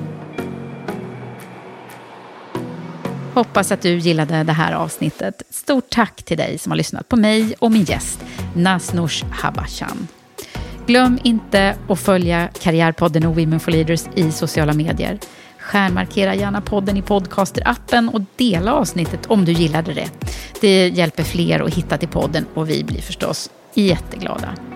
Hoppas 3.34 3.72
att 3.72 3.82
du 3.82 3.98
gillade 3.98 4.42
det 4.42 4.52
här 4.52 4.72
avsnittet. 4.72 5.42
Stort 5.50 5.90
tack 5.90 6.22
till 6.22 6.36
dig 6.36 6.58
som 6.58 6.72
har 6.72 6.76
lyssnat 6.76 7.08
på 7.08 7.16
mig 7.16 7.54
och 7.58 7.72
min 7.72 7.84
gäst, 7.84 8.24
Nasnoush 8.56 9.24
Habashan. 9.30 10.08
Glöm 10.86 11.18
inte 11.22 11.76
att 11.88 12.00
följa 12.00 12.48
Karriärpodden 12.60 13.26
och 13.26 13.36
Women 13.36 13.60
for 13.60 13.70
Leaders 13.72 14.04
i 14.14 14.30
sociala 14.32 14.72
medier. 14.72 15.18
Stjärnmarkera 15.58 16.34
gärna 16.34 16.60
podden 16.60 16.96
i 16.96 17.02
podcasterappen 17.02 18.08
och 18.08 18.20
dela 18.36 18.74
avsnittet 18.74 19.26
om 19.26 19.44
du 19.44 19.52
gillade 19.52 19.94
det. 19.94 20.10
Det 20.60 20.88
hjälper 20.88 21.22
fler 21.22 21.60
att 21.60 21.74
hitta 21.74 21.98
till 21.98 22.08
podden 22.08 22.46
och 22.54 22.70
vi 22.70 22.84
blir 22.84 23.00
förstås 23.00 23.50
jätteglada. 23.74 24.73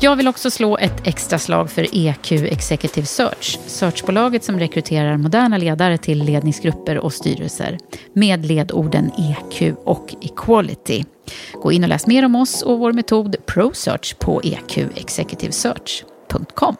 Jag 0.00 0.16
vill 0.16 0.28
också 0.28 0.50
slå 0.50 0.78
ett 0.78 1.06
extra 1.06 1.38
slag 1.38 1.70
för 1.70 1.86
EQ 1.92 2.32
Executive 2.32 3.06
Search, 3.06 3.58
searchbolaget 3.66 4.44
som 4.44 4.58
rekryterar 4.58 5.16
moderna 5.16 5.58
ledare 5.58 5.98
till 5.98 6.24
ledningsgrupper 6.24 6.98
och 6.98 7.12
styrelser 7.12 7.78
med 8.12 8.46
ledorden 8.46 9.10
EQ 9.18 9.74
och 9.84 10.14
Equality. 10.20 11.04
Gå 11.52 11.72
in 11.72 11.82
och 11.82 11.88
läs 11.88 12.06
mer 12.06 12.24
om 12.24 12.34
oss 12.34 12.62
och 12.62 12.78
vår 12.78 12.92
metod 12.92 13.36
ProSearch 13.46 14.18
på 14.18 14.40
eqexecutivesearch.com. 14.44 16.76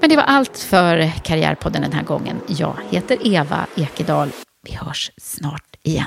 Men 0.00 0.10
det 0.10 0.16
var 0.16 0.22
allt 0.22 0.58
för 0.58 1.12
Karriärpodden 1.24 1.82
den 1.82 1.92
här 1.92 2.04
gången. 2.04 2.40
Jag 2.46 2.74
heter 2.90 3.26
Eva 3.26 3.66
Ekedal. 3.76 4.28
Vi 4.68 4.74
hörs 4.74 5.10
snart 5.16 5.76
igen. 5.82 6.06